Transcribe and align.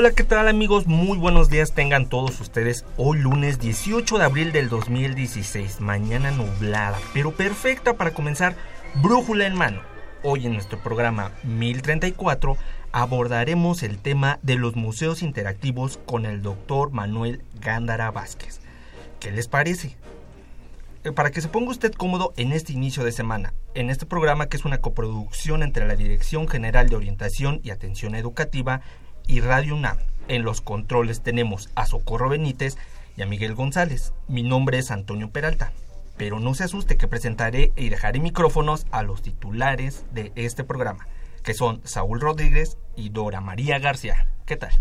Hola, 0.00 0.12
¿qué 0.12 0.22
tal 0.22 0.46
amigos? 0.46 0.86
Muy 0.86 1.18
buenos 1.18 1.50
días 1.50 1.72
tengan 1.72 2.08
todos 2.08 2.40
ustedes. 2.40 2.84
Hoy 2.96 3.18
lunes 3.18 3.58
18 3.58 4.18
de 4.18 4.24
abril 4.24 4.52
del 4.52 4.68
2016, 4.68 5.80
mañana 5.80 6.30
nublada, 6.30 6.96
pero 7.12 7.32
perfecta 7.32 7.94
para 7.94 8.12
comenzar 8.12 8.54
Brújula 9.02 9.44
en 9.44 9.56
mano. 9.56 9.80
Hoy 10.22 10.46
en 10.46 10.52
nuestro 10.52 10.78
programa 10.78 11.32
1034 11.42 12.56
abordaremos 12.92 13.82
el 13.82 13.98
tema 13.98 14.38
de 14.42 14.54
los 14.54 14.76
museos 14.76 15.20
interactivos 15.20 15.98
con 16.06 16.26
el 16.26 16.42
doctor 16.42 16.92
Manuel 16.92 17.42
Gándara 17.60 18.12
Vázquez. 18.12 18.60
¿Qué 19.18 19.32
les 19.32 19.48
parece? 19.48 19.96
Eh, 21.02 21.10
para 21.10 21.32
que 21.32 21.40
se 21.40 21.48
ponga 21.48 21.72
usted 21.72 21.92
cómodo 21.92 22.32
en 22.36 22.52
este 22.52 22.72
inicio 22.72 23.02
de 23.02 23.10
semana, 23.10 23.52
en 23.74 23.90
este 23.90 24.06
programa 24.06 24.46
que 24.46 24.58
es 24.58 24.64
una 24.64 24.78
coproducción 24.78 25.64
entre 25.64 25.88
la 25.88 25.96
Dirección 25.96 26.46
General 26.46 26.88
de 26.88 26.94
Orientación 26.94 27.60
y 27.64 27.70
Atención 27.70 28.14
Educativa 28.14 28.80
y 29.28 29.40
Radio 29.40 29.76
UNAM. 29.76 29.98
En 30.26 30.42
los 30.42 30.60
controles 30.60 31.22
tenemos 31.22 31.70
a 31.76 31.86
Socorro 31.86 32.28
Benítez 32.28 32.76
y 33.16 33.22
a 33.22 33.26
Miguel 33.26 33.54
González. 33.54 34.12
Mi 34.26 34.42
nombre 34.42 34.78
es 34.78 34.90
Antonio 34.90 35.30
Peralta. 35.30 35.70
Pero 36.16 36.40
no 36.40 36.54
se 36.54 36.64
asuste 36.64 36.96
que 36.96 37.06
presentaré 37.06 37.72
y 37.76 37.90
dejaré 37.90 38.18
micrófonos 38.18 38.86
a 38.90 39.04
los 39.04 39.22
titulares 39.22 40.04
de 40.12 40.32
este 40.34 40.64
programa, 40.64 41.06
que 41.44 41.54
son 41.54 41.80
Saúl 41.84 42.20
Rodríguez 42.20 42.76
y 42.96 43.10
Dora 43.10 43.40
María 43.40 43.78
García. 43.78 44.26
¿Qué 44.44 44.56
tal? 44.56 44.72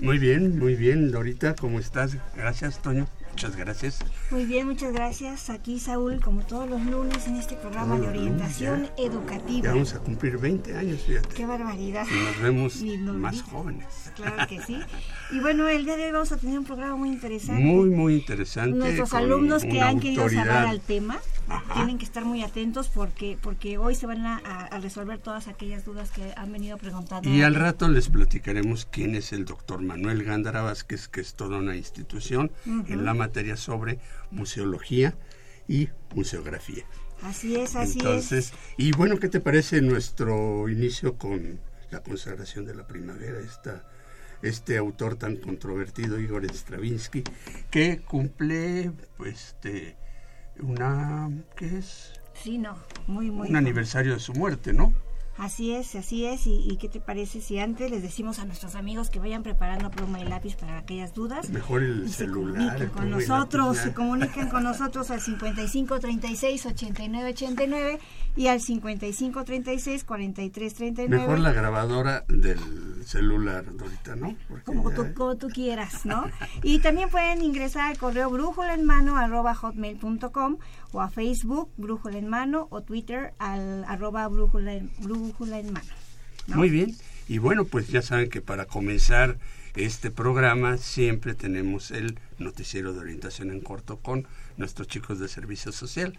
Muy 0.00 0.18
bien, 0.18 0.58
muy 0.58 0.74
bien, 0.74 1.10
Dorita, 1.10 1.54
¿cómo 1.54 1.78
estás? 1.78 2.16
Gracias, 2.34 2.80
Toño. 2.80 3.06
Muchas 3.36 3.56
gracias. 3.56 3.98
Muy 4.30 4.46
bien, 4.46 4.66
muchas 4.66 4.94
gracias. 4.94 5.50
Aquí 5.50 5.78
Saúl, 5.78 6.22
como 6.22 6.40
todos 6.40 6.70
los 6.70 6.80
lunes 6.86 7.26
en 7.26 7.36
este 7.36 7.54
programa 7.54 7.98
de 7.98 8.08
orientación 8.08 8.88
educativa. 8.96 9.64
Ya 9.64 9.72
vamos 9.72 9.92
a 9.92 9.98
cumplir 9.98 10.38
20 10.38 10.74
años, 10.74 11.02
fíjate. 11.02 11.34
Qué 11.34 11.44
barbaridad. 11.44 12.06
Y 12.10 12.24
nos 12.24 12.40
vemos 12.40 12.82
más 13.12 13.42
jóvenes. 13.42 14.10
Claro 14.14 14.46
que 14.48 14.62
sí. 14.62 14.78
Y 15.32 15.40
bueno, 15.40 15.68
el 15.68 15.84
día 15.84 15.98
de 15.98 16.06
hoy 16.06 16.12
vamos 16.12 16.32
a 16.32 16.38
tener 16.38 16.58
un 16.58 16.64
programa 16.64 16.96
muy 16.96 17.10
interesante. 17.10 17.60
Muy, 17.60 17.90
muy 17.90 18.14
interesante. 18.14 18.74
Nuestros 18.74 19.12
alumnos 19.12 19.64
que 19.64 19.82
han 19.82 20.00
querido 20.00 20.30
saber 20.30 20.52
al 20.52 20.80
tema 20.80 21.18
tienen 21.74 21.98
que 21.98 22.04
estar 22.04 22.24
muy 22.24 22.42
atentos 22.42 22.88
porque 22.88 23.38
porque 23.40 23.78
hoy 23.78 23.94
se 23.94 24.06
van 24.06 24.26
a, 24.26 24.68
resolver 24.80 25.18
todas 25.18 25.48
aquellas 25.48 25.84
dudas 25.84 26.10
que 26.10 26.32
han 26.36 26.52
venido 26.52 26.76
preguntando. 26.76 27.28
Y 27.28 27.42
al 27.42 27.54
rato 27.54 27.88
les 27.88 28.08
platicaremos 28.08 28.86
quién 28.86 29.14
es 29.14 29.32
el 29.32 29.44
doctor 29.44 29.80
Manuel 29.82 30.24
Gándara 30.24 30.62
Vázquez, 30.62 31.08
que 31.08 31.20
es 31.20 31.34
toda 31.34 31.58
una 31.58 31.76
institución 31.76 32.50
en 32.66 33.04
la 33.04 33.14
materia 33.14 33.56
sobre 33.56 33.98
museología 34.30 35.14
y 35.68 35.88
museografía. 36.14 36.84
Así 37.22 37.56
es, 37.56 37.76
así 37.76 37.98
Entonces, 37.98 38.52
y 38.76 38.92
bueno, 38.92 39.18
¿qué 39.18 39.28
te 39.28 39.40
parece 39.40 39.80
nuestro 39.80 40.68
inicio 40.68 41.16
con 41.16 41.58
la 41.90 42.02
consagración 42.02 42.66
de 42.66 42.74
la 42.74 42.86
primavera? 42.86 43.40
Esta, 43.40 43.84
este 44.42 44.76
autor 44.76 45.16
tan 45.16 45.36
controvertido, 45.36 46.20
Igor 46.20 46.44
Stravinsky, 46.44 47.24
que 47.70 48.00
cumple, 48.00 48.92
pues, 49.16 49.46
este, 49.46 49.96
una, 50.60 51.30
¿qué 51.56 51.78
es? 51.78 52.20
Sí, 52.34 52.58
no, 52.58 52.76
muy, 53.06 53.30
muy. 53.30 53.48
Un 53.48 53.56
aniversario 53.56 54.14
de 54.14 54.20
su 54.20 54.32
muerte, 54.32 54.72
¿no? 54.72 54.92
Así 55.38 55.72
es, 55.72 55.94
así 55.94 56.24
es. 56.24 56.46
¿Y, 56.46 56.76
qué 56.80 56.88
te 56.88 57.00
parece 57.00 57.40
si 57.40 57.58
antes 57.58 57.90
les 57.90 58.02
decimos 58.02 58.38
a 58.38 58.46
nuestros 58.46 58.74
amigos 58.74 59.10
que 59.10 59.18
vayan 59.18 59.42
preparando 59.42 59.90
pluma 59.90 60.20
y 60.20 60.24
lápiz 60.24 60.56
para 60.56 60.78
aquellas 60.78 61.12
dudas? 61.12 61.50
Mejor 61.50 61.82
el 61.82 62.10
celular. 62.10 62.78
Se 62.78 62.88
con 62.88 63.10
nosotros, 63.10 63.76
se 63.76 63.92
comuniquen 63.92 64.48
con 64.48 64.64
nosotros 64.64 65.10
al 65.10 65.20
55 65.20 66.00
36 66.00 66.66
89 66.66 67.30
89 67.30 67.98
y 68.34 68.46
al 68.46 68.60
55 68.60 69.44
36 69.44 70.04
43 70.04 70.74
39. 70.74 71.22
Mejor 71.22 71.38
la 71.38 71.52
grabadora 71.52 72.24
del 72.28 72.58
celular, 73.04 73.64
Dorita, 73.76 74.16
¿no? 74.16 74.36
como, 74.64 74.90
tú, 74.90 75.14
como 75.14 75.36
tú 75.36 75.48
quieras, 75.48 76.04
¿no? 76.06 76.24
y 76.62 76.80
también 76.80 77.08
pueden 77.08 77.42
ingresar 77.42 77.90
al 77.90 77.98
correo 77.98 78.30
brújula 78.30 78.74
en 78.74 78.84
mano 78.84 79.16
arroba 79.16 79.54
hotmail.com 79.54 80.56
o 80.96 81.02
a 81.02 81.10
Facebook 81.10 81.70
brújula 81.76 82.16
en 82.16 82.26
mano 82.26 82.68
o 82.70 82.80
Twitter 82.80 83.34
al 83.38 83.84
arroba 83.84 84.26
brújula 84.28 84.72
en, 84.72 84.90
mano. 85.72 85.86
Muy 86.46 86.70
bien. 86.70 86.96
Y 87.28 87.36
bueno, 87.36 87.66
pues 87.66 87.88
ya 87.88 88.00
saben 88.00 88.30
que 88.30 88.40
para 88.40 88.64
comenzar 88.64 89.36
este 89.74 90.10
programa 90.10 90.78
siempre 90.78 91.34
tenemos 91.34 91.90
el 91.90 92.18
noticiero 92.38 92.94
de 92.94 93.00
orientación 93.00 93.50
en 93.50 93.60
corto 93.60 93.98
con 93.98 94.26
nuestros 94.56 94.88
chicos 94.88 95.18
de 95.18 95.28
servicio 95.28 95.70
social. 95.70 96.18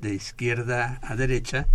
De 0.00 0.14
izquierda 0.14 1.00
a 1.02 1.16
derecha, 1.16 1.66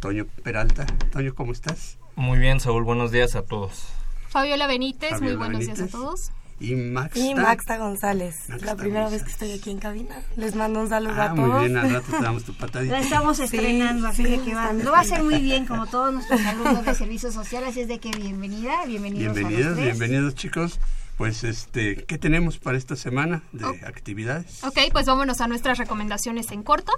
Toño 0.00 0.26
Peralta. 0.42 0.86
Toño, 1.12 1.32
¿cómo 1.36 1.52
estás? 1.52 1.98
Muy 2.16 2.40
bien, 2.40 2.58
Saúl. 2.58 2.82
Buenos 2.82 3.12
días 3.12 3.36
a 3.36 3.42
todos. 3.42 3.86
Fabiola 4.30 4.66
Benítez, 4.66 5.20
muy 5.20 5.36
buenos 5.36 5.60
días 5.60 5.80
a 5.80 5.86
todos. 5.86 6.32
Y 6.64 6.74
Maxta. 6.76 7.18
Y 7.18 7.34
Maxta 7.34 7.76
González. 7.76 8.48
la 8.62 8.74
primera 8.74 9.10
vez 9.10 9.22
que 9.22 9.30
estoy 9.30 9.52
aquí 9.52 9.70
en 9.70 9.78
cabina. 9.78 10.16
Les 10.36 10.54
mando 10.54 10.80
un 10.80 10.88
saludo 10.88 11.14
ah, 11.16 11.24
a 11.24 11.34
todos. 11.34 11.48
Muy 11.48 11.60
bien, 11.60 11.76
al 11.76 11.90
rato 11.90 12.10
te 12.10 12.22
damos 12.22 12.44
tu 12.44 12.54
patadita. 12.54 12.94
La 12.94 13.00
estamos 13.00 13.38
estrenando, 13.38 14.06
así 14.06 14.22
de 14.22 14.40
que 14.40 14.54
va. 14.54 14.72
Lo 14.72 14.90
va 14.90 14.98
a 14.98 15.00
hacer 15.02 15.22
muy 15.22 15.40
bien, 15.40 15.66
como 15.66 15.86
todos 15.86 16.14
nuestros 16.14 16.40
alumnos 16.46 16.86
de 16.86 16.94
servicio 16.94 17.30
social, 17.30 17.64
así 17.64 17.80
es 17.80 17.88
de 17.88 17.98
que 17.98 18.10
bienvenida, 18.10 18.86
bienvenidos. 18.86 19.34
Bienvenidos, 19.34 19.66
a 19.66 19.70
los 19.70 19.84
bienvenidos 19.84 20.34
chicos. 20.34 20.80
Pues 21.18 21.44
este, 21.44 22.04
¿qué 22.04 22.18
tenemos 22.18 22.58
para 22.58 22.78
esta 22.78 22.96
semana 22.96 23.42
de 23.52 23.66
actividades? 23.86 24.64
Ok, 24.64 24.78
pues 24.90 25.06
vámonos 25.06 25.40
a 25.40 25.46
nuestras 25.46 25.78
recomendaciones 25.78 26.50
en 26.50 26.62
corto. 26.62 26.92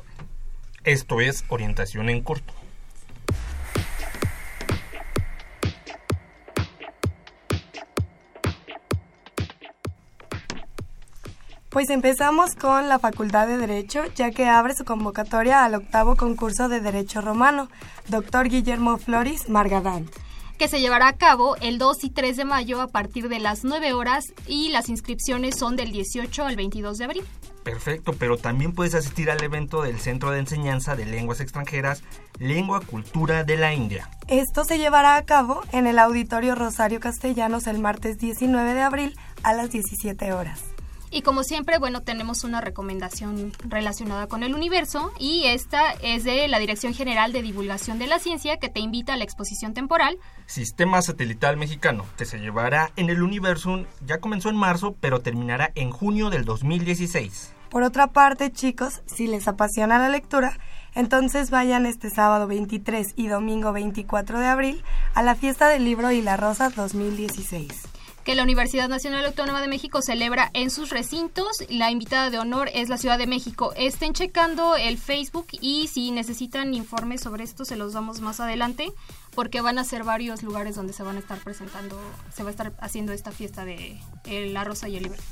Esto 0.84 1.20
es 1.20 1.44
orientación 1.48 2.08
en 2.08 2.22
corto. 2.22 2.54
Pues 11.76 11.90
empezamos 11.90 12.54
con 12.54 12.88
la 12.88 12.98
Facultad 12.98 13.46
de 13.46 13.58
Derecho, 13.58 14.00
ya 14.14 14.30
que 14.30 14.46
abre 14.46 14.74
su 14.74 14.86
convocatoria 14.86 15.62
al 15.62 15.74
octavo 15.74 16.16
concurso 16.16 16.70
de 16.70 16.80
Derecho 16.80 17.20
Romano, 17.20 17.68
doctor 18.08 18.48
Guillermo 18.48 18.96
Floris 18.96 19.50
Margadán. 19.50 20.08
Que 20.58 20.68
se 20.68 20.80
llevará 20.80 21.08
a 21.08 21.18
cabo 21.18 21.54
el 21.56 21.76
2 21.76 22.04
y 22.04 22.08
3 22.08 22.38
de 22.38 22.44
mayo 22.46 22.80
a 22.80 22.88
partir 22.88 23.28
de 23.28 23.40
las 23.40 23.62
9 23.62 23.92
horas 23.92 24.24
y 24.46 24.70
las 24.70 24.88
inscripciones 24.88 25.58
son 25.58 25.76
del 25.76 25.92
18 25.92 26.46
al 26.46 26.56
22 26.56 26.96
de 26.96 27.04
abril. 27.04 27.24
Perfecto, 27.62 28.14
pero 28.18 28.38
también 28.38 28.72
puedes 28.72 28.94
asistir 28.94 29.30
al 29.30 29.44
evento 29.44 29.82
del 29.82 30.00
Centro 30.00 30.30
de 30.30 30.38
Enseñanza 30.38 30.96
de 30.96 31.04
Lenguas 31.04 31.40
Extranjeras, 31.40 32.02
Lengua 32.38 32.80
Cultura 32.80 33.44
de 33.44 33.58
la 33.58 33.74
India. 33.74 34.08
Esto 34.28 34.64
se 34.64 34.78
llevará 34.78 35.16
a 35.16 35.26
cabo 35.26 35.60
en 35.72 35.86
el 35.86 35.98
Auditorio 35.98 36.54
Rosario 36.54 37.00
Castellanos 37.00 37.66
el 37.66 37.80
martes 37.80 38.16
19 38.16 38.72
de 38.72 38.80
abril 38.80 39.18
a 39.42 39.52
las 39.52 39.70
17 39.72 40.32
horas. 40.32 40.75
Y 41.16 41.22
como 41.22 41.44
siempre, 41.44 41.78
bueno, 41.78 42.02
tenemos 42.02 42.44
una 42.44 42.60
recomendación 42.60 43.50
relacionada 43.66 44.26
con 44.26 44.42
el 44.42 44.54
universo 44.54 45.14
y 45.18 45.44
esta 45.44 45.92
es 46.02 46.24
de 46.24 46.46
la 46.46 46.58
Dirección 46.58 46.92
General 46.92 47.32
de 47.32 47.40
Divulgación 47.40 47.98
de 47.98 48.06
la 48.06 48.18
Ciencia 48.18 48.58
que 48.58 48.68
te 48.68 48.80
invita 48.80 49.14
a 49.14 49.16
la 49.16 49.24
exposición 49.24 49.72
temporal. 49.72 50.18
Sistema 50.44 51.00
Satelital 51.00 51.56
Mexicano, 51.56 52.04
que 52.18 52.26
se 52.26 52.38
llevará 52.38 52.92
en 52.96 53.08
el 53.08 53.22
universo, 53.22 53.86
ya 54.04 54.20
comenzó 54.20 54.50
en 54.50 54.56
marzo, 54.56 54.94
pero 55.00 55.20
terminará 55.20 55.72
en 55.74 55.90
junio 55.90 56.28
del 56.28 56.44
2016. 56.44 57.54
Por 57.70 57.82
otra 57.82 58.08
parte, 58.08 58.52
chicos, 58.52 59.00
si 59.06 59.26
les 59.26 59.48
apasiona 59.48 59.98
la 59.98 60.10
lectura, 60.10 60.58
entonces 60.94 61.50
vayan 61.50 61.86
este 61.86 62.10
sábado 62.10 62.46
23 62.46 63.14
y 63.16 63.28
domingo 63.28 63.72
24 63.72 64.38
de 64.38 64.46
abril 64.48 64.84
a 65.14 65.22
la 65.22 65.34
fiesta 65.34 65.68
del 65.68 65.86
libro 65.86 66.12
y 66.12 66.20
la 66.20 66.36
rosa 66.36 66.68
2016. 66.68 67.95
Que 68.26 68.34
la 68.34 68.42
Universidad 68.42 68.88
Nacional 68.88 69.24
Autónoma 69.24 69.60
de 69.60 69.68
México 69.68 70.02
celebra 70.02 70.50
en 70.52 70.70
sus 70.70 70.90
recintos. 70.90 71.46
La 71.68 71.92
invitada 71.92 72.28
de 72.28 72.40
honor 72.40 72.68
es 72.74 72.88
la 72.88 72.98
Ciudad 72.98 73.18
de 73.18 73.28
México. 73.28 73.72
Estén 73.76 74.14
checando 74.14 74.74
el 74.74 74.98
Facebook 74.98 75.46
y 75.60 75.86
si 75.86 76.10
necesitan 76.10 76.74
informes 76.74 77.20
sobre 77.20 77.44
esto 77.44 77.64
se 77.64 77.76
los 77.76 77.92
damos 77.92 78.20
más 78.20 78.40
adelante 78.40 78.92
porque 79.36 79.60
van 79.60 79.78
a 79.78 79.84
ser 79.84 80.02
varios 80.02 80.42
lugares 80.42 80.74
donde 80.74 80.92
se 80.92 81.04
van 81.04 81.14
a 81.14 81.20
estar 81.20 81.38
presentando, 81.38 81.96
se 82.34 82.42
va 82.42 82.48
a 82.48 82.50
estar 82.50 82.72
haciendo 82.80 83.12
esta 83.12 83.30
fiesta 83.30 83.64
de 83.64 84.00
La 84.24 84.64
Rosa 84.64 84.88
y 84.88 84.96
el 84.96 85.04
Libro. 85.04 85.22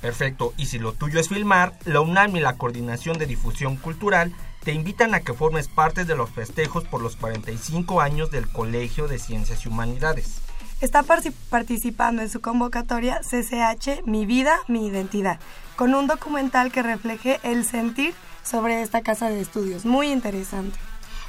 Perfecto, 0.00 0.54
y 0.56 0.66
si 0.66 0.78
lo 0.78 0.92
tuyo 0.92 1.18
es 1.18 1.30
filmar, 1.30 1.76
la 1.86 2.02
UNAM 2.02 2.36
y 2.36 2.40
la 2.40 2.56
Coordinación 2.56 3.18
de 3.18 3.26
Difusión 3.26 3.76
Cultural 3.76 4.32
te 4.62 4.72
invitan 4.72 5.14
a 5.14 5.20
que 5.20 5.34
formes 5.34 5.66
parte 5.66 6.04
de 6.04 6.14
los 6.14 6.30
festejos 6.30 6.84
por 6.84 7.02
los 7.02 7.16
45 7.16 8.00
años 8.00 8.30
del 8.30 8.48
Colegio 8.48 9.08
de 9.08 9.18
Ciencias 9.18 9.64
y 9.64 9.68
Humanidades. 9.68 10.43
Está 10.80 11.02
participando 11.02 12.22
en 12.22 12.28
su 12.28 12.40
convocatoria 12.40 13.20
CCH 13.20 14.04
Mi 14.04 14.26
Vida, 14.26 14.58
Mi 14.68 14.86
Identidad, 14.86 15.38
con 15.76 15.94
un 15.94 16.06
documental 16.06 16.72
que 16.72 16.82
refleje 16.82 17.40
el 17.42 17.64
sentir 17.64 18.14
sobre 18.42 18.82
esta 18.82 19.00
casa 19.02 19.28
de 19.30 19.40
estudios. 19.40 19.84
Muy 19.84 20.10
interesante. 20.10 20.78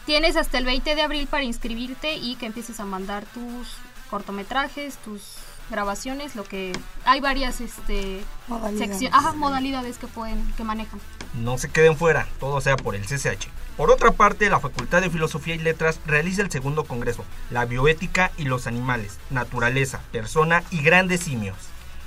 Tienes 0.05 0.35
hasta 0.35 0.57
el 0.57 0.65
20 0.65 0.95
de 0.95 1.01
abril 1.01 1.27
para 1.27 1.43
inscribirte 1.43 2.15
y 2.15 2.35
que 2.35 2.45
empieces 2.45 2.79
a 2.79 2.85
mandar 2.85 3.25
tus 3.25 3.77
cortometrajes, 4.09 4.97
tus 4.97 5.21
grabaciones, 5.69 6.35
lo 6.35 6.43
que 6.43 6.73
hay 7.05 7.19
varias 7.19 7.61
este 7.61 8.21
modalidades. 8.47 9.35
modalidades 9.35 9.97
que 9.97 10.07
pueden 10.07 10.53
que 10.55 10.63
manejan. 10.63 10.99
No 11.33 11.57
se 11.57 11.69
queden 11.69 11.97
fuera, 11.97 12.27
todo 12.39 12.61
sea 12.61 12.77
por 12.77 12.95
el 12.95 13.05
CCH. 13.05 13.47
Por 13.77 13.91
otra 13.91 14.11
parte, 14.11 14.49
la 14.49 14.59
Facultad 14.61 15.01
de 15.01 15.09
Filosofía 15.09 15.55
y 15.55 15.59
Letras 15.59 15.99
realiza 16.05 16.41
el 16.41 16.51
segundo 16.51 16.85
congreso, 16.85 17.25
La 17.49 17.65
bioética 17.65 18.31
y 18.37 18.45
los 18.45 18.67
animales, 18.67 19.17
naturaleza, 19.29 19.99
persona 20.11 20.63
y 20.71 20.81
grandes 20.81 21.21
simios. 21.21 21.57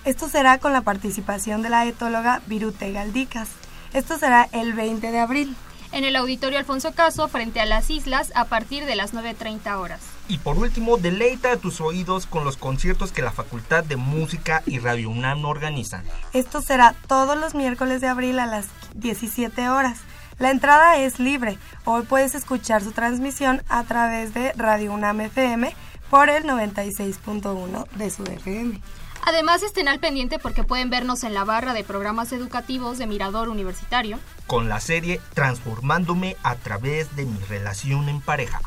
Esto 0.05 0.29
será 0.29 0.59
con 0.59 0.73
la 0.73 0.81
participación 0.81 1.61
de 1.61 1.69
la 1.69 1.85
etóloga 1.85 2.41
Virute 2.47 2.93
Galdicas. 2.93 3.51
Esto 3.93 4.19
será 4.19 4.49
el 4.53 4.73
20 4.73 5.11
de 5.11 5.19
abril. 5.19 5.57
En 5.93 6.05
el 6.05 6.17
Auditorio 6.17 6.59
Alfonso 6.59 6.93
Caso, 6.93 7.29
frente 7.29 7.61
a 7.61 7.67
las 7.67 7.91
islas, 7.91 8.33
a 8.35 8.47
partir 8.47 8.87
de 8.87 8.97
las 8.97 9.13
9.30 9.13 9.77
horas. 9.79 10.01
Y 10.29 10.39
por 10.39 10.59
último, 10.59 10.99
deleita 10.99 11.53
a 11.53 11.57
tus 11.57 11.81
oídos 11.81 12.27
con 12.27 12.45
los 12.45 12.59
conciertos 12.59 13.13
que 13.13 13.23
la 13.23 13.33
Facultad 13.33 13.83
de 13.83 13.97
Música 13.97 14.63
y 14.67 14.79
Radio 14.79 15.09
UNAM 15.09 15.45
organizan. 15.47 16.05
Esto 16.35 16.61
será 16.61 16.95
todos 17.07 17.39
los 17.39 17.55
miércoles 17.55 18.03
de 18.03 18.09
abril 18.09 18.39
a 18.39 18.47
las 18.47 18.67
17 18.95 19.71
horas. 19.71 20.01
La 20.39 20.51
entrada 20.51 20.99
es 20.99 21.19
libre. 21.19 21.59
Hoy 21.85 22.03
puedes 22.03 22.35
escuchar 22.35 22.85
su 22.85 22.93
transmisión 22.93 23.63
a 23.69 23.85
través 23.85 24.35
de 24.35 24.53
Radio 24.53 24.93
UNAM 24.93 25.23
FM 25.23 25.75
por 26.11 26.29
el 26.29 26.45
96.1 26.45 27.89
de 27.89 28.11
su 28.11 28.23
FM. 28.25 28.81
Además 29.25 29.63
estén 29.63 29.89
al 29.89 29.99
pendiente 29.99 30.39
porque 30.39 30.63
pueden 30.63 30.91
vernos 30.91 31.25
en 31.25 31.35
la 31.35 31.45
barra 31.45 31.73
de 31.73 31.85
programas 31.85 32.33
educativos 32.33 32.99
de 32.99 33.07
Mirador 33.07 33.49
Universitario. 33.49 34.19
Con 34.47 34.69
la 34.69 34.81
serie 34.81 35.21
Transformándome 35.35 36.37
a 36.43 36.55
través 36.55 37.15
de 37.17 37.27
mi 37.27 37.39
relación 37.41 38.09
en 38.09 38.21
pareja. 38.21 38.61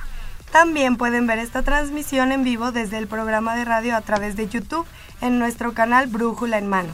También 0.51 0.98
pueden 0.98 1.27
ver 1.27 1.39
esta 1.39 1.63
transmisión 1.63 2.33
en 2.33 2.44
vivo 2.44 2.74
desde 2.74 2.98
el 2.98 3.07
programa 3.07 3.56
de 3.56 3.63
radio 3.63 3.95
a 3.95 4.01
través 4.01 4.36
de 4.36 4.50
YouTube 4.50 4.86
en 5.21 5.39
nuestro 5.39 5.74
canal 5.74 6.07
Brújula 6.07 6.57
en 6.57 6.68
Mano. 6.68 6.92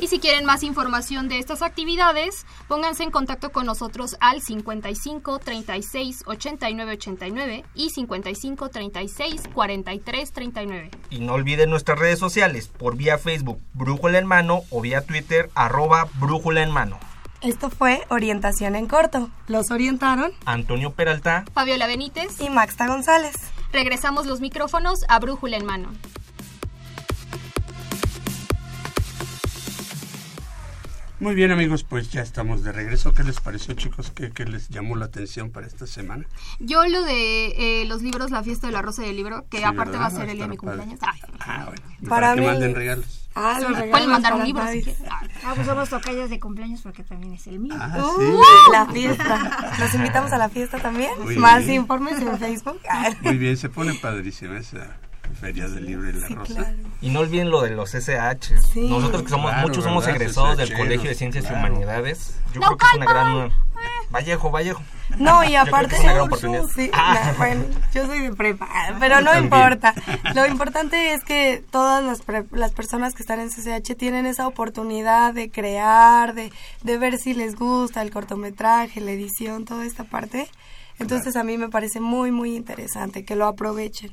Y 0.00 0.08
si 0.08 0.20
quieren 0.20 0.44
más 0.44 0.62
información 0.62 1.28
de 1.28 1.38
estas 1.38 1.62
actividades, 1.62 2.46
pónganse 2.68 3.02
en 3.02 3.10
contacto 3.10 3.50
con 3.50 3.66
nosotros 3.66 4.16
al 4.20 4.40
55 4.40 5.38
36 5.38 6.22
89 6.26 6.92
89 6.92 7.64
y 7.74 7.90
55 7.90 8.68
36 8.68 9.42
43 9.52 10.32
39. 10.32 10.90
Y 11.10 11.20
no 11.20 11.34
olviden 11.34 11.70
nuestras 11.70 11.98
redes 11.98 12.18
sociales 12.18 12.68
por 12.68 12.96
vía 12.96 13.18
Facebook 13.18 13.60
Brújula 13.74 14.18
en 14.18 14.26
Mano 14.26 14.62
o 14.70 14.80
vía 14.80 15.04
Twitter 15.04 15.50
arroba 15.54 16.08
Brújula 16.20 16.62
en 16.62 16.70
Mano. 16.70 16.98
Esto 17.40 17.70
fue 17.70 18.02
Orientación 18.08 18.74
en 18.74 18.88
Corto. 18.88 19.30
Los 19.46 19.70
orientaron 19.70 20.32
Antonio 20.44 20.90
Peralta, 20.90 21.44
Fabiola 21.54 21.86
Benítez 21.86 22.40
y 22.40 22.50
Maxta 22.50 22.88
González. 22.88 23.36
Regresamos 23.72 24.26
los 24.26 24.40
micrófonos 24.40 25.04
a 25.08 25.20
Brújula 25.20 25.56
en 25.56 25.64
Mano. 25.64 25.92
Muy 31.20 31.36
bien 31.36 31.52
amigos, 31.52 31.84
pues 31.84 32.10
ya 32.10 32.22
estamos 32.22 32.64
de 32.64 32.72
regreso. 32.72 33.12
¿Qué 33.12 33.22
les 33.22 33.40
pareció 33.40 33.74
chicos? 33.74 34.12
¿Qué, 34.12 34.44
les 34.44 34.68
llamó 34.68 34.96
la 34.96 35.04
atención 35.04 35.50
para 35.50 35.66
esta 35.66 35.86
semana? 35.86 36.26
Yo 36.58 36.86
lo 36.86 37.02
de 37.02 37.82
eh, 37.82 37.84
los 37.86 38.02
libros, 38.02 38.32
la 38.32 38.42
fiesta 38.42 38.66
de 38.66 38.72
la 38.72 38.82
rosa 38.82 39.06
y 39.06 39.10
el 39.10 39.16
libro, 39.16 39.46
que 39.48 39.64
aparte 39.64 39.96
va 39.96 40.06
a 40.06 40.10
ser 40.10 40.28
el 40.28 40.36
día 40.36 40.44
de 40.44 40.50
mi 40.50 40.56
cumpleaños. 40.56 40.98
Ah, 41.40 41.66
bueno. 41.66 42.08
Para, 42.08 42.34
que 42.34 42.42
manden 42.42 42.74
regalos. 42.74 43.17
Ah, 43.40 43.58
los 43.60 43.70
regalos. 43.70 43.90
Pueden 43.90 44.10
mandar 44.10 44.34
un 44.34 44.44
libro 44.44 44.66
si 44.68 44.82
quieren. 44.82 45.06
Ah, 45.10 45.52
pues 45.54 45.66
somos 45.66 45.88
tocayas 45.88 46.30
de 46.30 46.40
cumpleaños 46.40 46.80
porque 46.82 47.04
también 47.04 47.34
es 47.34 47.46
el 47.46 47.60
mío. 47.60 47.74
Ah, 47.78 47.94
sí. 47.94 48.24
Uh, 48.24 48.72
la 48.72 48.86
fiesta. 48.92 49.74
Los 49.78 49.94
invitamos 49.94 50.32
a 50.32 50.38
la 50.38 50.48
fiesta 50.48 50.78
también. 50.78 51.10
Más 51.36 51.66
informes 51.68 52.20
en 52.20 52.38
Facebook. 52.38 52.80
Muy 53.22 53.38
bien, 53.38 53.56
se 53.56 53.68
pone 53.68 53.94
padrísima 53.94 54.58
esa 54.58 54.98
Feria 55.34 55.68
del 55.68 55.86
Libro 55.86 56.08
y 56.08 56.12
la 56.14 56.28
Rosa. 56.28 56.74
Y 57.00 57.10
no 57.10 57.20
olviden 57.20 57.50
lo 57.50 57.62
de 57.62 57.70
los 57.70 57.94
SH. 57.94 58.54
Nosotros 58.88 59.22
que 59.22 59.28
somos, 59.28 59.52
muchos 59.62 59.84
somos 59.84 60.06
egresados 60.08 60.56
del 60.56 60.72
Colegio 60.72 61.08
de 61.10 61.14
Ciencias 61.14 61.46
y 61.48 61.52
Humanidades. 61.52 62.34
Yo 62.52 62.60
creo 62.60 62.76
que 62.76 62.86
es 62.86 62.94
una 62.96 63.06
gran... 63.06 63.52
Vallejo, 64.10 64.50
Vallejo. 64.50 64.82
No, 65.18 65.44
y 65.44 65.56
aparte, 65.56 65.96
sí, 65.96 66.90
ah. 66.92 67.34
bueno, 67.38 67.64
yo 67.92 68.06
soy 68.06 68.20
de 68.20 68.32
prepa, 68.32 68.68
pero 69.00 69.20
no 69.20 69.36
importa. 69.36 69.94
Lo 70.34 70.46
importante 70.46 71.12
es 71.12 71.24
que 71.24 71.62
todas 71.70 72.04
las, 72.04 72.22
las 72.50 72.72
personas 72.72 73.14
que 73.14 73.22
están 73.22 73.40
en 73.40 73.50
CCH 73.50 73.96
tienen 73.96 74.26
esa 74.26 74.46
oportunidad 74.46 75.34
de 75.34 75.50
crear, 75.50 76.34
de, 76.34 76.52
de 76.82 76.98
ver 76.98 77.18
si 77.18 77.34
les 77.34 77.56
gusta 77.56 78.02
el 78.02 78.10
cortometraje, 78.10 79.00
la 79.00 79.12
edición, 79.12 79.64
toda 79.64 79.84
esta 79.84 80.04
parte. 80.04 80.48
Entonces 80.98 81.36
a 81.36 81.44
mí 81.44 81.58
me 81.58 81.68
parece 81.68 82.00
muy, 82.00 82.32
muy 82.32 82.56
interesante 82.56 83.24
que 83.24 83.36
lo 83.36 83.46
aprovechen. 83.46 84.10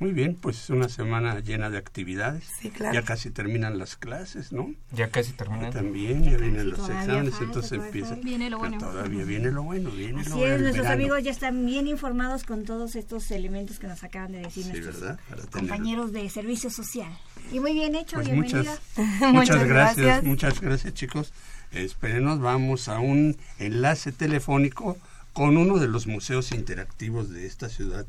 Muy 0.00 0.12
bien, 0.12 0.34
pues 0.34 0.56
es 0.64 0.70
una 0.70 0.88
semana 0.88 1.40
llena 1.40 1.68
de 1.68 1.76
actividades. 1.76 2.44
Sí, 2.58 2.70
claro. 2.70 2.94
Ya 2.94 3.02
casi 3.02 3.30
terminan 3.30 3.78
las 3.78 3.96
clases, 3.96 4.50
¿no? 4.50 4.74
Ya 4.92 5.10
casi 5.10 5.34
terminan. 5.34 5.74
También, 5.74 6.24
ya 6.24 6.38
vienen 6.38 6.70
los 6.70 6.88
exámenes, 6.88 7.34
entonces 7.38 7.72
empieza. 7.72 8.14
Viene 8.14 8.48
lo 8.48 8.58
bueno. 8.58 8.78
Todavía 8.78 9.24
viene 9.24 9.50
lo 9.50 9.62
bueno, 9.62 9.90
viene 9.90 10.22
Así 10.22 10.30
lo 10.30 10.36
bueno. 10.36 10.54
es, 10.54 10.62
nuestros 10.62 10.86
amigos 10.86 11.22
ya 11.22 11.30
están 11.30 11.66
bien 11.66 11.86
informados 11.86 12.44
con 12.44 12.64
todos 12.64 12.96
estos 12.96 13.30
elementos 13.30 13.78
que 13.78 13.88
nos 13.88 14.02
acaban 14.02 14.32
de 14.32 14.38
decir 14.38 14.64
sí, 14.64 14.70
nuestros 14.70 15.00
¿verdad? 15.00 15.18
compañeros 15.50 16.12
de 16.12 16.30
servicio 16.30 16.70
social. 16.70 17.12
Y 17.52 17.60
muy 17.60 17.74
bien 17.74 17.94
hecho, 17.94 18.16
pues 18.16 18.30
bienvenida. 18.30 18.78
Muchas, 18.96 19.32
muchas 19.34 19.68
gracias, 19.68 20.24
muchas 20.24 20.60
gracias 20.62 20.94
chicos. 20.94 21.34
Espérenos, 21.72 22.40
vamos 22.40 22.88
a 22.88 23.00
un 23.00 23.36
enlace 23.58 24.12
telefónico 24.12 24.96
con 25.34 25.58
uno 25.58 25.76
de 25.76 25.88
los 25.88 26.06
museos 26.06 26.52
interactivos 26.52 27.28
de 27.28 27.46
esta 27.46 27.68
ciudad, 27.68 28.06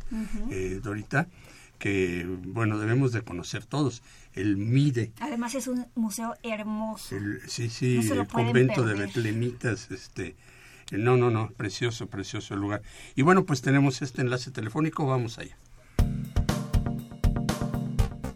eh, 0.52 0.80
Dorita 0.82 1.28
que, 1.82 2.28
bueno, 2.44 2.78
debemos 2.78 3.12
de 3.12 3.24
conocer 3.24 3.66
todos. 3.66 4.04
El 4.34 4.56
MIDE. 4.56 5.12
Además 5.20 5.56
es 5.56 5.68
un 5.68 5.88
museo 5.96 6.36
hermoso. 6.44 7.16
sí, 7.48 7.72
sí, 7.72 7.98
el 7.98 8.28
convento 8.28 8.86
de 8.86 8.94
Betlemitas, 8.94 9.90
este... 9.90 10.36
No, 10.92 11.18
no, 11.18 11.32
no, 11.32 11.50
precioso, 11.58 12.08
precioso 12.08 12.54
el 12.54 12.60
lugar. 12.60 12.84
Y 13.16 13.24
bueno, 13.24 13.46
pues 13.46 13.62
tenemos 13.62 14.02
este 14.02 14.22
enlace 14.22 14.52
telefónico, 14.52 15.08
vamos 15.08 15.40
allá. 15.40 15.58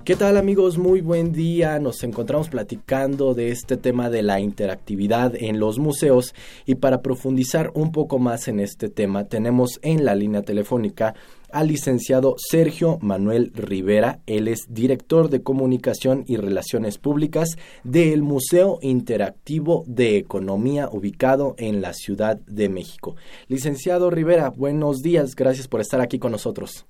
¿Qué 0.06 0.16
tal 0.16 0.38
amigos? 0.38 0.78
Muy 0.78 1.02
buen 1.02 1.32
día. 1.32 1.80
Nos 1.80 2.04
encontramos 2.04 2.50
platicando 2.50 3.34
de 3.34 3.50
este 3.50 3.76
tema 3.76 4.12
de 4.12 4.22
la 4.22 4.40
interactividad 4.40 5.34
en 5.36 5.60
los 5.60 5.80
museos 5.80 6.36
y 6.68 6.76
para 6.76 7.02
profundizar 7.02 7.72
un 7.74 7.92
poco 7.92 8.20
más 8.20 8.48
en 8.48 8.60
este 8.60 8.88
tema 8.90 9.24
tenemos 9.24 9.80
en 9.82 10.06
la 10.06 10.14
línea 10.14 10.44
telefónica 10.44 11.16
al 11.52 11.70
licenciado 11.70 12.36
Sergio 12.38 13.00
Manuel 13.02 13.52
Rivera. 13.56 14.20
Él 14.28 14.48
es 14.48 14.68
director 14.70 15.32
de 15.32 15.42
comunicación 15.42 16.24
y 16.28 16.38
relaciones 16.38 17.00
públicas 17.00 17.58
del 17.84 18.22
Museo 18.22 18.78
Interactivo 18.84 19.86
de 19.88 20.18
Economía 20.18 20.88
ubicado 20.92 21.56
en 21.58 21.82
la 21.82 21.94
Ciudad 21.94 22.38
de 22.46 22.70
México. 22.70 23.16
Licenciado 23.48 24.12
Rivera, 24.12 24.52
buenos 24.52 25.02
días. 25.02 25.36
Gracias 25.36 25.68
por 25.68 25.82
estar 25.82 26.00
aquí 26.00 26.20
con 26.20 26.32
nosotros. 26.32 26.86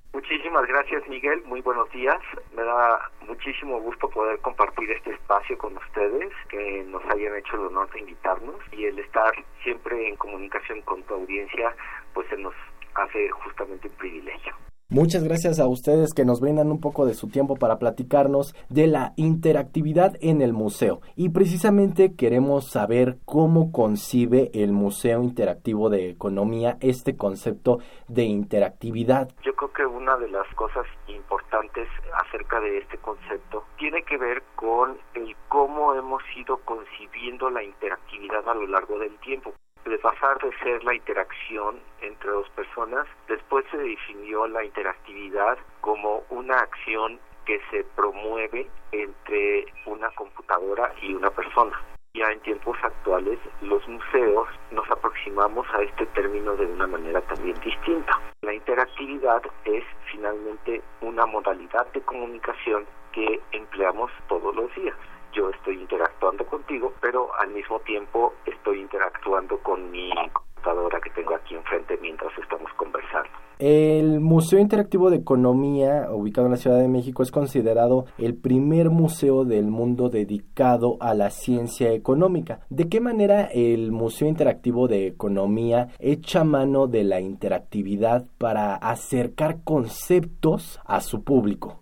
Muchísimas 0.56 0.84
gracias, 0.84 1.08
Miguel. 1.10 1.42
Muy 1.44 1.60
buenos 1.60 1.90
días. 1.90 2.18
Me 2.56 2.62
da 2.62 3.10
muchísimo 3.20 3.78
gusto 3.78 4.08
poder 4.08 4.38
compartir 4.38 4.90
este 4.90 5.12
espacio 5.12 5.58
con 5.58 5.76
ustedes, 5.76 6.32
que 6.48 6.82
nos 6.88 7.04
hayan 7.10 7.36
hecho 7.36 7.56
el 7.56 7.66
honor 7.66 7.90
de 7.90 8.00
invitarnos 8.00 8.56
y 8.72 8.86
el 8.86 8.98
estar 8.98 9.34
siempre 9.62 10.08
en 10.08 10.16
comunicación 10.16 10.80
con 10.80 11.02
tu 11.02 11.12
audiencia, 11.12 11.76
pues 12.14 12.26
se 12.30 12.38
nos 12.38 12.54
hace 12.94 13.28
justamente 13.32 13.88
un 13.88 13.94
privilegio. 13.96 14.54
Muchas 14.88 15.24
gracias 15.24 15.58
a 15.58 15.66
ustedes 15.66 16.14
que 16.14 16.24
nos 16.24 16.40
brindan 16.40 16.70
un 16.70 16.80
poco 16.80 17.06
de 17.06 17.14
su 17.14 17.28
tiempo 17.28 17.56
para 17.56 17.80
platicarnos 17.80 18.54
de 18.68 18.86
la 18.86 19.14
interactividad 19.16 20.14
en 20.20 20.40
el 20.40 20.52
museo. 20.52 21.00
Y 21.16 21.30
precisamente 21.30 22.14
queremos 22.14 22.70
saber 22.70 23.16
cómo 23.24 23.72
concibe 23.72 24.52
el 24.54 24.70
Museo 24.70 25.24
Interactivo 25.24 25.90
de 25.90 26.10
Economía 26.10 26.78
este 26.80 27.16
concepto 27.16 27.80
de 28.06 28.26
interactividad. 28.26 29.28
Yo 29.42 29.56
creo 29.56 29.72
que 29.72 29.84
una 29.86 30.16
de 30.18 30.28
las 30.28 30.46
cosas 30.54 30.86
importantes 31.08 31.88
acerca 32.24 32.60
de 32.60 32.78
este 32.78 32.98
concepto 32.98 33.64
tiene 33.78 34.04
que 34.04 34.16
ver 34.18 34.44
con 34.54 34.96
el 35.14 35.34
cómo 35.48 35.94
hemos 35.94 36.22
ido 36.36 36.58
concibiendo 36.58 37.50
la 37.50 37.64
interactividad 37.64 38.48
a 38.48 38.54
lo 38.54 38.68
largo 38.68 39.00
del 39.00 39.18
tiempo 39.18 39.52
de 39.90 39.98
pasar 39.98 40.38
de 40.38 40.50
ser 40.58 40.82
la 40.84 40.94
interacción 40.94 41.80
entre 42.00 42.30
dos 42.30 42.48
personas, 42.50 43.06
después 43.28 43.64
se 43.70 43.78
definió 43.78 44.46
la 44.48 44.64
interactividad 44.64 45.58
como 45.80 46.24
una 46.30 46.58
acción 46.58 47.20
que 47.44 47.60
se 47.70 47.84
promueve 47.94 48.68
entre 48.90 49.66
una 49.86 50.10
computadora 50.10 50.92
y 51.00 51.14
una 51.14 51.30
persona. 51.30 51.80
Ya 52.14 52.26
en 52.32 52.40
tiempos 52.40 52.76
actuales 52.82 53.38
los 53.60 53.86
museos 53.86 54.48
nos 54.70 54.90
aproximamos 54.90 55.66
a 55.74 55.82
este 55.82 56.06
término 56.06 56.56
de 56.56 56.66
una 56.66 56.86
manera 56.86 57.20
también 57.20 57.58
distinta. 57.60 58.18
La 58.42 58.54
interactividad 58.54 59.42
es 59.64 59.84
finalmente 60.10 60.82
una 61.02 61.26
modalidad 61.26 61.86
de 61.92 62.00
comunicación 62.00 62.86
que 63.12 63.40
empleamos 63.52 64.10
todos 64.28 64.54
los 64.56 64.74
días 64.74 64.96
yo 65.36 65.50
estoy 65.50 65.78
interactuando 65.80 66.46
contigo, 66.46 66.92
pero 67.00 67.28
al 67.38 67.50
mismo 67.50 67.78
tiempo 67.80 68.32
estoy 68.46 68.80
interactuando 68.80 69.58
con 69.58 69.90
mi 69.90 70.10
computadora 70.32 70.98
que 71.00 71.10
tengo 71.10 71.34
aquí 71.34 71.54
enfrente 71.54 71.98
mientras 72.00 72.32
estamos 72.38 72.72
conversando. 72.76 73.28
El 73.58 74.20
Museo 74.20 74.58
Interactivo 74.58 75.08
de 75.08 75.16
Economía, 75.16 76.08
ubicado 76.10 76.46
en 76.46 76.52
la 76.52 76.58
Ciudad 76.58 76.78
de 76.78 76.88
México, 76.88 77.22
es 77.22 77.30
considerado 77.30 78.04
el 78.18 78.36
primer 78.36 78.90
museo 78.90 79.44
del 79.44 79.68
mundo 79.68 80.10
dedicado 80.10 80.98
a 81.00 81.14
la 81.14 81.30
ciencia 81.30 81.92
económica. 81.92 82.60
¿De 82.68 82.88
qué 82.88 83.00
manera 83.00 83.44
el 83.44 83.92
Museo 83.92 84.28
Interactivo 84.28 84.88
de 84.88 85.06
Economía 85.06 85.88
echa 85.98 86.44
mano 86.44 86.86
de 86.86 87.04
la 87.04 87.20
interactividad 87.20 88.26
para 88.36 88.74
acercar 88.74 89.62
conceptos 89.64 90.78
a 90.84 91.00
su 91.00 91.24
público? 91.24 91.80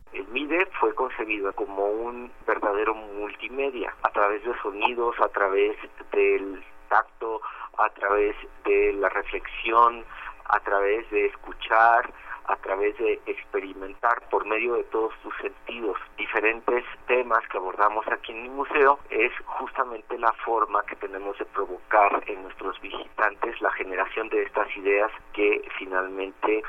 Como 1.57 1.87
un 1.87 2.31
verdadero 2.47 2.95
multimedia, 2.95 3.93
a 4.03 4.11
través 4.11 4.45
de 4.45 4.57
sonidos, 4.62 5.19
a 5.21 5.29
través 5.29 5.76
del 6.12 6.62
tacto, 6.88 7.41
a 7.76 7.88
través 7.91 8.37
de 8.64 8.93
la 8.95 9.09
reflexión, 9.09 10.05
a 10.49 10.61
través 10.61 11.11
de 11.11 11.26
escuchar, 11.26 12.09
a 12.47 12.57
través 12.57 12.97
de 12.99 13.21
experimentar 13.26 14.29
por 14.31 14.47
medio 14.47 14.75
de 14.75 14.85
todos 14.85 15.12
tus 15.23 15.35
sentidos. 15.38 15.97
Diferentes 16.17 16.85
temas 17.07 17.47
que 17.49 17.57
abordamos 17.57 18.07
aquí 18.09 18.33
en 18.33 18.45
el 18.45 18.50
museo 18.50 18.99
es 19.11 19.33
justamente 19.45 20.17
la 20.19 20.33
forma 20.45 20.85
que 20.85 20.97
tenemos 20.97 21.37
de 21.38 21.47
provocar 21.47 22.23
en 22.26 22.43
nuestros 22.43 22.81
visitantes 22.81 23.61
la 23.61 23.73
generación 23.73 24.29
de 24.29 24.43
estas 24.43 24.69
ideas 24.76 25.11
que 25.33 25.67
finalmente 25.79 26.62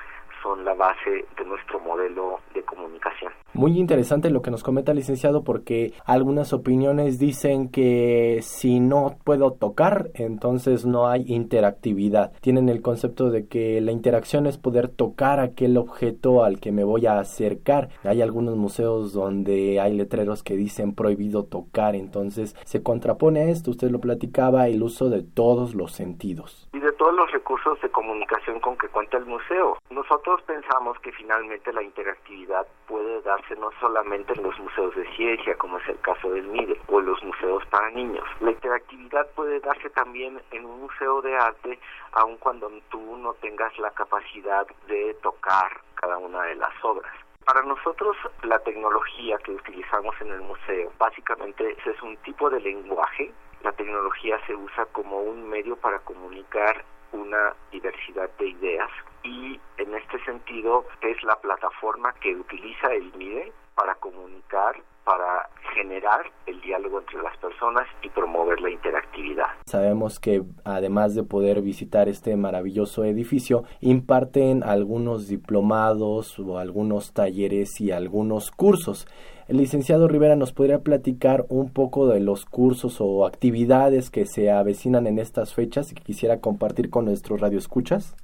son 0.46 0.64
la 0.64 0.76
base 0.76 1.26
de 1.38 1.46
nuestro 1.46 1.80
modelo 1.80 2.40
de 2.54 2.62
comunicación. 2.62 3.34
Muy 3.54 3.80
interesante 3.80 4.30
lo 4.30 4.44
que 4.44 4.52
nos 4.52 4.64
comenta 4.64 4.92
el 4.92 4.98
licenciado 4.98 5.44
porque 5.44 5.94
algunas 6.06 6.54
opiniones 6.54 7.18
dicen 7.18 7.72
que 7.72 8.40
si 8.44 8.80
no 8.80 9.16
puedo 9.24 9.54
tocar, 9.54 10.10
entonces 10.14 10.86
no 10.86 11.08
hay 11.08 11.24
interactividad. 11.28 12.32
Tienen 12.42 12.70
el 12.70 12.84
concepto 12.84 13.32
de 13.32 13.48
que 13.48 13.82
la 13.82 13.92
interacción 13.92 14.46
es 14.46 14.60
poder 14.60 14.90
tocar 14.90 15.40
aquel 15.40 15.78
objeto 15.78 16.44
al 16.44 16.60
que 16.60 16.72
me 16.72 16.84
voy 16.84 17.08
a 17.08 17.18
acercar. 17.18 17.90
Hay 18.04 18.22
algunos 18.22 18.56
museos 18.56 19.14
donde 19.14 19.80
hay 19.80 19.94
letreros 19.96 20.44
que 20.44 20.56
dicen 20.56 20.94
prohibido 20.94 21.46
tocar, 21.46 21.96
entonces 21.96 22.56
se 22.66 22.84
contrapone 22.84 23.42
a 23.42 23.50
esto, 23.50 23.72
usted 23.72 23.90
lo 23.90 24.00
platicaba, 24.00 24.68
el 24.68 24.84
uso 24.84 25.10
de 25.10 25.24
todos 25.24 25.74
los 25.74 25.94
sentidos. 25.94 26.70
Y 26.74 26.80
de 26.80 26.92
todos 26.92 27.16
los 27.16 27.32
recursos 27.32 27.82
de 27.82 27.90
comunicación 27.90 28.60
con 28.60 28.78
que 28.78 28.90
cuenta 28.90 29.18
el 29.18 29.26
museo. 29.26 29.78
Nosotros 29.90 30.35
pensamos 30.44 31.00
que 31.00 31.12
finalmente 31.12 31.72
la 31.74 31.84
interactividad 31.84 32.68
puede 32.88 33.22
darse 33.22 33.56
no 33.56 33.70
solamente 33.80 34.34
en 34.34 34.44
los 34.44 34.58
museos 34.60 34.96
de 34.96 35.06
ciencia, 35.16 35.58
como 35.58 35.78
es 35.78 35.88
el 35.88 36.00
caso 36.02 36.30
del 36.30 36.48
MIDE, 36.48 36.80
o 36.88 37.00
en 37.00 37.06
los 37.06 37.24
museos 37.24 37.66
para 37.68 37.90
niños. 37.92 38.26
La 38.40 38.52
interactividad 38.52 39.28
puede 39.36 39.60
darse 39.60 39.90
también 39.90 40.42
en 40.52 40.66
un 40.66 40.82
museo 40.82 41.22
de 41.22 41.36
arte, 41.36 41.80
aun 42.14 42.38
cuando 42.38 42.72
tú 42.90 43.18
no 43.18 43.34
tengas 43.36 43.78
la 43.80 43.92
capacidad 43.92 44.66
de 44.88 45.14
tocar 45.22 45.82
cada 45.96 46.18
una 46.18 46.44
de 46.44 46.56
las 46.56 46.74
obras. 46.84 47.14
Para 47.46 47.62
nosotros 47.62 48.18
la 48.42 48.60
tecnología 48.60 49.38
que 49.38 49.52
utilizamos 49.52 50.16
en 50.22 50.32
el 50.32 50.42
museo 50.42 50.92
básicamente 50.98 51.78
es 51.86 52.02
un 52.02 52.18
tipo 52.18 52.50
de 52.50 52.60
lenguaje. 52.60 53.32
La 53.62 53.72
tecnología 53.72 54.40
se 54.48 54.56
usa 54.56 54.86
como 54.88 55.22
un 55.22 55.48
medio 55.48 55.76
para 55.76 56.00
comunicar 56.00 56.84
una 57.12 57.54
diversidad 57.72 58.30
de 58.40 58.48
ideas 58.50 58.90
y 59.26 59.60
en 59.78 59.94
este 59.96 60.24
sentido 60.24 60.86
es 61.02 61.22
la 61.24 61.36
plataforma 61.42 62.14
que 62.22 62.36
utiliza 62.36 62.94
el 62.94 63.12
MIDE 63.18 63.52
para 63.76 63.96
comunicar, 63.96 64.76
para 65.04 65.50
generar 65.74 66.22
el 66.46 66.62
diálogo 66.62 67.00
entre 67.00 67.22
las 67.22 67.36
personas 67.38 67.88
y 68.02 68.10
promover 68.10 68.62
la 68.62 68.70
interactividad. 68.70 69.48
Sabemos 69.66 70.20
que 70.20 70.44
además 70.64 71.14
de 71.16 71.24
poder 71.24 71.62
visitar 71.62 72.08
este 72.08 72.36
maravilloso 72.38 73.04
edificio, 73.04 73.64
imparten 73.82 74.64
algunos 74.64 75.28
diplomados 75.28 76.40
o 76.40 76.58
algunos 76.58 77.14
talleres 77.14 77.82
y 77.82 77.92
algunos 77.92 78.52
cursos. 78.52 79.08
El 79.48 79.58
licenciado 79.58 80.08
Rivera 80.08 80.36
nos 80.36 80.54
podría 80.54 80.80
platicar 80.80 81.46
un 81.50 81.72
poco 81.72 82.08
de 82.08 82.20
los 82.20 82.46
cursos 82.46 82.98
o 83.00 83.28
actividades 83.28 84.10
que 84.10 84.26
se 84.26 84.50
avecinan 84.52 85.06
en 85.06 85.20
estas 85.20 85.54
fechas 85.54 85.92
y 85.92 85.96
que 85.96 86.04
quisiera 86.04 86.40
compartir 86.40 86.90
con 86.90 87.06
nuestros 87.06 87.42
radioescuchas. 87.42 88.16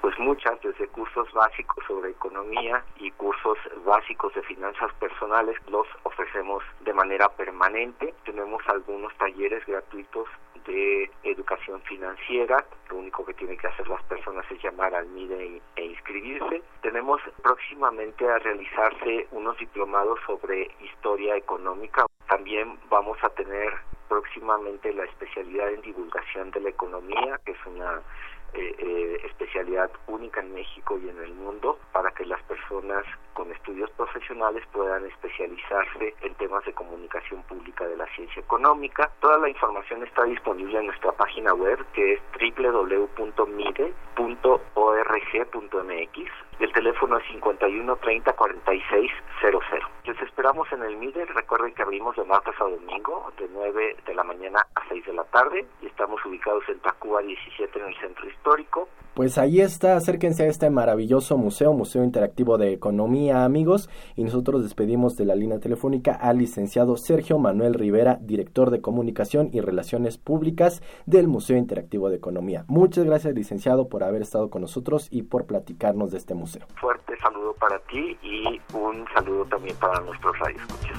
Pues 0.00 0.16
muchas, 0.18 0.60
desde 0.62 0.86
cursos 0.88 1.30
básicos 1.32 1.84
sobre 1.86 2.10
economía 2.10 2.84
y 2.98 3.10
cursos 3.12 3.58
básicos 3.84 4.32
de 4.34 4.42
finanzas 4.42 4.92
personales, 4.94 5.56
los 5.68 5.86
ofrecemos 6.04 6.62
de 6.80 6.92
manera 6.92 7.28
permanente. 7.30 8.14
Tenemos 8.24 8.62
algunos 8.68 9.12
talleres 9.16 9.66
gratuitos 9.66 10.28
de 10.66 11.10
educación 11.24 11.80
financiera. 11.82 12.64
Lo 12.90 12.96
único 12.96 13.24
que 13.24 13.34
tienen 13.34 13.58
que 13.58 13.66
hacer 13.66 13.88
las 13.88 14.02
personas 14.04 14.44
es 14.50 14.62
llamar 14.62 14.94
al 14.94 15.06
MIDE 15.06 15.60
e 15.76 15.84
inscribirse. 15.84 16.62
Tenemos 16.82 17.20
próximamente 17.42 18.28
a 18.28 18.38
realizarse 18.38 19.26
unos 19.32 19.58
diplomados 19.58 20.20
sobre 20.26 20.70
historia 20.80 21.36
económica. 21.36 22.06
También 22.28 22.78
vamos 22.88 23.18
a 23.22 23.30
tener 23.30 23.72
próximamente 24.08 24.92
la 24.92 25.04
especialidad 25.04 25.70
en 25.70 25.82
divulgación 25.82 26.50
de 26.50 26.60
la 26.60 26.70
economía, 26.70 27.40
que 27.44 27.52
es 27.52 27.66
una 27.66 28.00
eh, 28.54 28.74
eh, 28.78 29.20
especialidad 29.24 29.90
única 30.06 30.40
en 30.40 30.54
México 30.54 30.98
y 30.98 31.08
en 31.08 31.18
el 31.22 31.34
mundo 31.34 31.78
para 31.92 32.10
que 32.12 32.24
las 32.24 32.42
personas 32.42 33.04
con 33.34 33.50
estudios 33.52 33.90
profesionales 33.90 34.64
puedan 34.72 35.04
especializarse 35.04 36.14
en 36.22 36.34
temas 36.34 36.64
de 36.64 36.72
comunicación 36.72 37.42
pública 37.44 37.86
de 37.86 37.96
la 37.96 38.06
ciencia 38.14 38.40
económica. 38.40 39.10
Toda 39.20 39.38
la 39.38 39.48
información 39.48 40.02
está 40.02 40.24
disponible 40.24 40.78
en 40.78 40.86
nuestra 40.86 41.12
página 41.12 41.54
web 41.54 41.78
que 41.92 42.14
es 42.14 42.20
www.mide.org.mx. 42.40 43.18
El 46.60 46.72
teléfono 46.72 47.16
es 47.18 47.24
51 47.30 47.96
30 47.96 48.32
46 48.32 49.10
00. 49.40 49.60
Les 50.04 50.20
esperamos 50.22 50.66
en 50.72 50.82
el 50.82 50.96
MIDE. 50.96 51.24
Recuerden 51.26 51.72
que 51.72 51.82
abrimos 51.82 52.16
de 52.16 52.24
martes 52.24 52.54
a 52.60 52.64
domingo, 52.64 53.30
de 53.38 53.48
9 53.52 53.96
de 54.04 54.14
la 54.14 54.24
mañana 54.24 54.66
a 54.74 54.88
6 54.88 55.06
de 55.06 55.12
la 55.12 55.22
tarde. 55.24 55.66
Y 55.80 55.86
estamos 55.86 56.20
ubicados 56.26 56.64
en 56.68 56.80
Tacuba 56.80 57.20
17 57.22 57.78
en 57.78 57.86
el 57.86 57.94
centro 58.00 58.28
histórico. 58.28 58.88
Pues 59.14 59.36
ahí 59.36 59.60
está, 59.60 59.96
acérquense 59.96 60.44
a 60.44 60.46
este 60.46 60.70
maravilloso 60.70 61.36
museo, 61.36 61.72
Museo 61.72 62.04
Interactivo 62.04 62.56
de 62.56 62.72
Economía, 62.72 63.44
amigos. 63.44 63.88
Y 64.16 64.24
nosotros 64.24 64.62
despedimos 64.62 65.16
de 65.16 65.26
la 65.26 65.36
línea 65.36 65.60
telefónica 65.60 66.12
al 66.12 66.38
licenciado 66.38 66.96
Sergio 66.96 67.38
Manuel 67.38 67.74
Rivera, 67.74 68.18
director 68.20 68.70
de 68.70 68.80
Comunicación 68.80 69.50
y 69.52 69.60
Relaciones 69.60 70.18
Públicas 70.18 70.82
del 71.06 71.28
Museo 71.28 71.56
Interactivo 71.56 72.10
de 72.10 72.16
Economía. 72.16 72.64
Muchas 72.68 73.04
gracias, 73.04 73.34
licenciado, 73.34 73.88
por 73.88 74.02
haber 74.02 74.22
estado 74.22 74.50
con 74.50 74.62
nosotros 74.62 75.08
y 75.10 75.22
por 75.22 75.46
platicarnos 75.46 76.10
de 76.10 76.18
este 76.18 76.34
museo. 76.34 76.47
Fuerte 76.80 77.18
saludo 77.18 77.54
para 77.54 77.78
ti 77.80 78.16
y 78.22 78.60
un 78.74 79.06
saludo 79.14 79.44
también 79.46 79.76
para 79.76 80.00
nuestros 80.00 80.38
radioescuchas. 80.38 80.98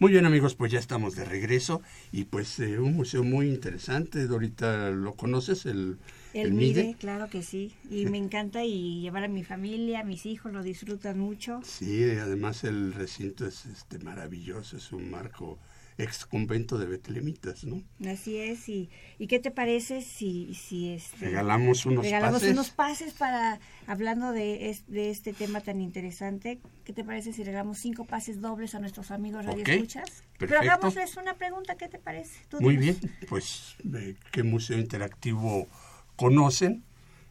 Muy 0.00 0.12
bien 0.12 0.26
amigos, 0.26 0.54
pues 0.54 0.70
ya 0.70 0.78
estamos 0.78 1.16
de 1.16 1.24
regreso 1.24 1.82
y 2.12 2.26
pues 2.26 2.60
eh, 2.60 2.78
un 2.78 2.94
museo 2.94 3.24
muy 3.24 3.48
interesante, 3.48 4.28
Dorita, 4.28 4.90
¿lo 4.90 5.14
conoces? 5.14 5.66
El, 5.66 5.98
el, 6.34 6.52
MIDE, 6.52 6.94
claro 7.00 7.28
que 7.28 7.42
sí, 7.42 7.74
y 7.90 8.06
me 8.10 8.16
encanta 8.16 8.62
y 8.64 9.00
llevar 9.00 9.24
a 9.24 9.28
mi 9.28 9.42
familia, 9.42 10.04
mis 10.04 10.24
hijos 10.24 10.52
lo 10.52 10.62
disfrutan 10.62 11.18
mucho. 11.18 11.60
Sí, 11.64 12.04
además 12.12 12.62
el 12.62 12.94
recinto 12.94 13.44
es 13.44 13.66
este 13.66 13.98
maravilloso, 13.98 14.76
es 14.76 14.92
un 14.92 15.10
marco 15.10 15.58
ex 15.98 16.24
convento 16.26 16.78
de 16.78 16.86
Betlemitas, 16.86 17.64
¿no? 17.64 17.82
Así 18.06 18.36
es, 18.38 18.68
y, 18.68 18.90
y 19.18 19.26
¿qué 19.26 19.40
te 19.40 19.50
parece 19.50 20.02
si, 20.02 20.54
si 20.54 20.90
este, 20.92 21.26
regalamos 21.26 21.84
unos 21.86 22.04
regalamos 22.04 22.42
pases? 22.42 22.52
unos 22.52 22.70
pases 22.70 23.12
para, 23.12 23.58
hablando 23.88 24.30
de, 24.30 24.70
es- 24.70 24.86
de 24.86 25.10
este 25.10 25.32
tema 25.34 25.60
tan 25.62 25.80
interesante, 25.80 26.60
¿qué 26.84 26.92
te 26.92 27.02
parece 27.04 27.32
si 27.32 27.42
regalamos 27.42 27.78
cinco 27.78 28.04
pases 28.04 28.40
dobles 28.40 28.76
a 28.76 28.78
nuestros 28.80 29.10
amigos 29.10 29.44
Ok, 29.46 29.46
radioescuchas? 29.46 30.22
Pero 30.46 30.60
perfecto. 30.60 30.60
hagámosles 30.60 31.16
una 31.16 31.34
pregunta, 31.34 31.76
¿qué 31.76 31.88
te 31.88 31.98
parece? 31.98 32.38
Muy 32.58 32.76
dinos. 32.76 32.84
bien, 32.84 33.00
pues 33.28 33.76
eh, 33.94 34.16
qué 34.32 34.42
museo 34.42 34.78
interactivo 34.78 35.66
conocen, 36.16 36.84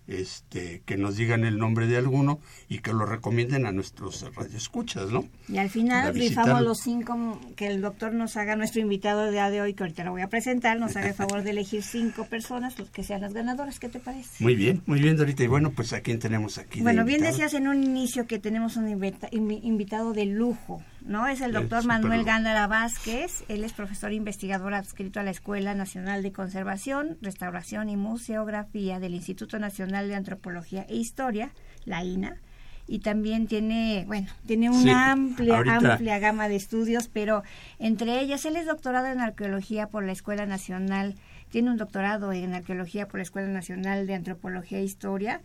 este, 0.08 0.82
que 0.86 0.98
nos 0.98 1.18
digan 1.18 1.44
el 1.46 1.58
nombre 1.58 1.88
de 1.88 1.98
alguno 1.98 2.40
y 2.70 2.80
que 2.80 2.94
lo 2.94 3.06
recomienden 3.06 3.66
a 3.66 3.72
nuestros 3.72 4.26
radioescuchas, 4.36 5.12
¿no? 5.12 5.26
Y 5.48 5.58
al 5.58 5.70
final 5.70 6.14
rifamos 6.16 6.62
los 6.62 6.80
cinco 6.80 7.40
que 7.56 7.68
el 7.68 7.82
doctor 7.82 8.14
nos 8.14 8.38
haga, 8.38 8.56
nuestro 8.56 8.82
invitado 8.82 9.24
de 9.26 9.32
día 9.32 9.50
de 9.50 9.62
hoy, 9.62 9.74
que 9.74 9.84
ahorita 9.84 10.04
lo 10.04 10.12
voy 10.12 10.22
a 10.22 10.28
presentar, 10.30 10.80
nos 10.80 10.96
haga 10.96 11.10
el 11.10 11.14
favor 11.16 11.44
de 11.44 11.50
elegir 11.52 11.84
cinco 11.84 12.26
personas, 12.26 12.78
los 12.80 12.90
que 12.90 13.04
sean 13.04 13.22
las 13.22 13.34
ganadoras, 13.34 13.80
¿qué 13.80 13.90
te 13.90 14.00
parece? 14.00 14.44
Muy 14.44 14.56
bien, 14.56 14.82
muy 14.86 15.00
bien, 15.02 15.18
Dorita. 15.18 15.44
Y 15.44 15.48
bueno, 15.48 15.72
pues 15.72 15.94
a 15.94 16.02
quién 16.02 16.20
tenemos 16.20 16.58
aquí. 16.58 16.82
Bueno, 16.82 17.04
bien 17.06 17.22
decías 17.22 17.54
en 17.54 17.68
un 17.68 17.84
inicio 17.84 18.28
que 18.28 18.40
tenemos 18.40 18.78
un 18.78 18.88
invita- 18.90 19.30
invi- 19.32 19.60
invitado 19.64 20.14
de 20.14 20.26
lujo, 20.26 20.82
¿no? 21.08 21.28
Es 21.28 21.42
el 21.42 21.54
doctor 21.54 21.86
Manuel. 21.86 22.24
Gándara 22.24 22.68
Vázquez. 22.68 23.44
Él 23.48 23.64
es 23.64 23.74
profesor 23.74 24.12
investigador 24.14 24.74
adscrito 24.74 25.20
a 25.20 25.24
la 25.24 25.32
Escuela 25.32 25.74
Nacional 25.74 26.22
de 26.22 26.32
Conservación, 26.32 27.18
Restauración 27.22 27.90
y 27.90 27.98
Museografía 27.98 29.00
del 29.00 29.16
Instituto 29.16 29.58
Nacional 29.60 30.08
de 30.10 30.16
Antropología 30.16 30.86
e 30.90 30.96
Historia, 30.98 31.52
la 31.86 32.04
INA. 32.04 32.36
Y 32.90 33.00
también 33.00 33.48
tiene, 33.48 34.06
bueno, 34.08 34.28
tiene 34.46 34.70
una 34.70 34.82
Sí, 34.82 34.90
amplia, 34.90 35.58
ahorita- 35.58 35.94
amplia 35.94 36.20
gama 36.20 36.48
de 36.48 36.56
estudios, 36.56 37.10
pero 37.10 37.44
entre 37.80 38.22
ellas, 38.22 38.46
él 38.46 38.56
es 38.56 38.66
doctorado 38.66 39.08
en 39.08 39.20
arqueología 39.20 39.88
por 39.88 40.06
la 40.06 40.14
Escuela 40.14 40.46
Nacional, 40.46 41.16
tiene 41.50 41.70
un 41.72 41.78
doctorado 41.78 42.32
en 42.32 42.54
arqueología 42.54 43.08
por 43.08 43.18
la 43.20 43.24
Escuela 43.24 43.48
Nacional 43.50 44.08
de 44.08 44.14
Antropología 44.16 44.80
e 44.80 44.84
Historia. 44.84 45.42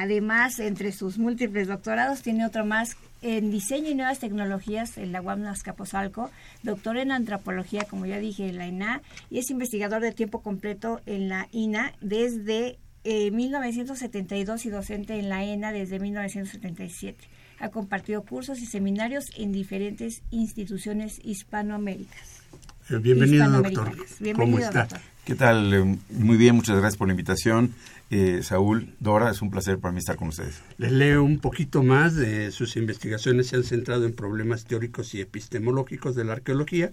Además, 0.00 0.60
entre 0.60 0.92
sus 0.92 1.18
múltiples 1.18 1.66
doctorados, 1.66 2.22
tiene 2.22 2.46
otro 2.46 2.64
más 2.64 2.96
en 3.20 3.50
diseño 3.50 3.90
y 3.90 3.96
nuevas 3.96 4.20
tecnologías 4.20 4.96
en 4.96 5.10
la 5.10 5.20
UAM 5.20 5.44
Azcapotzalco, 5.46 6.30
doctor 6.62 6.98
en 6.98 7.10
antropología, 7.10 7.82
como 7.82 8.06
ya 8.06 8.20
dije, 8.20 8.48
en 8.48 8.58
la 8.58 8.68
INA, 8.68 9.02
y 9.28 9.40
es 9.40 9.50
investigador 9.50 10.00
de 10.00 10.12
tiempo 10.12 10.40
completo 10.40 11.00
en 11.06 11.28
la 11.28 11.48
INA 11.50 11.94
desde 12.00 12.78
eh, 13.02 13.32
1972 13.32 14.66
y 14.66 14.70
docente 14.70 15.18
en 15.18 15.28
la 15.28 15.42
ENA 15.42 15.72
desde 15.72 15.98
1977. 15.98 17.24
Ha 17.58 17.70
compartido 17.70 18.22
cursos 18.22 18.60
y 18.60 18.66
seminarios 18.66 19.32
en 19.36 19.50
diferentes 19.50 20.22
instituciones 20.30 21.18
hispanoaméricas. 21.24 22.42
Eh, 22.88 22.98
Bienvenido, 22.98 23.50
doctor. 23.50 23.88
hispanoamericanas. 23.88 24.14
¿Cómo 24.18 24.22
Bienvenido, 24.22 24.58
está? 24.60 24.80
doctor. 24.82 25.00
¿Qué 25.28 25.34
tal? 25.34 25.74
Eh, 25.74 25.98
Muy 26.08 26.38
bien, 26.38 26.56
muchas 26.56 26.78
gracias 26.78 26.96
por 26.96 27.06
la 27.06 27.12
invitación. 27.12 27.74
Eh, 28.08 28.40
Saúl, 28.42 28.94
Dora, 28.98 29.30
es 29.30 29.42
un 29.42 29.50
placer 29.50 29.76
para 29.76 29.92
mí 29.92 29.98
estar 29.98 30.16
con 30.16 30.28
ustedes. 30.28 30.62
Les 30.78 30.90
leo 30.90 31.22
un 31.22 31.38
poquito 31.38 31.82
más 31.82 32.14
de 32.14 32.50
sus 32.50 32.78
investigaciones. 32.78 33.48
Se 33.48 33.56
han 33.56 33.62
centrado 33.62 34.06
en 34.06 34.14
problemas 34.14 34.64
teóricos 34.64 35.14
y 35.14 35.20
epistemológicos 35.20 36.16
de 36.16 36.24
la 36.24 36.32
arqueología 36.32 36.92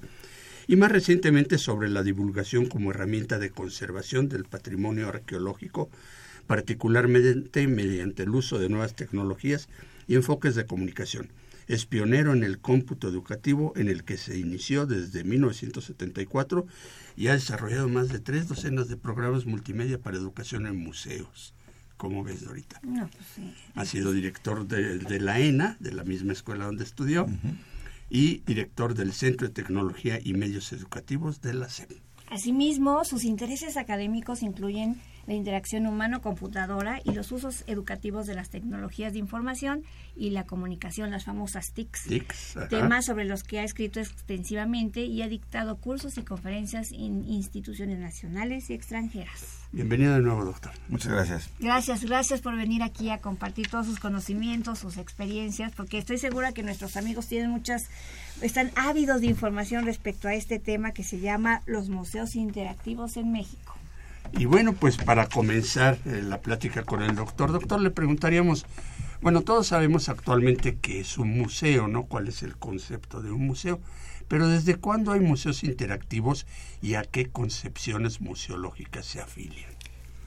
y 0.67 0.75
más 0.75 0.91
recientemente 0.91 1.57
sobre 1.57 1.87
la 1.87 2.03
divulgación 2.03 2.65
como 2.65 2.91
herramienta 2.91 3.39
de 3.39 3.51
conservación 3.51 4.27
del 4.27 4.43
patrimonio 4.43 5.07
arqueológico, 5.07 5.89
particularmente 6.45 7.67
mediante 7.67 8.23
el 8.23 8.31
uso 8.31 8.59
de 8.59 8.67
nuevas 8.67 8.97
tecnologías 8.97 9.69
y 10.09 10.15
enfoques 10.15 10.55
de 10.55 10.65
comunicación. 10.65 11.29
Es 11.67 11.85
pionero 11.85 12.33
en 12.33 12.43
el 12.43 12.59
cómputo 12.59 13.07
educativo 13.07 13.73
en 13.75 13.89
el 13.89 14.03
que 14.03 14.17
se 14.17 14.37
inició 14.37 14.85
desde 14.85 15.23
1974 15.23 16.65
y 17.17 17.27
ha 17.27 17.33
desarrollado 17.33 17.89
más 17.89 18.09
de 18.09 18.19
tres 18.19 18.47
docenas 18.47 18.87
de 18.87 18.97
programas 18.97 19.45
multimedia 19.45 19.99
para 19.99 20.17
educación 20.17 20.67
en 20.67 20.77
museos. 20.77 21.53
¿Cómo 21.97 22.23
ves, 22.23 22.43
Dorita? 22.43 22.79
No, 22.83 23.07
pues 23.07 23.25
sí. 23.35 23.53
Ha 23.73 23.85
sido 23.85 24.11
director 24.11 24.67
de, 24.67 24.99
de 24.99 25.19
la 25.19 25.39
ENA, 25.39 25.77
de 25.79 25.93
la 25.93 26.03
misma 26.03 26.33
escuela 26.33 26.65
donde 26.65 26.83
estudió, 26.83 27.25
y 28.09 28.39
director 28.45 28.93
del 28.93 29.13
Centro 29.13 29.47
de 29.47 29.53
Tecnología 29.53 30.19
y 30.23 30.33
Medios 30.33 30.71
Educativos 30.73 31.41
de 31.41 31.53
la 31.53 31.69
SEP. 31.69 31.91
Asimismo, 32.29 33.05
sus 33.05 33.23
intereses 33.23 33.77
académicos 33.77 34.43
incluyen 34.43 34.97
la 35.27 35.33
interacción 35.33 35.87
humano-computadora 35.87 37.01
y 37.03 37.11
los 37.13 37.31
usos 37.31 37.63
educativos 37.67 38.27
de 38.27 38.35
las 38.35 38.49
tecnologías 38.49 39.13
de 39.13 39.19
información 39.19 39.83
y 40.15 40.29
la 40.29 40.45
comunicación, 40.45 41.11
las 41.11 41.25
famosas 41.25 41.71
TICs. 41.73 42.03
TICs. 42.03 42.57
Temas 42.69 43.05
sobre 43.05 43.25
los 43.25 43.43
que 43.43 43.59
ha 43.59 43.63
escrito 43.63 43.99
extensivamente 43.99 45.01
y 45.01 45.21
ha 45.21 45.27
dictado 45.27 45.77
cursos 45.77 46.17
y 46.17 46.23
conferencias 46.23 46.91
en 46.91 47.27
instituciones 47.27 47.99
nacionales 47.99 48.69
y 48.69 48.73
extranjeras. 48.73 49.65
Bienvenido 49.71 50.13
de 50.13 50.21
nuevo, 50.21 50.45
doctor. 50.45 50.71
Muchas 50.87 51.11
gracias. 51.11 51.49
Gracias, 51.59 52.05
gracias 52.05 52.41
por 52.41 52.55
venir 52.55 52.81
aquí 52.81 53.09
a 53.09 53.17
compartir 53.17 53.67
todos 53.67 53.87
sus 53.87 53.99
conocimientos, 53.99 54.79
sus 54.79 54.97
experiencias, 54.97 55.73
porque 55.75 55.97
estoy 55.97 56.17
segura 56.17 56.53
que 56.53 56.63
nuestros 56.63 56.95
amigos 56.95 57.27
tienen 57.27 57.49
muchas, 57.49 57.89
están 58.41 58.71
ávidos 58.75 59.21
de 59.21 59.27
información 59.27 59.85
respecto 59.85 60.27
a 60.27 60.33
este 60.33 60.59
tema 60.59 60.91
que 60.91 61.03
se 61.03 61.19
llama 61.19 61.61
los 61.65 61.89
museos 61.89 62.35
interactivos 62.35 63.17
en 63.17 63.33
México. 63.33 63.74
Y 64.33 64.45
bueno, 64.45 64.73
pues 64.73 64.97
para 64.97 65.27
comenzar 65.27 65.97
eh, 66.05 66.21
la 66.23 66.41
plática 66.41 66.83
con 66.83 67.01
el 67.01 67.15
doctor, 67.15 67.51
doctor, 67.51 67.79
le 67.79 67.91
preguntaríamos, 67.91 68.65
bueno, 69.21 69.41
todos 69.41 69.67
sabemos 69.67 70.09
actualmente 70.09 70.77
que 70.77 70.99
es 70.99 71.17
un 71.17 71.37
museo, 71.37 71.87
¿no? 71.87 72.03
¿Cuál 72.03 72.27
es 72.27 72.43
el 72.43 72.57
concepto 72.57 73.21
de 73.21 73.31
un 73.31 73.45
museo? 73.45 73.79
Pero 74.27 74.47
¿desde 74.47 74.75
cuándo 74.75 75.11
hay 75.11 75.19
museos 75.19 75.63
interactivos 75.63 76.45
y 76.81 76.95
a 76.95 77.03
qué 77.03 77.29
concepciones 77.29 78.21
museológicas 78.21 79.05
se 79.05 79.21
afilian? 79.21 79.75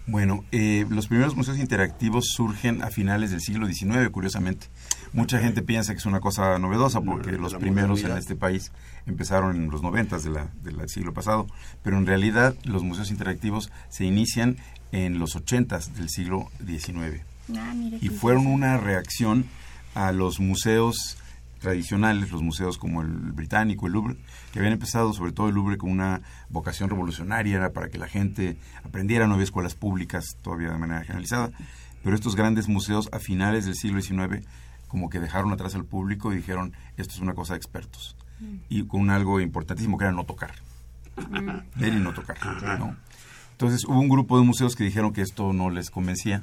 Bueno, 0.09 0.43
eh, 0.53 0.87
los 0.89 1.07
primeros 1.07 1.37
museos 1.37 1.59
interactivos 1.59 2.29
surgen 2.35 2.83
a 2.83 2.89
finales 2.89 3.31
del 3.31 3.43
siglo 3.43 3.67
XIX, 3.67 4.09
curiosamente. 4.11 4.69
Mucha 5.13 5.39
gente 5.39 5.61
piensa 5.61 5.93
que 5.93 5.99
es 5.99 6.07
una 6.07 6.21
cosa 6.21 6.59
novedosa 6.59 7.03
porque 7.03 7.33
La 7.33 7.39
los 7.39 7.55
primeros 7.57 8.03
en 8.05 8.17
este 8.17 8.35
país 8.35 8.73
empezaron 9.09 9.57
en 9.57 9.71
los 9.71 9.83
noventas 9.83 10.23
de 10.25 10.31
la- 10.31 10.49
del 10.63 10.89
siglo 10.89 11.13
pasado, 11.13 11.47
pero 11.83 11.97
en 11.99 12.07
realidad 12.07 12.55
los 12.65 12.83
museos 12.83 13.11
interactivos 13.11 13.71
se 13.89 14.05
inician 14.05 14.57
en 14.93 15.19
los 15.19 15.35
ochentas 15.37 15.95
del 15.97 16.09
siglo 16.09 16.51
XIX 16.65 17.23
Ah, 17.57 17.75
y 18.01 18.09
fueron 18.11 18.47
una 18.47 18.77
reacción 18.77 19.47
a 19.95 20.13
los 20.13 20.39
museos 20.39 21.17
tradicionales, 21.61 22.31
los 22.31 22.43
museos 22.43 22.79
como 22.79 23.01
el 23.03 23.09
británico, 23.09 23.87
el 23.87 23.95
Louvre, 23.95 24.17
que 24.53 24.59
habían 24.61 24.75
empezado, 24.75 25.13
sobre 25.13 25.33
todo 25.33 25.49
el 25.49 25.55
Louvre, 25.55 25.77
con 25.77 25.91
una 25.91 26.21
vocación 26.51 26.89
revolucionaria, 26.89 27.57
era 27.57 27.73
para 27.73 27.89
que 27.89 27.99
la 27.99 28.07
gente 28.07 28.57
aprendiera, 28.85 29.27
no 29.27 29.35
había 29.35 29.45
escuelas 29.45 29.75
públicas 29.75 30.37
todavía 30.43 30.71
de 30.71 30.79
manera 30.79 31.03
generalizada, 31.05 31.51
pero 32.05 32.15
estos 32.15 32.37
grandes 32.37 32.69
museos 32.69 33.09
a 33.13 33.19
finales 33.19 33.65
del 33.65 33.75
siglo 33.75 34.01
XIX 34.01 34.45
como 34.87 35.11
que 35.11 35.19
dejaron 35.21 35.53
atrás 35.53 35.75
al 35.75 35.85
público 35.85 36.33
y 36.33 36.37
dijeron, 36.37 36.73
esto 36.97 37.15
es 37.15 37.21
una 37.21 37.35
cosa 37.35 37.55
de 37.55 37.59
expertos, 37.59 38.15
y 38.69 38.85
con 38.85 39.11
algo 39.11 39.41
importantísimo 39.41 39.99
que 39.99 40.05
era 40.05 40.13
no 40.13 40.25
tocar, 40.25 40.53
ver 41.77 41.93
y 41.93 41.97
no 41.97 42.13
tocar, 42.13 42.37
¿no? 42.79 42.97
Entonces 43.53 43.85
hubo 43.85 43.99
un 43.99 44.09
grupo 44.09 44.39
de 44.39 44.45
museos 44.45 44.77
que 44.77 44.85
dijeron 44.85 45.13
que 45.13 45.23
esto 45.23 45.53
no 45.53 45.71
les 45.71 45.91
convencía 45.91 46.43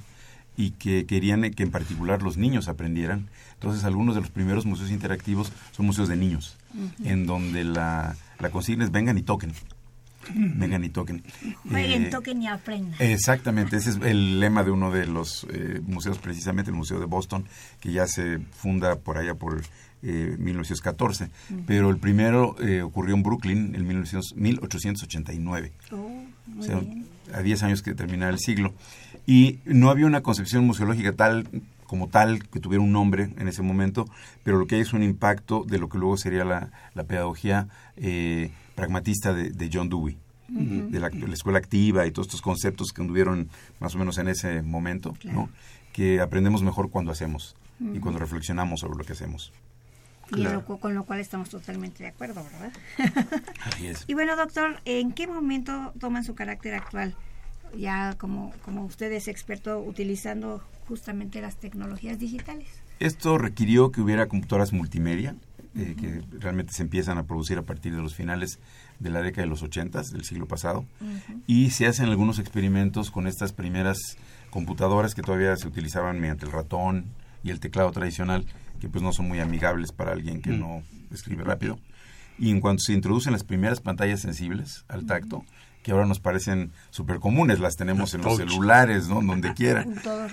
y 0.58 0.72
que 0.72 1.06
querían 1.06 1.50
que 1.52 1.64
en 1.64 1.72
particular 1.72 2.22
los 2.22 2.38
niños 2.38 2.68
aprendieran. 2.68 3.30
Entonces 3.54 3.84
algunos 3.86 4.16
de 4.16 4.22
los 4.22 4.32
primeros 4.32 4.66
museos 4.66 4.92
interactivos 4.92 5.52
son 5.72 5.86
museos 5.86 6.10
de 6.10 6.18
niños, 6.18 6.58
en 7.04 7.26
donde 7.26 7.64
la, 7.64 8.16
la 8.40 8.50
consigna 8.50 8.84
es 8.84 8.92
vengan 8.92 9.18
y 9.18 9.22
toquen. 9.24 9.54
Vengan 10.34 10.84
y 10.84 10.90
toquen. 10.90 11.24
Jueguen, 11.70 12.06
Eh, 12.06 12.10
toquen 12.10 12.42
y 12.42 12.48
aprendan. 12.48 13.00
Exactamente, 13.00 13.78
ese 13.78 13.92
es 13.92 13.98
el 13.98 14.40
lema 14.40 14.64
de 14.64 14.72
uno 14.72 14.92
de 14.92 15.06
los 15.06 15.46
eh, 15.52 15.82
museos, 15.86 16.18
precisamente 16.18 16.72
el 16.72 16.76
Museo 16.76 17.00
de 17.00 17.06
Boston, 17.06 17.46
que 17.80 17.92
ya 17.92 18.08
se 18.08 18.40
funda 18.40 18.96
por 18.98 19.18
allá 19.20 19.36
por 19.36 19.62
eh, 20.06 20.36
1914. 20.38 21.30
Pero 21.66 21.90
el 21.90 21.98
primero 21.98 22.56
eh, 22.62 22.82
ocurrió 22.82 23.16
en 23.16 23.24
Brooklyn 23.24 23.76
en 23.76 23.88
1900 23.88 24.36
1889 24.36 25.72
Oh, 25.92 26.24
o 26.60 26.64
sea, 26.64 26.82
a 27.34 27.42
10 27.42 27.64
años 27.64 27.82
que 27.82 27.94
terminara 27.94 28.32
el 28.32 28.40
siglo. 28.40 28.74
Y 29.26 29.60
no 29.66 29.90
había 29.90 30.06
una 30.06 30.22
concepción 30.22 30.66
museológica 30.66 31.14
tal 31.14 31.48
como 31.86 32.08
tal 32.08 32.48
que 32.48 32.60
tuviera 32.60 32.84
un 32.84 32.92
nombre 32.92 33.30
en 33.38 33.48
ese 33.48 33.62
momento, 33.62 34.06
pero 34.44 34.58
lo 34.58 34.68
que 34.68 34.76
hay 34.76 34.82
es 34.82 34.94
un 34.94 35.04
impacto 35.04 35.64
de 35.68 35.78
lo 35.78 35.88
que 35.90 35.98
luego 35.98 36.18
sería 36.18 36.44
la, 36.44 36.72
la 36.94 37.04
pedagogía 37.04 37.68
eh, 37.96 38.52
pragmatista 38.76 39.34
de, 39.34 39.52
de 39.52 39.70
John 39.72 39.90
Dewey, 39.90 40.18
de, 40.48 41.00
la, 41.00 41.10
de 41.10 41.28
la 41.28 41.34
escuela 41.34 41.58
activa 41.58 42.06
y 42.06 42.12
todos 42.12 42.28
estos 42.28 42.42
conceptos 42.42 42.92
que 42.92 43.02
anduvieron 43.02 43.50
más 43.80 43.96
o 43.96 43.98
menos 43.98 44.18
en 44.18 44.28
ese 44.28 44.62
momento, 44.62 45.16
¿no? 45.24 45.50
que 45.92 46.20
aprendemos 46.22 46.62
mejor 46.62 46.90
cuando 46.90 47.12
hacemos 47.12 47.56
y 47.80 48.00
cuando 48.00 48.20
reflexionamos 48.20 48.82
sobre 48.82 48.98
lo 48.98 49.04
que 49.04 49.14
hacemos. 49.14 49.54
Y 50.32 50.46
en 50.46 50.54
lo 50.54 50.66
con 50.66 50.94
lo 50.94 51.04
cual 51.04 51.20
estamos 51.20 51.50
totalmente 51.50 52.04
de 52.04 52.10
acuerdo, 52.10 52.44
¿verdad? 52.44 52.74
Así 53.66 53.88
es. 53.88 54.06
y 54.08 54.14
bueno, 54.14 54.36
doctor, 54.36 54.80
¿en 54.86 55.12
qué 55.12 55.28
momento 55.28 55.94
toman 56.00 56.24
su 56.24 56.36
carácter 56.36 56.74
actual? 56.74 57.16
Ya 57.78 58.16
como, 58.18 58.54
como 58.64 58.86
usted 58.86 59.12
es 59.12 59.28
experto 59.28 59.80
utilizando 59.80 60.64
justamente 60.88 61.42
las 61.42 61.58
tecnologías 61.58 62.20
digitales. 62.20 62.68
Esto 63.00 63.38
requirió 63.38 63.92
que 63.92 64.02
hubiera 64.02 64.28
computadoras 64.28 64.72
multimedia 64.72 65.36
eh, 65.78 65.94
que 66.00 66.24
realmente 66.40 66.72
se 66.72 66.84
empiezan 66.84 67.18
a 67.18 67.24
producir 67.24 67.58
a 67.58 67.64
partir 67.64 67.94
de 67.94 68.02
los 68.02 68.16
finales 68.16 68.60
de 69.00 69.10
la 69.10 69.22
década 69.22 69.44
de 69.44 69.50
los 69.50 69.62
80 69.62 70.04
del 70.04 70.24
siglo 70.24 70.46
pasado. 70.46 70.86
Y 71.48 71.72
se 71.72 71.86
hacen 71.86 72.06
algunos 72.06 72.40
experimentos 72.40 73.12
con 73.12 73.28
estas 73.28 73.52
primeras 73.52 73.98
computadoras 74.52 75.16
que 75.16 75.22
todavía 75.22 75.54
se 75.58 75.68
utilizaban 75.68 76.22
mediante 76.22 76.46
el 76.46 76.54
ratón 76.54 77.08
y 77.44 77.50
el 77.50 77.60
teclado 77.60 77.92
tradicional, 77.92 78.46
que 78.86 78.90
pues 78.92 79.04
no 79.04 79.12
son 79.12 79.28
muy 79.28 79.40
amigables 79.40 79.92
para 79.92 80.12
alguien 80.12 80.44
que 80.44 80.52
no 80.52 80.84
escribe 81.12 81.44
rápido. 81.44 81.80
Y 82.38 82.52
en 82.52 82.62
cuanto 82.62 82.84
se 82.84 82.94
introducen 82.94 83.34
las 83.34 83.44
primeras 83.44 83.82
pantallas 83.82 84.22
sensibles 84.22 84.86
al 84.88 85.08
tacto, 85.08 85.44
que 85.82 85.92
ahora 85.92 86.06
nos 86.06 86.20
parecen 86.20 86.72
súper 86.92 87.20
comunes, 87.20 87.60
las 87.60 87.78
tenemos 87.78 88.14
en 88.14 88.22
los 88.22 88.38
celulares, 88.38 89.08
¿no? 89.08 89.24
Donde 89.24 89.54
quiera, 89.56 89.88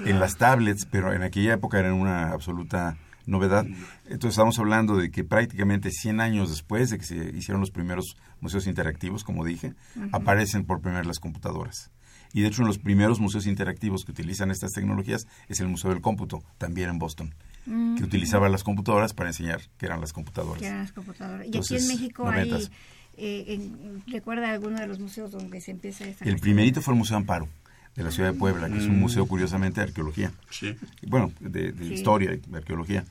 en 0.04 0.20
las 0.20 0.36
tablets, 0.36 0.84
pero 0.84 1.14
en 1.14 1.22
aquella 1.22 1.54
época 1.54 1.78
eran 1.78 1.94
una 1.94 2.30
absoluta 2.30 2.98
novedad. 3.24 3.64
Entonces 4.04 4.32
estamos 4.32 4.58
hablando 4.58 4.98
de 4.98 5.10
que 5.10 5.24
prácticamente 5.24 5.90
100 5.90 6.20
años 6.20 6.50
después 6.50 6.90
de 6.90 6.98
que 6.98 7.04
se 7.06 7.16
hicieron 7.34 7.60
los 7.62 7.70
primeros 7.70 8.18
museos 8.42 8.66
interactivos, 8.66 9.24
como 9.24 9.46
dije, 9.46 9.72
aparecen 10.12 10.66
por 10.66 10.82
primera 10.82 11.00
vez 11.00 11.06
las 11.06 11.20
computadoras. 11.20 11.90
Y 12.34 12.42
de 12.42 12.48
hecho, 12.48 12.60
uno 12.60 12.70
de 12.70 12.76
los 12.76 12.84
primeros 12.84 13.18
museos 13.18 13.46
interactivos 13.46 14.04
que 14.04 14.12
utilizan 14.12 14.50
estas 14.50 14.72
tecnologías 14.72 15.26
es 15.48 15.60
el 15.60 15.68
Museo 15.68 15.90
del 15.90 16.02
Cómputo, 16.02 16.42
también 16.58 16.90
en 16.90 16.98
Boston, 16.98 17.34
que 17.64 18.04
utilizaba 18.04 18.48
las 18.48 18.64
computadoras 18.64 19.14
para 19.14 19.30
enseñar 19.30 19.60
qué 19.78 19.86
eran 19.86 20.00
las 20.00 20.12
computadoras. 20.12 20.62
Y 20.62 21.56
aquí 21.56 21.76
en 21.76 21.86
México 21.86 22.28
hay, 22.28 22.68
eh, 23.16 23.70
¿recuerda 24.06 24.50
alguno 24.50 24.78
de 24.80 24.86
los 24.86 24.98
museos 24.98 25.30
donde 25.30 25.60
se 25.60 25.70
empieza 25.70 26.04
esta 26.04 26.24
El 26.24 26.38
primerito 26.38 26.80
fue 26.80 26.94
el 26.94 26.98
Museo 26.98 27.16
Amparo 27.16 27.48
de 27.94 28.02
la 28.02 28.10
ciudad 28.10 28.32
de 28.32 28.38
Puebla, 28.38 28.68
que 28.68 28.78
es 28.78 28.86
un 28.86 28.98
museo 28.98 29.26
curiosamente 29.26 29.80
de 29.80 29.88
arqueología. 29.88 30.32
Sí. 30.50 30.74
Bueno, 31.06 31.30
de, 31.40 31.74
historia, 31.92 32.30
de 32.30 32.56
arqueología. 32.56 33.04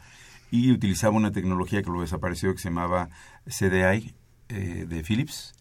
Y 0.50 0.72
utilizaba 0.72 1.16
una 1.16 1.32
tecnología 1.32 1.82
que 1.82 1.88
luego 1.88 2.02
desapareció 2.02 2.52
que 2.54 2.60
se 2.60 2.70
llamaba 2.70 3.10
CDI 3.46 4.14
eh, 4.50 4.86
de 4.88 5.04
Philips, 5.04 5.54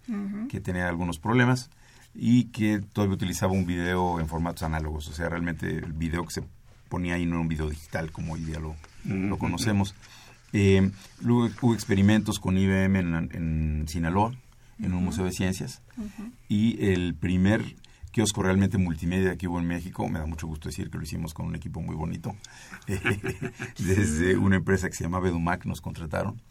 que 0.48 0.60
tenía 0.60 0.88
algunos 0.88 1.18
problemas 1.18 1.70
y 2.14 2.44
que 2.46 2.80
todavía 2.80 3.14
utilizaba 3.14 3.52
un 3.52 3.66
video 3.66 4.18
en 4.18 4.26
formatos 4.26 4.62
análogos. 4.62 5.06
O 5.08 5.12
sea, 5.12 5.28
realmente 5.28 5.68
el 5.68 5.92
video 5.92 6.24
que 6.24 6.32
se 6.32 6.42
ponía 6.90 7.14
ahí 7.14 7.24
no 7.24 7.36
era 7.36 7.40
un 7.40 7.48
video 7.48 7.70
digital 7.70 8.12
como 8.12 8.34
hoy 8.34 8.40
día 8.44 8.58
lo, 8.58 8.76
lo 9.04 9.38
conocemos. 9.38 9.94
Eh, 10.52 10.90
luego 11.22 11.48
hubo 11.62 11.74
experimentos 11.74 12.38
con 12.38 12.58
IBM 12.58 12.96
en, 12.96 13.14
en 13.32 13.88
Sinaloa, 13.88 14.34
en 14.78 14.92
un 14.92 15.04
museo 15.04 15.24
de 15.24 15.32
ciencias, 15.32 15.80
y 16.48 16.84
el 16.84 17.14
primer 17.14 17.76
kiosco 18.10 18.42
realmente 18.42 18.76
multimedia 18.76 19.36
que 19.36 19.46
hubo 19.46 19.60
en 19.60 19.66
México. 19.66 20.08
Me 20.08 20.18
da 20.18 20.26
mucho 20.26 20.46
gusto 20.46 20.68
decir 20.68 20.90
que 20.90 20.98
lo 20.98 21.04
hicimos 21.04 21.32
con 21.32 21.46
un 21.46 21.54
equipo 21.54 21.80
muy 21.80 21.94
bonito. 21.94 22.34
Desde 23.78 24.36
una 24.36 24.56
empresa 24.56 24.88
que 24.88 24.96
se 24.96 25.04
llamaba 25.04 25.28
Edumac 25.28 25.64
nos 25.64 25.80
contrataron 25.80 26.42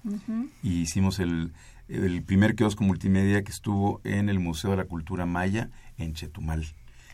y 0.64 0.82
hicimos 0.82 1.20
el, 1.20 1.52
el, 1.88 2.24
primer 2.24 2.56
kiosco 2.56 2.84
multimedia 2.84 3.44
que 3.44 3.52
estuvo 3.52 4.00
en 4.04 4.30
el 4.30 4.40
Museo 4.40 4.72
de 4.72 4.78
la 4.78 4.86
Cultura 4.86 5.26
Maya 5.26 5.70
en 5.98 6.14
Chetumal. 6.14 6.66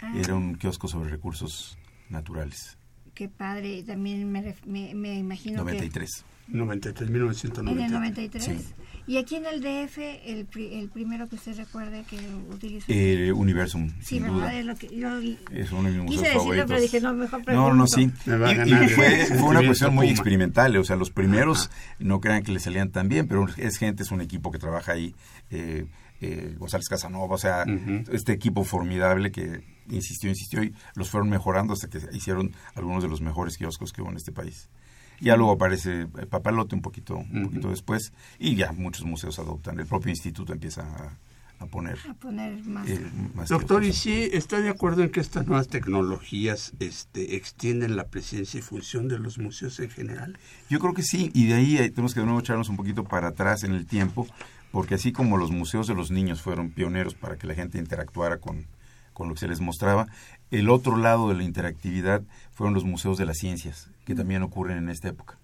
Ah. 0.01 0.13
Era 0.15 0.35
un 0.35 0.55
kiosco 0.55 0.87
sobre 0.87 1.09
recursos 1.09 1.77
naturales. 2.09 2.77
Qué 3.15 3.29
padre. 3.29 3.81
También 3.83 4.29
me, 4.31 4.55
me, 4.93 5.17
imagino 5.17 5.59
93. 5.59 6.25
93, 6.47 7.09
1993. 7.09 7.77
En 7.77 7.85
el 7.85 7.91
93. 7.91 8.43
Sí. 8.43 8.73
¿Y 9.07 9.17
aquí 9.17 9.35
en 9.35 9.45
el 9.45 9.61
DF, 9.61 9.97
el, 9.99 10.47
el 10.55 10.89
primero 10.89 11.29
que 11.29 11.35
usted 11.35 11.55
recuerde 11.55 12.03
que 12.09 12.17
utilizó? 12.51 12.91
El 12.91 13.33
Universum. 13.33 13.91
Sí, 14.01 14.19
¿verdad? 14.19 14.57
Es 14.57 14.65
lo 14.65 14.75
que 14.75 14.87
yo 14.95 15.19
es 15.51 15.71
uno 15.71 15.89
de 15.89 15.99
mis 15.99 16.11
quise 16.11 16.29
decirlo, 16.29 16.65
pero 16.67 16.81
dije, 16.81 17.01
no, 17.01 17.13
mejor 17.13 17.43
pregunto. 17.43 17.69
No, 17.69 17.75
no, 17.75 17.87
sí. 17.87 18.11
Y, 18.25 18.89
fue, 18.89 19.25
fue 19.27 19.43
una 19.43 19.63
cuestión 19.63 19.95
muy 19.95 20.09
experimental. 20.09 20.75
O 20.77 20.83
sea, 20.83 20.95
los 20.95 21.11
primeros 21.11 21.69
no 21.99 22.19
crean 22.19 22.43
que 22.43 22.51
le 22.51 22.59
salían 22.59 22.91
tan 22.91 23.07
bien, 23.07 23.27
pero 23.27 23.45
es 23.57 23.77
gente, 23.77 24.03
es 24.03 24.11
un 24.11 24.21
equipo 24.21 24.51
que 24.51 24.59
trabaja 24.59 24.93
ahí. 24.93 25.15
Eh, 25.51 25.85
eh, 26.21 26.55
González 26.57 26.87
Casanova, 26.87 27.35
o 27.35 27.37
sea, 27.37 27.65
este 28.11 28.33
equipo 28.33 28.63
formidable 28.63 29.31
que 29.31 29.74
insistió, 29.89 30.29
insistió 30.29 30.63
y 30.63 30.73
los 30.95 31.09
fueron 31.09 31.29
mejorando 31.29 31.73
hasta 31.73 31.89
que 31.89 31.99
hicieron 32.13 32.53
algunos 32.75 33.03
de 33.03 33.09
los 33.09 33.21
mejores 33.21 33.57
kioscos 33.57 33.93
que 33.93 34.01
hubo 34.01 34.09
en 34.09 34.17
este 34.17 34.31
país. 34.31 34.69
Ya 35.21 35.37
luego 35.37 35.53
aparece 35.53 36.07
Papalote 36.29 36.75
un 36.75 36.81
poquito, 36.81 37.17
un 37.17 37.43
poquito 37.43 37.69
después 37.69 38.11
y 38.39 38.55
ya 38.55 38.71
muchos 38.71 39.05
museos 39.05 39.39
adoptan. 39.39 39.79
El 39.79 39.85
propio 39.85 40.09
instituto 40.09 40.51
empieza 40.51 41.17
a, 41.59 41.65
poner, 41.67 41.97
a 42.09 42.13
poner 42.15 42.63
más. 42.65 42.89
Eh, 42.89 42.99
Doctor, 43.47 43.83
¿y 43.85 43.93
si 43.93 44.23
está 44.23 44.59
de 44.59 44.69
acuerdo 44.69 45.03
en 45.03 45.09
que 45.09 45.21
estas 45.21 45.47
nuevas 45.47 45.69
tecnologías 45.69 46.73
este, 46.79 47.37
extienden 47.37 47.95
la 47.95 48.07
presencia 48.07 48.59
y 48.59 48.61
función 48.61 49.07
de 49.07 49.19
los 49.19 49.37
museos 49.37 49.79
en 49.79 49.89
general? 49.89 50.37
Yo 50.69 50.79
creo 50.79 50.93
que 50.93 51.03
sí, 51.03 51.31
y 51.33 51.47
de 51.47 51.53
ahí 51.53 51.77
eh, 51.77 51.89
tenemos 51.89 52.13
que 52.13 52.19
de 52.19 52.25
nuevo 52.25 52.41
echarnos 52.41 52.69
un 52.69 52.75
poquito 52.75 53.05
para 53.05 53.29
atrás 53.29 53.63
en 53.63 53.73
el 53.73 53.85
tiempo, 53.85 54.27
porque 54.71 54.95
así 54.95 55.13
como 55.13 55.37
los 55.37 55.51
museos 55.51 55.87
de 55.87 55.95
los 55.95 56.11
niños 56.11 56.41
fueron 56.41 56.71
pioneros 56.71 57.15
para 57.15 57.37
que 57.37 57.47
la 57.47 57.55
gente 57.55 57.77
interactuara 57.77 58.39
con, 58.39 58.65
con 59.15 59.29
lo 59.29 59.33
que 59.33 59.39
se 59.39 59.47
les 59.47 59.61
mostraba, 59.61 60.07
el 60.51 60.69
otro 60.69 60.97
lado 60.97 61.29
de 61.29 61.35
la 61.35 61.43
interactividad 61.43 62.21
fueron 62.51 62.73
los 62.73 62.83
museos 62.83 63.17
de 63.17 63.25
las 63.25 63.37
ciencias, 63.37 63.89
que 64.05 64.13
también 64.13 64.43
ocurren 64.43 64.77
en 64.77 64.89
esta 64.89 65.07
época. 65.07 65.37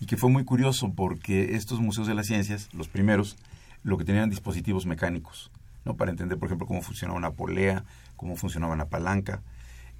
Y 0.00 0.06
que 0.06 0.18
fue 0.18 0.30
muy 0.30 0.44
curioso 0.44 0.92
porque 0.94 1.56
estos 1.56 1.80
museos 1.80 2.06
de 2.06 2.14
las 2.14 2.26
ciencias, 2.26 2.68
los 2.74 2.88
primeros, 2.88 3.38
lo 3.82 3.96
que 3.96 4.04
tenían 4.04 4.28
dispositivos 4.28 4.84
mecánicos, 4.84 5.50
¿no? 5.86 5.96
Para 5.96 6.10
entender, 6.10 6.38
por 6.38 6.48
ejemplo, 6.48 6.66
cómo 6.66 6.82
funcionaba 6.82 7.18
una 7.18 7.30
polea, 7.30 7.84
cómo 8.16 8.36
funcionaba 8.36 8.74
una 8.74 8.84
palanca. 8.84 9.40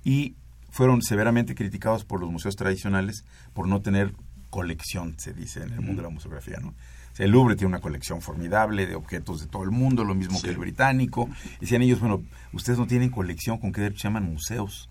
Y 0.05 0.35
fueron 0.68 1.00
severamente 1.00 1.55
criticados 1.55 2.05
por 2.05 2.20
los 2.20 2.31
museos 2.31 2.55
tradicionales 2.55 3.24
por 3.55 3.66
no 3.66 3.81
tener 3.81 4.12
colección, 4.50 5.14
se 5.18 5.33
dice 5.33 5.62
en 5.62 5.72
el 5.72 5.81
mundo 5.81 6.02
de 6.02 6.09
la 6.09 6.14
museografía, 6.14 6.59
¿no? 6.61 6.74
El 7.18 7.31
Louvre 7.31 7.57
tiene 7.57 7.68
una 7.68 7.81
colección 7.81 8.20
formidable 8.20 8.87
de 8.87 8.94
objetos 8.94 9.40
de 9.40 9.46
todo 9.46 9.64
el 9.64 9.70
mundo, 9.70 10.05
lo 10.05 10.14
mismo 10.14 10.40
que 10.40 10.50
el 10.50 10.59
británico. 10.59 11.29
Decían 11.61 11.83
ellos, 11.83 12.00
bueno, 12.00 12.22
ustedes 12.52 12.79
no 12.79 12.87
tienen 12.87 13.11
colección, 13.11 13.59
¿con 13.59 13.72
qué 13.72 13.81
derecho 13.81 14.00
se 14.00 14.09
llaman 14.09 14.24
museos? 14.24 14.90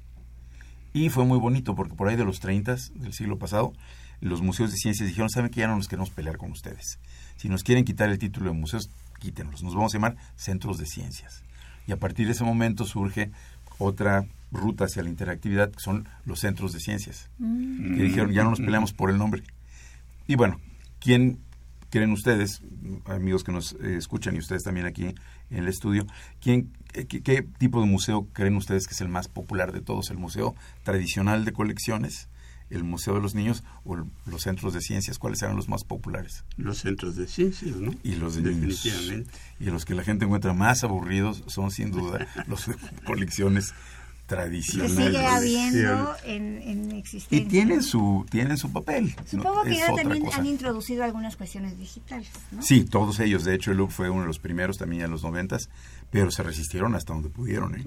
Y 0.93 1.09
fue 1.09 1.25
muy 1.25 1.37
bonito 1.37 1.75
porque 1.75 1.93
por 1.93 2.07
ahí 2.07 2.15
de 2.15 2.25
los 2.25 2.39
30 2.39 2.75
del 2.95 3.13
siglo 3.13 3.37
pasado, 3.37 3.73
los 4.21 4.41
museos 4.41 4.71
de 4.71 4.77
ciencias 4.77 5.07
dijeron, 5.07 5.29
¿saben 5.29 5.51
que 5.51 5.59
ya 5.59 5.67
no 5.67 5.75
nos 5.75 5.87
queremos 5.87 6.09
pelear 6.09 6.37
con 6.37 6.51
ustedes? 6.51 6.99
Si 7.35 7.49
nos 7.49 7.63
quieren 7.63 7.83
quitar 7.83 8.09
el 8.09 8.17
título 8.17 8.51
de 8.51 8.57
museos, 8.57 8.89
quítenlos. 9.19 9.61
Nos 9.61 9.75
vamos 9.75 9.93
a 9.93 9.97
llamar 9.97 10.15
centros 10.35 10.77
de 10.77 10.85
ciencias. 10.85 11.43
Y 11.87 11.91
a 11.91 11.97
partir 11.97 12.25
de 12.25 12.31
ese 12.31 12.43
momento 12.43 12.85
surge 12.85 13.31
otra 13.77 14.25
ruta 14.51 14.85
hacia 14.85 15.03
la 15.03 15.09
interactividad, 15.09 15.71
que 15.71 15.79
son 15.79 16.07
los 16.25 16.39
centros 16.39 16.73
de 16.73 16.79
ciencias. 16.79 17.29
Que 17.37 18.03
dijeron, 18.03 18.31
ya 18.31 18.43
no 18.43 18.51
nos 18.51 18.59
peleamos 18.59 18.93
por 18.93 19.09
el 19.09 19.17
nombre. 19.17 19.43
Y 20.27 20.35
bueno, 20.35 20.59
¿quién 20.99 21.39
creen 21.95 22.11
ustedes, 22.11 22.61
amigos 23.05 23.45
que 23.45 23.53
nos 23.53 23.71
eh, 23.81 23.95
escuchan 23.95 24.35
y 24.35 24.39
ustedes 24.39 24.63
también 24.63 24.85
aquí 24.85 25.15
en 25.49 25.57
el 25.57 25.69
estudio, 25.69 26.05
¿quién, 26.41 26.73
qué, 26.91 27.47
tipo 27.57 27.79
de 27.79 27.87
museo 27.87 28.27
creen 28.33 28.57
ustedes 28.57 28.85
que 28.85 28.93
es 28.93 28.99
el 28.99 29.07
más 29.07 29.29
popular 29.29 29.71
de 29.71 29.79
todos? 29.79 30.09
¿El 30.09 30.17
museo 30.17 30.55
tradicional 30.83 31.45
de 31.45 31.53
colecciones? 31.53 32.27
¿El 32.69 32.83
Museo 32.83 33.13
de 33.13 33.21
los 33.21 33.33
Niños 33.33 33.63
o 33.85 33.95
los 33.95 34.41
centros 34.41 34.73
de 34.73 34.81
ciencias? 34.81 35.19
¿Cuáles 35.19 35.41
eran 35.41 35.55
los 35.55 35.69
más 35.69 35.85
populares? 35.85 36.43
Los 36.57 36.79
centros 36.79 37.15
de 37.15 37.27
ciencias, 37.27 37.77
¿no? 37.77 37.93
Y 38.03 38.15
los 38.15 38.35
de 38.35 38.41
Definitivamente. 38.41 39.31
Y 39.61 39.65
los 39.65 39.85
que 39.85 39.95
la 39.95 40.03
gente 40.03 40.25
encuentra 40.25 40.53
más 40.53 40.83
aburridos 40.83 41.43
son 41.47 41.71
sin 41.71 41.91
duda 41.91 42.27
los 42.47 42.67
de 42.67 42.75
colecciones 43.05 43.73
tradicionales. 44.25 44.95
Que 44.95 45.03
sigue 45.05 45.25
habiendo 45.25 46.15
en, 46.25 46.61
en, 46.61 46.91
existencia. 46.93 47.37
Y 47.37 47.49
tienen 47.49 47.83
su, 47.83 48.25
tienen 48.29 48.57
su 48.57 48.71
papel. 48.71 49.15
Supongo 49.25 49.63
que 49.63 49.75
ya 49.75 49.93
también 49.93 50.25
han 50.33 50.45
introducido 50.45 51.03
algunas 51.03 51.35
cuestiones 51.35 51.77
digitales. 51.77 52.29
¿no? 52.51 52.61
Sí, 52.61 52.85
todos 52.85 53.19
ellos. 53.19 53.43
De 53.43 53.53
hecho, 53.53 53.71
el 53.71 53.77
Louvre 53.77 53.93
fue 53.93 54.09
uno 54.09 54.21
de 54.21 54.27
los 54.27 54.39
primeros 54.39 54.77
también 54.77 55.03
en 55.03 55.11
los 55.11 55.23
noventas, 55.23 55.69
pero 56.09 56.31
se 56.31 56.43
resistieron 56.43 56.95
hasta 56.95 57.13
donde 57.13 57.29
pudieron, 57.29 57.75
¿eh? 57.75 57.85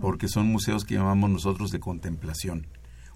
porque 0.00 0.28
son 0.28 0.46
museos 0.46 0.84
que 0.84 0.94
llamamos 0.94 1.30
nosotros 1.30 1.70
de 1.70 1.80
contemplación. 1.80 2.66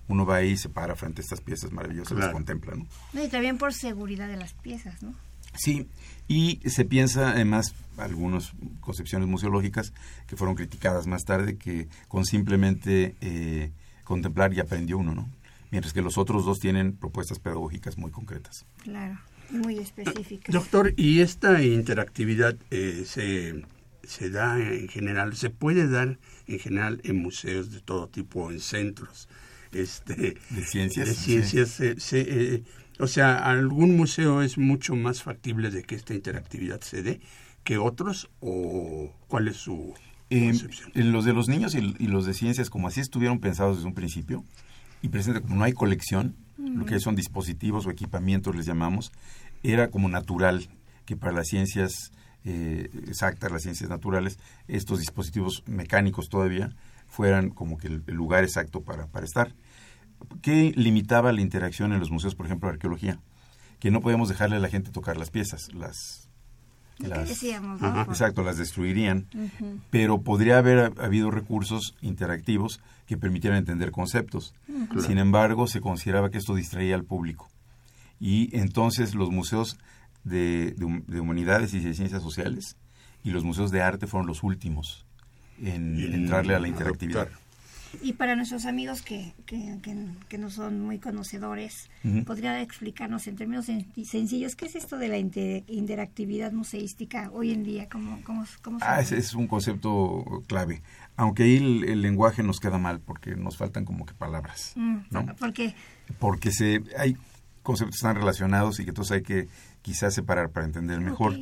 Uno 0.08 0.24
va 0.24 0.36
ahí 0.36 0.50
y 0.50 0.56
se 0.56 0.68
para 0.68 0.94
frente 0.94 1.20
a 1.20 1.24
estas 1.24 1.40
piezas 1.40 1.72
maravillosas, 1.72 2.16
y 2.16 2.20
las 2.20 2.32
contempla, 2.32 2.76
¿no? 2.76 2.86
Y 3.20 3.28
también 3.28 3.58
por 3.58 3.74
seguridad 3.74 4.28
de 4.28 4.36
las 4.36 4.54
piezas, 4.54 5.02
¿no? 5.02 5.14
Sí, 5.58 5.88
y 6.28 6.60
se 6.66 6.84
piensa 6.84 7.30
además 7.30 7.74
algunas 7.96 8.52
concepciones 8.80 9.28
museológicas 9.28 9.92
que 10.26 10.36
fueron 10.36 10.56
criticadas 10.56 11.06
más 11.06 11.24
tarde 11.24 11.56
que 11.56 11.88
con 12.08 12.24
simplemente 12.24 13.14
eh, 13.20 13.70
contemplar 14.04 14.52
y 14.52 14.60
aprendió 14.60 14.98
uno, 14.98 15.14
¿no? 15.14 15.28
Mientras 15.70 15.92
que 15.92 16.02
los 16.02 16.18
otros 16.18 16.44
dos 16.44 16.58
tienen 16.58 16.96
propuestas 16.96 17.38
pedagógicas 17.38 17.98
muy 17.98 18.10
concretas. 18.10 18.64
Claro, 18.82 19.18
muy 19.50 19.78
específicas. 19.78 20.52
Doctor, 20.52 20.94
¿y 20.96 21.20
esta 21.20 21.62
interactividad 21.62 22.56
eh, 22.70 23.04
se, 23.06 23.64
se 24.04 24.30
da 24.30 24.58
en 24.58 24.88
general, 24.88 25.36
se 25.36 25.50
puede 25.50 25.88
dar 25.88 26.18
en 26.46 26.58
general 26.58 27.00
en 27.04 27.20
museos 27.20 27.72
de 27.72 27.80
todo 27.80 28.08
tipo, 28.08 28.50
en 28.50 28.60
centros? 28.60 29.28
Este, 29.72 30.36
de 30.50 30.64
ciencias. 30.64 31.08
De 31.08 31.14
ciencias. 31.14 31.70
Se, 31.70 31.94
eh, 32.10 32.62
o 32.98 33.06
sea, 33.06 33.36
algún 33.38 33.96
museo 33.96 34.42
es 34.42 34.58
mucho 34.58 34.94
más 34.94 35.22
factible 35.22 35.70
de 35.70 35.82
que 35.82 35.94
esta 35.94 36.14
interactividad 36.14 36.80
se 36.80 37.02
dé 37.02 37.20
que 37.64 37.78
otros 37.78 38.30
o 38.40 39.12
cuál 39.28 39.48
es 39.48 39.56
su 39.56 39.94
eh, 40.30 40.52
los 40.94 41.24
de 41.24 41.32
los 41.32 41.48
niños 41.48 41.74
y, 41.74 42.06
los 42.06 42.26
de 42.26 42.34
ciencias, 42.34 42.68
como 42.68 42.88
así 42.88 43.00
estuvieron 43.00 43.38
pensados 43.38 43.76
desde 43.76 43.88
un 43.88 43.94
principio, 43.94 44.44
y 45.00 45.08
presente 45.08 45.40
como 45.40 45.56
no 45.56 45.64
hay 45.64 45.72
colección, 45.72 46.36
lo 46.58 46.84
que 46.84 46.98
son 46.98 47.14
dispositivos 47.14 47.86
o 47.86 47.90
equipamientos 47.90 48.56
les 48.56 48.66
llamamos, 48.66 49.12
era 49.62 49.88
como 49.88 50.08
natural 50.08 50.68
que 51.04 51.16
para 51.16 51.32
las 51.32 51.46
ciencias 51.46 52.10
eh, 52.44 52.90
exactas, 53.06 53.52
las 53.52 53.62
ciencias 53.62 53.88
naturales, 53.88 54.38
estos 54.66 54.98
dispositivos 54.98 55.62
mecánicos 55.66 56.28
todavía 56.28 56.70
fueran 57.06 57.50
como 57.50 57.78
que 57.78 57.86
el, 57.86 58.02
lugar 58.06 58.42
exacto 58.42 58.82
para, 58.82 59.06
para 59.06 59.26
estar. 59.26 59.54
¿Qué 60.42 60.72
limitaba 60.76 61.32
la 61.32 61.40
interacción 61.40 61.92
en 61.92 62.00
los 62.00 62.10
museos, 62.10 62.34
por 62.34 62.46
ejemplo, 62.46 62.68
de 62.68 62.74
arqueología? 62.74 63.20
Que 63.80 63.90
no 63.90 64.00
podíamos 64.00 64.28
dejarle 64.28 64.56
a 64.56 64.60
la 64.60 64.68
gente 64.68 64.90
tocar 64.90 65.16
las 65.16 65.30
piezas, 65.30 65.72
las 65.74 66.26
decíamos, 66.98 67.80
Exacto, 68.08 68.42
las 68.42 68.56
destruirían, 68.56 69.26
pero 69.90 70.22
podría 70.22 70.58
haber 70.58 70.92
habido 70.98 71.30
recursos 71.30 71.94
interactivos 72.00 72.80
que 73.06 73.16
permitieran 73.16 73.58
entender 73.58 73.90
conceptos. 73.90 74.54
Sin 75.06 75.18
embargo, 75.18 75.66
se 75.66 75.80
consideraba 75.80 76.30
que 76.30 76.38
esto 76.38 76.54
distraía 76.54 76.94
al 76.94 77.04
público. 77.04 77.48
Y 78.18 78.56
entonces 78.56 79.14
los 79.14 79.30
museos 79.30 79.78
de, 80.24 80.74
humanidades 81.08 81.74
y 81.74 81.80
de 81.80 81.94
ciencias 81.94 82.22
sociales 82.22 82.76
y 83.22 83.30
los 83.30 83.44
museos 83.44 83.70
de 83.70 83.82
arte 83.82 84.06
fueron 84.06 84.26
los 84.26 84.42
últimos 84.42 85.04
en 85.62 85.98
entrarle 85.98 86.54
a 86.54 86.60
la 86.60 86.68
interactividad. 86.68 87.28
Y 88.02 88.14
para 88.14 88.36
nuestros 88.36 88.66
amigos 88.66 89.02
que, 89.02 89.32
que, 89.46 89.78
que, 90.28 90.38
no 90.38 90.50
son 90.50 90.80
muy 90.80 90.98
conocedores, 90.98 91.90
¿podría 92.24 92.60
explicarnos 92.60 93.26
en 93.26 93.36
términos 93.36 93.66
sencillos 93.66 94.56
qué 94.56 94.66
es 94.66 94.76
esto 94.76 94.98
de 94.98 95.08
la 95.08 95.18
interactividad 95.18 96.52
museística 96.52 97.30
hoy 97.32 97.52
en 97.52 97.64
día? 97.64 97.88
¿Cómo, 97.88 98.20
cómo, 98.24 98.44
cómo 98.62 98.78
ah, 98.82 99.00
es, 99.00 99.34
un 99.34 99.46
concepto 99.46 100.42
clave. 100.46 100.82
Aunque 101.16 101.44
ahí 101.44 101.56
el, 101.56 102.02
lenguaje 102.02 102.42
nos 102.42 102.60
queda 102.60 102.78
mal 102.78 103.00
porque 103.00 103.36
nos 103.36 103.56
faltan 103.56 103.84
como 103.84 104.06
que 104.06 104.14
palabras. 104.14 104.72
Mm, 104.76 104.96
¿no? 105.10 105.26
¿Por 105.36 105.52
qué? 105.52 105.74
Porque 106.18 106.52
se, 106.52 106.82
hay 106.98 107.16
conceptos 107.62 108.00
tan 108.00 108.14
relacionados 108.14 108.78
y 108.78 108.84
que 108.84 108.90
entonces 108.90 109.16
hay 109.16 109.22
que 109.22 109.48
quizás 109.82 110.14
separar 110.14 110.50
para 110.50 110.66
entender 110.66 111.00
mejor. 111.00 111.36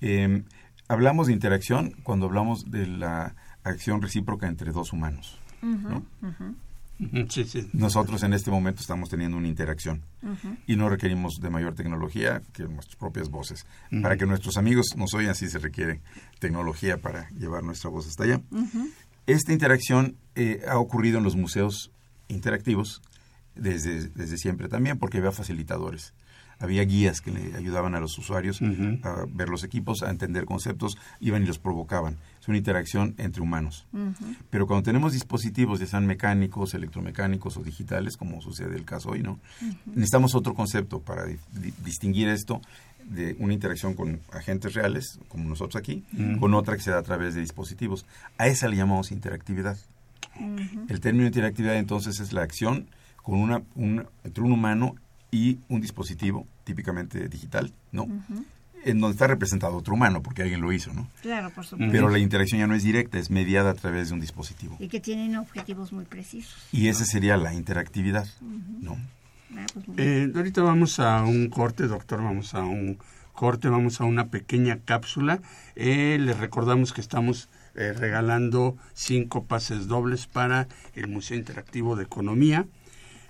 Em, 0.00 0.44
hablamos 0.88 1.28
de 1.28 1.32
interacción 1.32 1.94
cuando 2.02 2.26
hablamos 2.26 2.70
de 2.70 2.86
la 2.86 3.34
acción 3.64 4.02
recíproca 4.02 4.46
entre 4.46 4.72
dos 4.72 4.92
humanos. 4.92 5.39
Nosotros 7.72 8.22
en 8.22 8.34
este 8.34 8.50
momento 8.50 8.80
estamos 8.82 9.08
teniendo 9.08 9.36
una 9.36 9.48
interacción 9.48 10.02
y 10.66 10.76
no 10.76 10.88
requerimos 10.88 11.40
de 11.40 11.48
mayor 11.48 11.74
tecnología 11.74 12.42
que 12.52 12.64
nuestras 12.64 12.96
propias 12.96 13.30
voces. 13.30 13.64
Para 14.02 14.16
que 14.16 14.26
nuestros 14.26 14.56
amigos 14.56 14.86
nos 14.96 15.14
oigan, 15.14 15.34
sí 15.34 15.48
se 15.48 15.58
requiere 15.58 16.00
tecnología 16.38 16.98
para 16.98 17.30
llevar 17.30 17.62
nuestra 17.62 17.88
voz 17.88 18.06
hasta 18.06 18.24
allá. 18.24 18.42
Esta 19.26 19.52
interacción 19.52 20.16
eh, 20.34 20.62
ha 20.68 20.78
ocurrido 20.78 21.18
en 21.18 21.24
los 21.24 21.36
museos 21.36 21.90
interactivos 22.28 23.00
desde, 23.54 24.08
desde 24.08 24.36
siempre 24.36 24.68
también, 24.68 24.98
porque 24.98 25.18
había 25.18 25.32
facilitadores. 25.32 26.12
Había 26.58 26.84
guías 26.84 27.22
que 27.22 27.30
le 27.30 27.56
ayudaban 27.56 27.94
a 27.94 28.00
los 28.00 28.18
usuarios 28.18 28.60
a 29.02 29.24
ver 29.28 29.48
los 29.48 29.64
equipos, 29.64 30.02
a 30.02 30.10
entender 30.10 30.44
conceptos, 30.44 30.98
iban 31.18 31.42
y 31.42 31.46
los 31.46 31.58
provocaban. 31.58 32.18
Una 32.50 32.58
interacción 32.58 33.14
entre 33.18 33.42
humanos. 33.42 33.86
Pero 34.50 34.66
cuando 34.66 34.82
tenemos 34.82 35.12
dispositivos, 35.12 35.78
ya 35.78 35.86
sean 35.86 36.04
mecánicos, 36.04 36.74
electromecánicos 36.74 37.56
o 37.56 37.62
digitales, 37.62 38.16
como 38.16 38.42
sucede 38.42 38.74
el 38.74 38.84
caso 38.84 39.10
hoy, 39.10 39.22
¿no? 39.22 39.38
Necesitamos 39.86 40.34
otro 40.34 40.52
concepto 40.54 40.98
para 40.98 41.26
distinguir 41.84 42.26
esto 42.26 42.60
de 43.04 43.36
una 43.38 43.54
interacción 43.54 43.94
con 43.94 44.18
agentes 44.32 44.74
reales, 44.74 45.20
como 45.28 45.48
nosotros 45.48 45.76
aquí, 45.76 46.02
con 46.40 46.54
otra 46.54 46.74
que 46.74 46.82
se 46.82 46.90
da 46.90 46.98
a 46.98 47.02
través 47.04 47.36
de 47.36 47.40
dispositivos. 47.40 48.04
A 48.36 48.48
esa 48.48 48.66
le 48.66 48.74
llamamos 48.74 49.12
interactividad. 49.12 49.78
El 50.88 50.98
término 50.98 51.26
interactividad 51.26 51.76
entonces 51.76 52.18
es 52.18 52.32
la 52.32 52.42
acción 52.42 52.88
con 53.22 53.38
una, 53.38 53.62
entre 54.24 54.42
un 54.42 54.50
humano 54.50 54.96
y 55.30 55.60
un 55.68 55.80
dispositivo 55.80 56.48
típicamente 56.64 57.28
digital, 57.28 57.72
¿no? 57.92 58.08
En 58.84 59.00
donde 59.00 59.14
está 59.14 59.26
representado 59.26 59.76
otro 59.76 59.94
humano, 59.94 60.22
porque 60.22 60.42
alguien 60.42 60.60
lo 60.60 60.72
hizo, 60.72 60.92
¿no? 60.92 61.08
Claro, 61.22 61.50
por 61.50 61.64
supuesto. 61.64 61.92
Pero 61.92 62.08
la 62.08 62.18
interacción 62.18 62.60
ya 62.60 62.66
no 62.66 62.74
es 62.74 62.82
directa, 62.82 63.18
es 63.18 63.30
mediada 63.30 63.70
a 63.70 63.74
través 63.74 64.08
de 64.08 64.14
un 64.14 64.20
dispositivo. 64.20 64.76
Y 64.78 64.88
que 64.88 65.00
tienen 65.00 65.36
objetivos 65.36 65.92
muy 65.92 66.04
precisos. 66.04 66.56
Y 66.72 66.88
esa 66.88 67.04
sería 67.04 67.36
la 67.36 67.52
interactividad, 67.52 68.26
¿no? 68.80 68.96
Ah, 69.56 69.66
pues 69.74 69.98
eh, 69.98 70.32
ahorita 70.34 70.62
vamos 70.62 71.00
a 71.00 71.22
un 71.24 71.48
corte, 71.48 71.86
doctor, 71.88 72.22
vamos 72.22 72.54
a 72.54 72.62
un 72.62 72.98
corte, 73.32 73.68
vamos 73.68 74.00
a 74.00 74.04
una 74.04 74.28
pequeña 74.28 74.78
cápsula. 74.84 75.40
Eh, 75.74 76.18
les 76.20 76.38
recordamos 76.38 76.92
que 76.92 77.00
estamos 77.00 77.48
eh, 77.74 77.92
regalando 77.92 78.76
cinco 78.94 79.44
pases 79.44 79.86
dobles 79.86 80.26
para 80.26 80.68
el 80.94 81.08
Museo 81.08 81.36
Interactivo 81.36 81.96
de 81.96 82.04
Economía. 82.04 82.66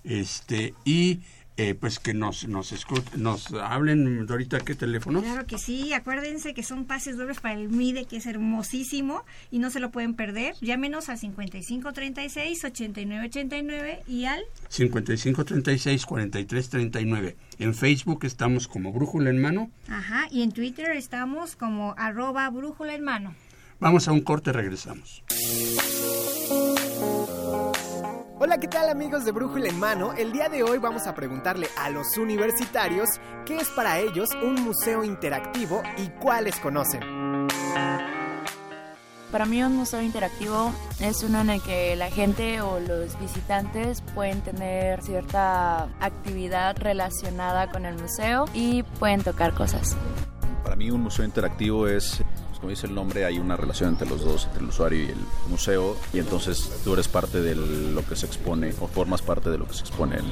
Este, 0.03 0.75
y 0.85 1.21
eh, 1.63 1.75
pues 1.75 1.99
que 1.99 2.15
nos 2.15 2.49
nos 2.49 2.73
nos 3.17 3.53
hablen 3.53 4.27
ahorita 4.31 4.61
qué 4.61 4.75
teléfono. 4.75 5.21
Claro 5.21 5.47
que 5.47 5.59
sí, 5.59 5.93
acuérdense 5.93 6.55
que 6.55 6.63
son 6.63 6.87
pases 6.87 7.19
dobles 7.19 7.41
para 7.41 7.53
el 7.53 7.69
MIDE 7.69 8.07
que 8.07 8.17
es 8.17 8.25
hermosísimo 8.25 9.25
y 9.51 9.59
no 9.59 9.69
se 9.69 9.79
lo 9.79 9.91
pueden 9.91 10.15
perder. 10.15 10.55
Llámenos 10.63 11.11
al 11.11 11.19
5536 11.19 12.65
8989 12.65 14.05
y 14.09 14.25
al 14.25 14.41
5536 14.71 16.07
4339. 16.07 17.37
En 17.59 17.75
Facebook 17.75 18.25
estamos 18.25 18.67
como 18.67 18.91
Brújula 18.91 19.29
en 19.29 19.43
Mano. 19.43 19.71
Ajá, 19.87 20.29
y 20.31 20.41
en 20.41 20.53
Twitter 20.53 20.93
estamos 20.93 21.57
como 21.57 21.95
arroba 21.99 22.49
Brújula 22.49 22.95
en 22.95 23.05
Mano. 23.05 23.35
Vamos 23.81 24.09
a 24.09 24.13
un 24.13 24.23
corte, 24.23 24.51
regresamos. 24.51 25.23
Hola, 28.43 28.57
¿qué 28.57 28.69
tal 28.69 28.89
amigos 28.89 29.27
de 29.27 29.33
Brújula 29.33 29.69
en 29.69 29.79
Mano? 29.79 30.15
El 30.15 30.33
día 30.33 30.49
de 30.49 30.63
hoy 30.63 30.79
vamos 30.79 31.07
a 31.07 31.15
preguntarle 31.15 31.69
a 31.77 31.91
los 31.91 32.17
universitarios 32.17 33.07
qué 33.45 33.59
es 33.59 33.69
para 33.69 33.99
ellos 33.99 34.31
un 34.43 34.55
museo 34.55 35.05
interactivo 35.05 35.83
y 35.99 36.09
cuáles 36.19 36.57
conocen. 36.57 37.03
Para 39.31 39.45
mí 39.45 39.63
un 39.63 39.77
museo 39.77 40.01
interactivo 40.01 40.73
es 41.01 41.23
uno 41.23 41.43
en 41.43 41.51
el 41.51 41.63
que 41.63 41.95
la 41.97 42.11
gente 42.11 42.63
o 42.63 42.81
los 42.81 43.21
visitantes 43.21 44.01
pueden 44.15 44.41
tener 44.41 45.03
cierta 45.03 45.83
actividad 46.01 46.79
relacionada 46.79 47.71
con 47.71 47.85
el 47.85 48.01
museo 48.01 48.47
y 48.55 48.85
pueden 48.85 49.23
tocar 49.23 49.53
cosas. 49.53 49.99
Para 50.65 50.77
mí 50.77 50.91
un 50.91 51.03
museo 51.03 51.27
interactivo 51.27 51.89
es 51.89 52.23
como 52.61 52.71
dice 52.71 52.87
el 52.87 52.95
nombre, 52.95 53.25
hay 53.25 53.39
una 53.39 53.57
relación 53.57 53.89
entre 53.89 54.09
los 54.09 54.23
dos, 54.23 54.45
entre 54.45 54.63
el 54.63 54.69
usuario 54.69 55.03
y 55.03 55.09
el 55.09 55.27
museo, 55.49 55.97
y 56.13 56.19
entonces 56.19 56.71
tú 56.85 56.93
eres 56.93 57.09
parte 57.09 57.41
de 57.41 57.55
lo 57.55 58.05
que 58.05 58.17
se 58.17 58.27
expone 58.27 58.75
o 58.81 58.87
formas 58.87 59.23
parte 59.23 59.49
de 59.49 59.57
lo 59.57 59.67
que 59.67 59.73
se 59.73 59.81
expone 59.81 60.17
en 60.19 60.27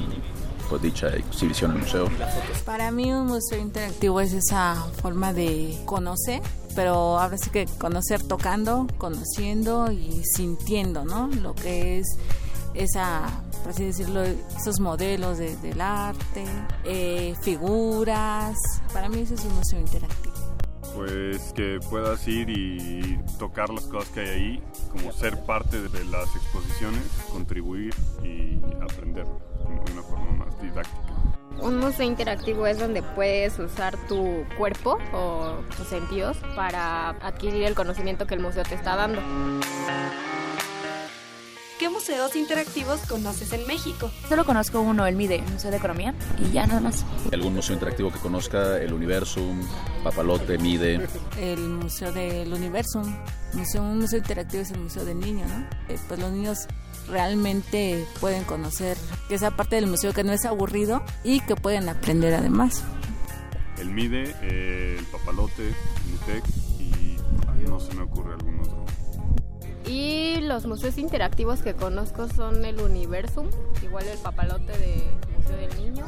pues, 0.69 0.81
dicha 0.81 1.07
exhibición 1.09 1.71
en 1.71 1.77
el 1.77 1.83
museo. 1.83 2.07
Para 2.65 2.91
mí 2.91 3.11
un 3.11 3.25
museo 3.25 3.59
interactivo 3.59 4.21
es 4.21 4.33
esa 4.33 4.75
forma 5.01 5.33
de 5.33 5.75
conocer, 5.85 6.41
pero 6.75 7.19
ahora 7.19 7.35
sí 7.39 7.49
que 7.49 7.65
conocer 7.65 8.21
tocando, 8.21 8.85
conociendo 8.99 9.91
y 9.91 10.21
sintiendo, 10.23 11.05
¿no? 11.05 11.29
Lo 11.41 11.55
que 11.55 11.97
es 11.97 12.05
esa, 12.75 13.23
por 13.63 13.71
así 13.71 13.85
decirlo, 13.85 14.21
esos 14.23 14.79
modelos 14.79 15.39
del 15.39 15.81
arte, 15.81 16.45
eh, 16.85 17.33
figuras. 17.41 18.55
Para 18.93 19.09
mí 19.09 19.21
ese 19.21 19.33
es 19.33 19.43
un 19.45 19.55
museo 19.55 19.79
interactivo 19.79 20.38
pues 20.95 21.53
que 21.53 21.79
puedas 21.89 22.27
ir 22.27 22.49
y 22.49 23.19
tocar 23.37 23.69
las 23.69 23.85
cosas 23.85 24.09
que 24.09 24.19
hay 24.21 24.29
ahí, 24.29 24.63
como 24.91 25.11
ser 25.11 25.39
parte 25.45 25.81
de 25.81 26.05
las 26.05 26.35
exposiciones, 26.35 27.03
contribuir 27.31 27.93
y 28.23 28.59
aprender 28.81 29.25
de 29.25 29.91
una 29.91 30.03
forma 30.03 30.45
más 30.45 30.61
didáctica. 30.61 31.13
Un 31.61 31.77
museo 31.77 32.05
interactivo 32.05 32.65
es 32.67 32.79
donde 32.79 33.03
puedes 33.03 33.59
usar 33.59 33.97
tu 34.07 34.45
cuerpo 34.57 34.97
o 35.13 35.55
tus 35.75 35.87
sentidos 35.87 36.37
para 36.55 37.09
adquirir 37.09 37.63
el 37.63 37.75
conocimiento 37.75 38.25
que 38.25 38.35
el 38.35 38.39
museo 38.39 38.63
te 38.63 38.75
está 38.75 38.95
dando. 38.95 39.21
¿Qué 41.79 41.87
museos 41.87 42.35
interactivos 42.35 42.99
conoces 43.07 43.53
en 43.53 43.65
México? 43.65 44.11
Solo 44.27 44.43
conozco 44.45 44.81
uno, 44.81 45.07
el 45.07 45.15
MIDE, 45.15 45.35
el 45.35 45.49
Museo 45.49 45.71
de 45.71 45.77
Economía, 45.77 46.13
y 46.37 46.51
ya 46.51 46.67
nada 46.67 46.81
más. 46.81 47.05
¿Algún 47.31 47.55
museo 47.55 47.73
interactivo 47.73 48.11
que 48.11 48.19
conozca? 48.19 48.77
El 48.81 48.91
Universum, 48.91 49.65
Papalote, 50.03 50.57
MIDE. 50.57 51.07
El 51.39 51.69
Museo 51.69 52.11
del 52.11 52.51
Universum. 52.51 53.15
Museo, 53.53 53.81
un 53.81 53.99
museo 53.99 54.19
interactivo 54.19 54.61
es 54.61 54.71
el 54.71 54.81
Museo 54.81 55.05
del 55.05 55.21
Niño, 55.21 55.45
¿no? 55.47 55.69
Eh, 55.87 55.97
pues 56.09 56.19
los 56.19 56.29
niños 56.33 56.67
realmente 57.07 58.05
pueden 58.19 58.43
conocer 58.43 58.97
que 59.29 59.35
esa 59.35 59.51
parte 59.51 59.77
del 59.77 59.87
museo 59.87 60.11
que 60.11 60.25
no 60.25 60.33
es 60.33 60.43
aburrido 60.43 61.01
y 61.23 61.39
que 61.39 61.55
pueden 61.55 61.87
aprender 61.87 62.33
además. 62.33 62.83
El 63.77 63.91
MIDE, 63.91 64.35
el 64.41 65.05
Papalote, 65.05 65.69
el 65.69 66.11
MUTEC 66.11 66.43
y 66.77 67.69
no 67.69 67.79
se 67.79 67.93
me 67.93 68.03
ocurre 68.03 68.33
algún 68.33 68.59
otro. 68.59 68.68
Y 69.89 70.39
los 70.41 70.67
museos 70.67 70.99
interactivos 70.99 71.63
que 71.63 71.73
conozco 71.73 72.27
son 72.27 72.63
el 72.63 72.79
Universum, 72.79 73.47
igual 73.81 74.05
el 74.07 74.19
Papalote 74.19 74.77
de 74.77 75.03
Museo 75.35 75.57
del 75.57 75.75
Niño, 75.81 76.05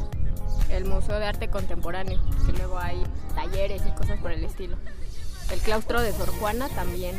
el 0.70 0.86
Museo 0.86 1.18
de 1.18 1.26
Arte 1.26 1.50
Contemporáneo, 1.50 2.22
que 2.46 2.52
luego 2.52 2.78
hay 2.78 3.02
talleres 3.34 3.82
y 3.88 3.92
cosas 3.96 4.20
por 4.20 4.32
el 4.32 4.44
estilo. 4.44 4.78
El 5.52 5.60
claustro 5.62 6.00
de 6.00 6.12
Sor 6.12 6.30
Juana 6.40 6.70
también. 6.70 7.16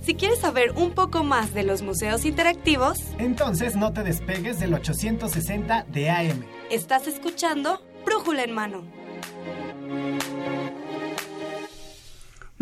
Si 0.00 0.14
quieres 0.14 0.38
saber 0.38 0.72
un 0.72 0.92
poco 0.92 1.22
más 1.22 1.52
de 1.52 1.64
los 1.64 1.82
museos 1.82 2.24
interactivos, 2.24 2.98
entonces 3.18 3.76
no 3.76 3.92
te 3.92 4.02
despegues 4.02 4.58
del 4.60 4.72
860 4.72 5.84
de 5.88 6.10
AM. 6.10 6.44
Estás 6.70 7.06
escuchando 7.06 7.82
Brújula 8.06 8.42
en 8.42 8.52
mano. 8.52 9.03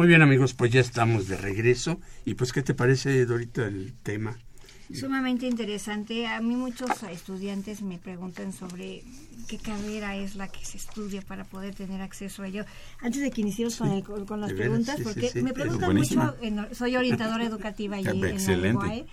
Muy 0.03 0.09
bien 0.09 0.23
amigos, 0.23 0.53
pues 0.53 0.73
ya 0.73 0.81
estamos 0.81 1.29
de 1.29 1.37
regreso. 1.37 2.01
Y 2.25 2.35
pues, 2.35 2.53
¿qué 2.53 2.61
te 2.61 2.75
parece, 2.75 3.25
Dorita, 3.25 3.65
el 3.65 3.95
tema? 4.03 4.37
Sumamente 4.93 5.47
interesante. 5.47 6.27
A 6.27 6.41
mí 6.41 6.57
muchos 6.57 6.91
estudiantes 7.05 7.83
me 7.83 7.99
preguntan 7.99 8.53
sobre 8.53 9.05
qué 9.47 9.59
carrera 9.59 10.17
es 10.17 10.35
la 10.35 10.49
que 10.49 10.65
se 10.65 10.77
estudia 10.77 11.23
para 11.23 11.45
poder 11.45 11.77
tener 11.77 12.01
acceso 12.01 12.43
a 12.43 12.49
ello. 12.49 12.65
Antes 13.01 13.23
de 13.23 13.31
que 13.31 13.43
iniciemos 13.43 13.77
con, 13.77 14.41
las 14.41 14.53
preguntas, 14.53 15.01
porque 15.05 15.31
me 15.41 15.53
preguntan 15.53 15.95
mucho, 15.95 16.35
soy 16.73 16.97
orientadora 16.97 17.45
educativa 17.45 18.01
y 18.01 18.05
en 18.09 18.21
la 18.21 19.05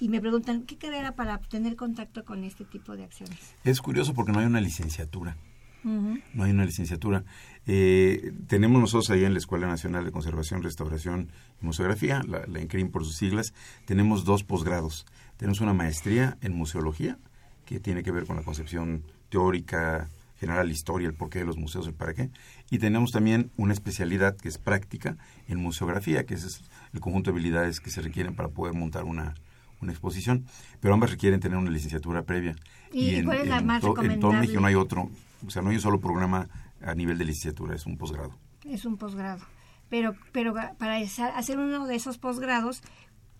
y 0.00 0.08
me 0.08 0.18
preguntan 0.18 0.62
qué 0.62 0.78
carrera 0.78 1.14
para 1.14 1.36
tener 1.40 1.76
contacto 1.76 2.24
con 2.24 2.42
este 2.42 2.64
tipo 2.64 2.96
de 2.96 3.04
acciones. 3.04 3.38
Es 3.64 3.82
curioso 3.82 4.14
porque 4.14 4.32
no 4.32 4.38
hay 4.38 4.46
una 4.46 4.62
licenciatura. 4.62 5.36
No 5.84 6.44
hay 6.44 6.50
una 6.50 6.64
licenciatura. 6.64 7.24
Eh, 7.70 8.32
tenemos 8.46 8.80
nosotros 8.80 9.10
ahí 9.10 9.24
en 9.24 9.34
la 9.34 9.38
Escuela 9.38 9.66
Nacional 9.66 10.02
de 10.06 10.10
Conservación, 10.10 10.62
Restauración 10.62 11.28
y 11.60 11.66
Museografía, 11.66 12.22
la, 12.26 12.46
la 12.46 12.60
ENCRIM 12.60 12.90
por 12.90 13.04
sus 13.04 13.16
siglas, 13.16 13.52
tenemos 13.84 14.24
dos 14.24 14.42
posgrados. 14.42 15.04
Tenemos 15.36 15.60
una 15.60 15.74
maestría 15.74 16.38
en 16.40 16.54
museología, 16.54 17.18
que 17.66 17.78
tiene 17.78 18.02
que 18.02 18.10
ver 18.10 18.24
con 18.24 18.36
la 18.36 18.42
concepción 18.42 19.04
teórica, 19.28 20.08
general, 20.40 20.70
historia, 20.70 21.08
el 21.08 21.14
porqué 21.14 21.40
de 21.40 21.44
los 21.44 21.58
museos, 21.58 21.86
el 21.86 21.92
para 21.92 22.14
qué. 22.14 22.30
Y 22.70 22.78
tenemos 22.78 23.12
también 23.12 23.50
una 23.58 23.74
especialidad 23.74 24.34
que 24.34 24.48
es 24.48 24.56
práctica 24.56 25.18
en 25.46 25.58
museografía, 25.58 26.24
que 26.24 26.34
es 26.34 26.62
el 26.94 27.00
conjunto 27.00 27.30
de 27.30 27.34
habilidades 27.36 27.80
que 27.80 27.90
se 27.90 28.00
requieren 28.00 28.34
para 28.34 28.48
poder 28.48 28.72
montar 28.72 29.04
una, 29.04 29.34
una 29.82 29.92
exposición. 29.92 30.46
Pero 30.80 30.94
ambas 30.94 31.10
requieren 31.10 31.40
tener 31.40 31.58
una 31.58 31.70
licenciatura 31.70 32.22
previa. 32.22 32.56
¿Y, 32.92 33.16
en, 33.16 33.26
cuál 33.26 33.40
es 33.40 33.48
la 33.48 33.60
más 33.60 33.82
recomendable? 33.82 34.14
En 34.14 34.20
todo 34.20 34.32
México 34.32 34.60
no 34.60 34.66
hay 34.66 34.74
otro, 34.74 35.10
o 35.46 35.50
sea, 35.50 35.60
no 35.60 35.68
hay 35.68 35.76
un 35.76 35.82
solo 35.82 36.00
programa 36.00 36.48
a 36.82 36.94
nivel 36.94 37.18
de 37.18 37.24
licenciatura, 37.24 37.74
es 37.74 37.86
un 37.86 37.96
posgrado. 37.96 38.38
Es 38.64 38.84
un 38.84 38.96
posgrado. 38.96 39.44
Pero, 39.88 40.14
pero 40.32 40.54
para 40.78 40.98
hacer 40.98 41.58
uno 41.58 41.86
de 41.86 41.94
esos 41.94 42.18
posgrados, 42.18 42.82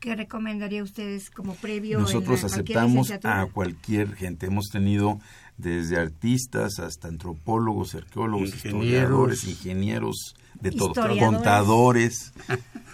¿Qué 0.00 0.14
recomendaría 0.14 0.82
ustedes 0.84 1.28
como 1.28 1.54
previo? 1.54 1.98
Nosotros 1.98 2.44
aceptamos 2.44 3.10
a 3.10 3.46
cualquier 3.46 4.14
gente. 4.14 4.46
Hemos 4.46 4.68
tenido 4.68 5.18
desde 5.56 5.98
artistas 5.98 6.78
hasta 6.78 7.08
antropólogos, 7.08 7.96
arqueólogos, 7.96 8.54
historiadores, 8.54 9.42
ingenieros, 9.42 10.36
de 10.60 10.72
todo, 10.72 10.92
contadores, 11.18 12.32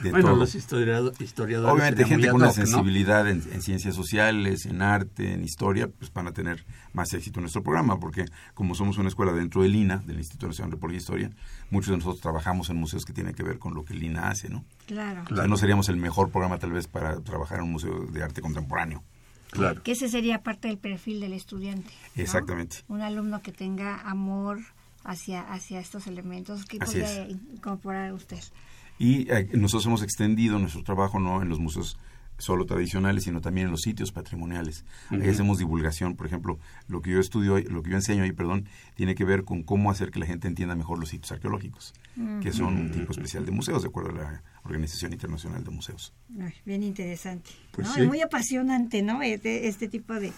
de 0.03 0.11
bueno, 0.11 0.37
los 0.37 0.55
historiadores. 0.55 1.35
Obviamente 1.39 2.05
gente 2.05 2.29
con 2.29 2.43
una 2.43 2.53
sensibilidad 2.53 3.29
en, 3.29 3.43
ciencias 3.63 3.95
sociales, 3.95 4.67
en 4.67 4.83
arte, 4.83 5.33
en 5.33 5.45
historia, 5.45 5.89
pues 5.89 6.13
van 6.13 6.27
a 6.27 6.33
tener 6.33 6.65
más 6.93 7.13
éxito 7.15 7.41
en 7.41 7.45
nuestro 7.45 7.63
programa, 7.63 7.99
porque 7.99 8.27
como 8.55 8.75
somos 8.75 8.99
una 8.99 9.09
escuela 9.09 9.33
dentro 9.33 9.63
del 9.63 9.75
INA, 9.75 9.99
del 9.99 10.19
Instituto 10.19 10.49
Nacional 10.49 10.71
de 10.71 10.75
Antropología 10.75 10.99
e 10.99 11.03
Historia, 11.03 11.31
muchos 11.71 11.91
de 11.91 11.97
nosotros 11.97 12.21
trabajamos 12.21 12.71
en 12.71 12.77
museos 12.77 13.05
que 13.05 13.13
tienen 13.13 13.35
que 13.35 13.43
ver 13.43 13.59
con 13.59 13.75
lo 13.75 13.85
que 13.85 13.95
el 13.95 14.03
INA 14.03 14.29
hace, 14.29 14.49
¿no? 14.49 14.65
Claro. 14.87 15.23
O 15.31 15.35
sea, 15.35 15.47
no 15.47 15.57
seríamos 15.57 15.89
el 15.89 15.97
mejor 15.97 16.31
programa 16.31 16.59
tal 16.59 16.73
vez 16.73 16.87
para 16.87 17.21
trabajar 17.21 17.59
en 17.59 17.65
un 17.65 17.73
museo 17.73 18.07
de 18.07 18.23
arte 18.23 18.43
contemporáneo. 18.43 19.03
Claro. 19.51 19.83
Que 19.83 19.93
ese 19.93 20.09
sería 20.09 20.43
parte 20.43 20.69
del 20.69 20.79
perfil 20.79 21.21
del 21.21 21.33
estudiante. 21.33 21.93
Exactamente. 22.17 22.79
Un 22.89 23.03
alumno 23.03 23.41
que 23.41 23.53
tenga 23.53 24.01
amor 24.01 24.59
hacia, 25.05 25.43
hacia 25.43 25.81
estos 25.81 26.07
elementos 26.07 26.65
que 26.65 26.79
podría 26.79 27.29
incorporar 27.29 28.13
usted. 28.13 28.41
Y 28.99 29.31
eh, 29.31 29.49
nosotros 29.53 29.87
hemos 29.87 30.03
extendido 30.03 30.59
nuestro 30.59 30.83
trabajo 30.83 31.19
no 31.19 31.43
en 31.43 31.49
los 31.49 31.59
museos 31.59 31.99
solo 32.39 32.67
tradicionales, 32.67 33.25
sino 33.25 33.41
también 33.41 33.67
en 33.67 33.71
los 33.71 33.83
sitios 33.83 34.13
patrimoniales. 34.13 34.85
Ahí 35.11 35.29
hacemos 35.29 35.59
divulgación, 35.59 36.17
por 36.17 36.27
ejemplo, 36.27 36.59
lo 36.89 37.01
que 37.01 37.11
yo 37.11 37.21
estudio, 37.21 37.59
lo 37.61 37.83
que 37.83 37.91
yo 37.91 37.97
enseño 37.97 38.25
ahí, 38.25 38.33
perdón, 38.33 38.69
tiene 38.97 39.15
que 39.15 39.25
ver 39.25 39.45
con 39.45 39.63
cómo 39.63 39.91
hacer 39.91 40.11
que 40.11 40.19
la 40.19 40.27
gente 40.27 40.49
entienda 40.49 40.75
mejor 40.75 40.99
los 40.99 41.11
sitios 41.11 41.31
arqueológicos, 41.33 41.95
que 42.43 42.53
son 42.53 42.77
un 42.77 42.91
tipo 42.91 43.13
especial 43.13 43.47
de 43.47 43.53
museos, 43.53 43.83
de 43.83 43.89
acuerdo 43.89 44.11
a 44.11 44.15
la 44.15 44.43
Organización 44.65 45.13
Internacional 45.13 45.63
de 45.63 45.71
Museos. 45.71 46.13
bien 46.65 46.83
interesante, 46.83 47.51
pues 47.71 47.97
Es 47.97 48.07
muy 48.07 48.21
apasionante, 48.21 49.03
¿no? 49.03 49.23
Este, 49.23 49.69
este 49.69 49.89
tipo 49.89 50.15
de, 50.15 50.33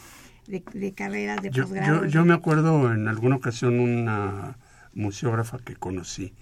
de, 0.46 0.92
carreras 0.92 1.42
de 1.42 1.50
posgrado. 1.50 2.06
Yo, 2.06 2.24
me 2.24 2.34
acuerdo 2.34 2.92
en 2.92 3.08
alguna 3.08 3.36
ocasión 3.36 3.80
una 3.80 4.56
museógrafa 4.94 5.58
que 5.58 5.76
conocí, 5.76 6.32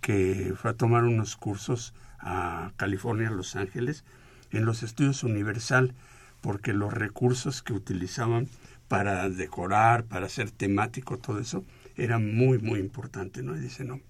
que 0.00 0.54
fue 0.56 0.70
a 0.70 0.74
tomar 0.74 1.04
unos 1.04 1.36
cursos 1.36 1.94
a 2.20 2.72
California, 2.76 3.30
Los 3.30 3.56
Ángeles, 3.56 4.04
en 4.50 4.64
los 4.64 4.82
estudios 4.82 5.22
Universal, 5.24 5.94
porque 6.40 6.72
los 6.72 6.92
recursos 6.92 7.62
que 7.62 7.72
utilizaban 7.72 8.48
para 8.88 9.28
decorar, 9.28 10.04
para 10.04 10.26
hacer 10.26 10.50
temático, 10.50 11.18
todo 11.18 11.38
eso, 11.40 11.64
era 11.96 12.18
muy, 12.18 12.58
muy 12.58 12.80
importante, 12.80 13.42
¿no? 13.42 13.56
Y 13.56 13.60
dice, 13.60 13.84
no, 13.84 14.00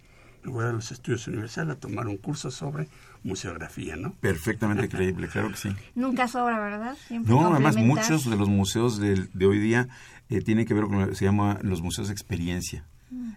me 0.45 0.53
voy 0.53 0.65
a 0.65 0.73
los 0.73 0.91
estudios 0.91 1.27
Universal 1.27 1.71
a 1.71 1.77
tomar 1.77 2.07
un 2.07 2.17
curso 2.17 2.51
sobre 2.51 2.89
museografía, 3.23 3.97
¿no? 3.97 4.15
Perfectamente 4.21 4.89
creíble, 4.89 5.29
claro 5.29 5.51
que 5.51 5.57
sí. 5.57 5.69
Nunca 5.95 6.29
sobra, 6.29 6.59
¿verdad? 6.59 6.97
no, 7.11 7.53
además 7.53 7.77
muchos 7.77 8.29
de 8.29 8.37
los 8.37 8.49
museos 8.49 8.99
de, 8.99 9.29
de 9.33 9.47
hoy 9.47 9.59
día 9.59 9.89
eh, 10.31 10.41
tienen 10.41 10.67
que 10.67 10.75
ver 10.75 10.85
con 10.85 11.01
lo 11.01 11.09
que 11.09 11.15
se 11.15 11.25
llama 11.25 11.59
los 11.63 11.83
museos 11.83 12.09
de 12.09 12.15
experiencia 12.15 12.85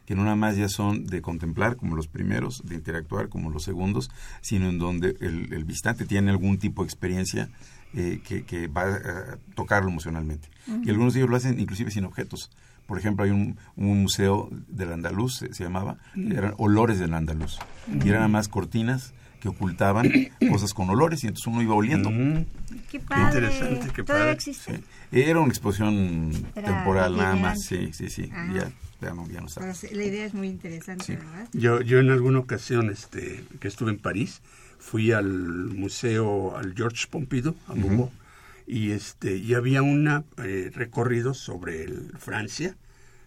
que 0.05 0.15
no 0.15 0.23
nada 0.23 0.35
más 0.35 0.57
ya 0.57 0.67
son 0.67 1.05
de 1.05 1.21
contemplar 1.21 1.77
como 1.77 1.95
los 1.95 2.07
primeros, 2.07 2.61
de 2.65 2.75
interactuar 2.75 3.29
como 3.29 3.49
los 3.49 3.63
segundos, 3.63 4.09
sino 4.41 4.69
en 4.69 4.79
donde 4.79 5.15
el, 5.21 5.63
visitante 5.63 6.05
tiene 6.05 6.31
algún 6.31 6.57
tipo 6.57 6.81
de 6.81 6.87
experiencia 6.87 7.49
eh, 7.93 8.21
que, 8.23 8.67
va 8.67 8.83
a 8.83 9.37
tocarlo 9.55 9.89
emocionalmente. 9.89 10.49
Y 10.83 10.89
algunos 10.89 11.13
de 11.13 11.21
ellos 11.21 11.29
lo 11.29 11.37
hacen 11.37 11.59
inclusive 11.59 11.91
sin 11.91 12.05
objetos. 12.05 12.51
Por 12.91 12.99
ejemplo, 12.99 13.23
hay 13.23 13.31
un, 13.31 13.57
museo 13.77 14.49
del 14.67 14.91
andaluz, 14.91 15.37
se, 15.37 15.63
llamaba, 15.63 15.95
eran 16.13 16.55
olores 16.57 16.99
del 16.99 17.13
andaluz. 17.13 17.57
Y 17.87 18.09
eran 18.09 18.15
nada 18.15 18.27
más 18.27 18.49
cortinas 18.49 19.13
que 19.39 19.47
ocultaban 19.47 20.11
cosas 20.51 20.73
con 20.73 20.89
olores 20.89 21.23
y 21.23 21.27
entonces 21.27 21.47
uno 21.47 21.61
iba 21.61 21.73
oliendo. 21.73 22.09
Qué 22.89 22.99
padre. 22.99 23.47
interesante, 23.47 23.87
qué 23.95 24.03
padre. 24.03 24.37
Era 25.09 25.39
una 25.39 25.47
exposición 25.47 26.33
temporal 26.53 27.15
nada 27.15 27.37
más, 27.37 27.61
sí, 27.61 27.93
sí, 27.93 28.09
sí. 28.09 28.29
Ya 28.53 28.73
la 28.99 30.03
idea 30.03 30.25
es 30.25 30.33
muy 30.33 30.49
interesante, 30.49 31.15
¿verdad? 31.15 31.47
Yo, 31.53 31.79
yo 31.79 31.99
en 31.99 32.09
alguna 32.09 32.39
ocasión 32.39 32.89
este, 32.89 33.41
que 33.61 33.69
estuve 33.69 33.91
en 33.91 33.99
París, 33.99 34.41
fui 34.79 35.13
al 35.13 35.29
museo, 35.29 36.57
al 36.57 36.73
Georges 36.75 37.07
Pompidou, 37.07 37.55
a 37.69 37.73
y, 38.71 38.91
este, 38.91 39.35
y 39.35 39.53
había 39.53 39.81
un 39.81 40.07
eh, 40.07 40.71
recorrido 40.73 41.33
sobre 41.33 41.83
el 41.83 42.13
Francia, 42.17 42.77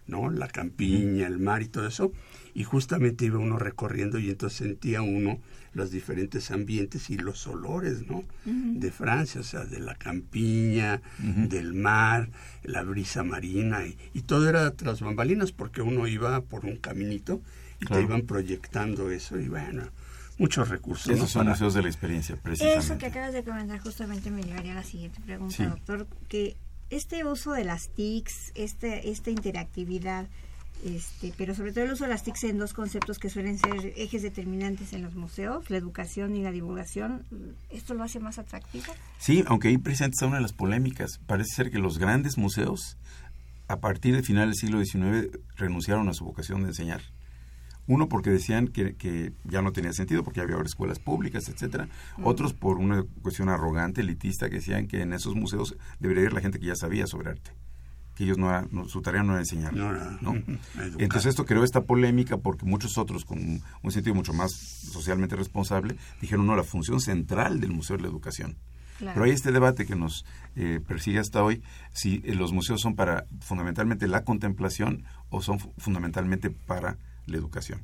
¿no? 0.07 0.31
La 0.31 0.47
campiña, 0.47 1.27
el 1.27 1.37
mar 1.37 1.61
y 1.61 1.67
todo 1.67 1.87
eso, 1.87 2.11
y 2.55 2.63
justamente 2.63 3.25
iba 3.25 3.37
uno 3.37 3.59
recorriendo 3.59 4.17
y 4.17 4.31
entonces 4.31 4.57
sentía 4.57 5.03
uno 5.03 5.39
los 5.73 5.91
diferentes 5.91 6.49
ambientes 6.49 7.11
y 7.11 7.17
los 7.17 7.45
olores, 7.45 8.07
¿no? 8.07 8.23
De 8.45 8.91
Francia, 8.91 9.41
o 9.41 9.43
sea, 9.43 9.65
de 9.65 9.79
la 9.79 9.93
campiña, 9.93 11.01
del 11.19 11.75
mar, 11.75 12.29
la 12.63 12.81
brisa 12.81 13.21
marina 13.21 13.85
y, 13.85 14.21
todo 14.23 14.49
era 14.49 14.71
tras 14.71 15.01
bambalinas 15.01 15.51
porque 15.51 15.83
uno 15.83 16.07
iba 16.07 16.41
por 16.41 16.65
un 16.65 16.77
caminito 16.77 17.39
y 17.79 17.85
te 17.85 18.01
iban 18.01 18.23
proyectando 18.23 19.11
eso 19.11 19.39
y 19.39 19.47
bueno, 19.47 19.83
muchos 20.37 20.69
recursos. 20.69 21.07
Esos 21.07 21.29
son 21.29 21.47
museos 21.47 21.73
de 21.73 21.81
la 21.81 21.87
experiencia, 21.87 22.35
precisamente. 22.35 22.85
Eso 22.85 22.97
que 22.97 23.05
acabas 23.07 23.33
de 23.33 23.43
comentar 23.43 23.79
justamente 23.79 24.31
me 24.31 24.43
llevaría 24.43 24.73
a 24.73 24.75
la 24.75 24.83
siguiente 24.83 25.19
pregunta, 25.21 25.65
doctor, 25.65 26.07
que 26.27 26.55
este 26.89 27.25
uso 27.25 27.53
de 27.53 27.63
las 27.63 27.89
TICs, 27.89 28.51
este, 28.55 29.09
esta 29.09 29.31
interactividad, 29.31 30.27
este, 30.83 31.33
pero 31.37 31.55
sobre 31.55 31.71
todo 31.71 31.85
el 31.85 31.91
uso 31.91 32.03
de 32.03 32.11
las 32.11 32.23
TICs 32.23 32.43
en 32.43 32.57
dos 32.57 32.73
conceptos 32.73 33.17
que 33.17 33.29
suelen 33.29 33.57
ser 33.57 33.93
ejes 33.95 34.21
determinantes 34.21 34.93
en 34.93 35.01
los 35.01 35.15
museos, 35.15 35.69
la 35.69 35.77
educación 35.77 36.35
y 36.35 36.43
la 36.43 36.51
divulgación, 36.51 37.25
¿esto 37.69 37.93
lo 37.93 38.03
hace 38.03 38.19
más 38.19 38.37
atractivo? 38.37 38.93
Sí, 39.17 39.43
aunque 39.47 39.69
ahí 39.69 39.77
presente 39.77 40.15
está 40.15 40.27
una 40.27 40.35
de 40.35 40.43
las 40.43 40.53
polémicas. 40.53 41.19
Parece 41.25 41.55
ser 41.55 41.71
que 41.71 41.79
los 41.79 41.97
grandes 41.97 42.37
museos, 42.37 42.97
a 43.67 43.79
partir 43.79 44.13
del 44.13 44.23
final 44.23 44.49
del 44.49 44.55
siglo 44.55 44.83
XIX, 44.83 45.39
renunciaron 45.55 46.07
a 46.09 46.13
su 46.13 46.25
vocación 46.25 46.61
de 46.61 46.67
enseñar. 46.67 47.01
Uno 47.87 48.09
porque 48.09 48.29
decían 48.29 48.67
que, 48.67 48.95
que 48.95 49.33
ya 49.43 49.61
no 49.61 49.71
tenía 49.71 49.93
sentido 49.93 50.23
porque 50.23 50.41
había 50.41 50.57
escuelas 50.65 50.99
públicas, 50.99 51.47
etcétera. 51.49 51.87
Otros 52.23 52.53
por 52.53 52.77
una 52.77 53.03
cuestión 53.21 53.49
arrogante, 53.49 54.01
elitista, 54.01 54.49
que 54.49 54.55
decían 54.55 54.87
que 54.87 55.01
en 55.01 55.13
esos 55.13 55.35
museos 55.35 55.75
debería 55.99 56.23
ir 56.23 56.33
la 56.33 56.41
gente 56.41 56.59
que 56.59 56.67
ya 56.67 56.75
sabía 56.75 57.07
sobre 57.07 57.31
arte 57.31 57.51
que 58.15 58.23
ellos 58.23 58.37
no, 58.37 58.87
su 58.87 59.01
tarea 59.01 59.23
no 59.23 59.33
era 59.33 59.41
enseñar. 59.41 59.73
No, 59.73 59.91
Entonces 60.97 61.25
esto 61.25 61.45
creó 61.45 61.63
esta 61.63 61.81
polémica 61.81 62.37
porque 62.37 62.65
muchos 62.65 62.97
otros 62.97 63.25
con 63.25 63.61
un 63.83 63.91
sentido 63.91 64.15
mucho 64.15 64.33
más 64.33 64.53
socialmente 64.53 65.35
responsable 65.35 65.97
dijeron, 66.21 66.47
no, 66.47 66.55
la 66.55 66.63
función 66.63 67.01
central 67.01 67.59
del 67.59 67.71
museo 67.71 67.97
es 67.97 68.01
la 68.01 68.07
educación. 68.07 68.57
Pero 68.99 69.25
hay 69.25 69.31
este 69.31 69.51
debate 69.51 69.85
que 69.85 69.97
nos 69.97 70.25
eh, 70.55 70.79
persigue 70.87 71.19
hasta 71.19 71.43
hoy, 71.43 71.61
si 71.91 72.21
eh, 72.23 72.33
los 72.33 72.53
museos 72.53 72.79
son 72.79 72.95
para 72.95 73.25
fundamentalmente 73.41 74.07
la 74.07 74.23
contemplación 74.23 75.03
o 75.29 75.41
son 75.41 75.59
fundamentalmente 75.59 76.49
para 76.49 76.97
la 77.25 77.37
educación. 77.37 77.83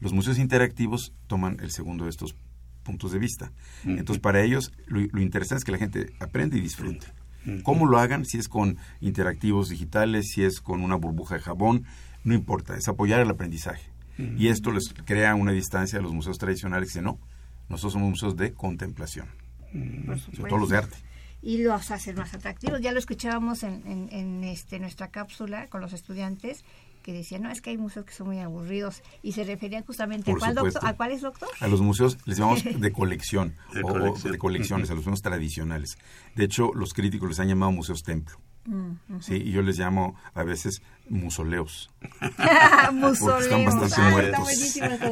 Los 0.00 0.12
museos 0.12 0.38
interactivos 0.38 1.12
toman 1.26 1.58
el 1.60 1.70
segundo 1.70 2.04
de 2.04 2.10
estos 2.10 2.34
puntos 2.82 3.12
de 3.12 3.18
vista. 3.20 3.52
Entonces, 3.84 4.20
para 4.20 4.42
ellos, 4.42 4.72
lo, 4.86 5.00
lo 5.00 5.20
interesante 5.20 5.60
es 5.60 5.64
que 5.64 5.72
la 5.72 5.78
gente 5.78 6.12
aprende 6.20 6.58
y 6.58 6.60
disfrute. 6.60 7.06
¿Cómo 7.64 7.86
lo 7.86 7.98
hagan? 7.98 8.24
Si 8.24 8.38
es 8.38 8.48
con 8.48 8.76
interactivos 9.00 9.68
digitales, 9.68 10.28
si 10.32 10.44
es 10.44 10.60
con 10.60 10.80
una 10.82 10.96
burbuja 10.96 11.36
de 11.36 11.40
jabón, 11.42 11.84
no 12.24 12.34
importa, 12.34 12.76
es 12.76 12.86
apoyar 12.88 13.20
el 13.20 13.30
aprendizaje. 13.30 13.90
Y 14.36 14.48
esto 14.48 14.70
les 14.72 14.92
crea 15.04 15.34
una 15.34 15.52
distancia 15.52 15.98
a 15.98 16.02
los 16.02 16.12
museos 16.12 16.38
tradicionales 16.38 16.88
que 16.88 17.00
dicen, 17.00 17.04
no, 17.04 17.18
Nosotros 17.68 17.94
somos 17.94 18.10
museos 18.10 18.36
de 18.36 18.52
contemplación, 18.52 19.26
Por 20.06 20.18
sobre 20.20 20.50
todo 20.50 20.58
los 20.58 20.68
de 20.68 20.76
arte. 20.76 20.96
y 21.40 21.58
los 21.62 21.90
hacen 21.90 22.16
más 22.16 22.32
atractivos. 22.34 22.80
Ya 22.80 22.92
lo 22.92 22.98
escuchábamos 22.98 23.62
en, 23.64 23.82
en, 23.86 24.08
en, 24.12 24.44
este, 24.44 24.78
nuestra 24.78 25.08
cápsula 25.08 25.68
con 25.68 25.80
los 25.80 25.92
estudiantes 25.92 26.64
que 27.02 27.12
decían, 27.12 27.42
no, 27.42 27.50
es 27.50 27.60
que 27.60 27.70
hay 27.70 27.78
museos 27.78 28.06
que 28.06 28.12
son 28.14 28.28
muy 28.28 28.38
aburridos 28.38 29.02
y 29.22 29.32
se 29.32 29.44
referían 29.44 29.84
justamente 29.84 30.30
Por 30.30 30.38
¿a, 30.38 30.40
cuál 30.40 30.54
supuesto. 30.54 30.78
doctor, 30.80 30.90
¿a 30.90 30.96
cuáles 30.96 31.20
doctor? 31.20 31.48
A 31.60 31.66
los 31.68 31.80
museos 31.80 32.18
les 32.24 32.38
llamamos 32.38 32.62
de 32.80 32.92
colección 32.92 33.54
De 33.74 33.82
o- 33.84 34.14
de 34.16 34.38
colecciones, 34.38 34.90
a 34.90 34.94
los 34.94 35.04
museos 35.04 35.22
tradicionales. 35.22 35.98
De 36.34 36.44
hecho, 36.44 36.70
los 36.74 36.94
críticos 36.94 37.28
les 37.28 37.40
han 37.40 37.48
llamado 37.48 37.72
museos 37.72 38.02
templo. 38.02 38.38
Mm. 38.64 39.18
Sí, 39.20 39.34
y 39.34 39.50
yo 39.50 39.60
les 39.62 39.76
llamo 39.76 40.14
a 40.34 40.44
veces 40.44 40.82
musoleos. 41.08 41.90
Musoleos. 42.92 43.48
Porque 43.48 43.56
están 43.56 43.64
bastante 43.64 43.94
Ah, 43.98 44.10
muertos. 44.10 44.50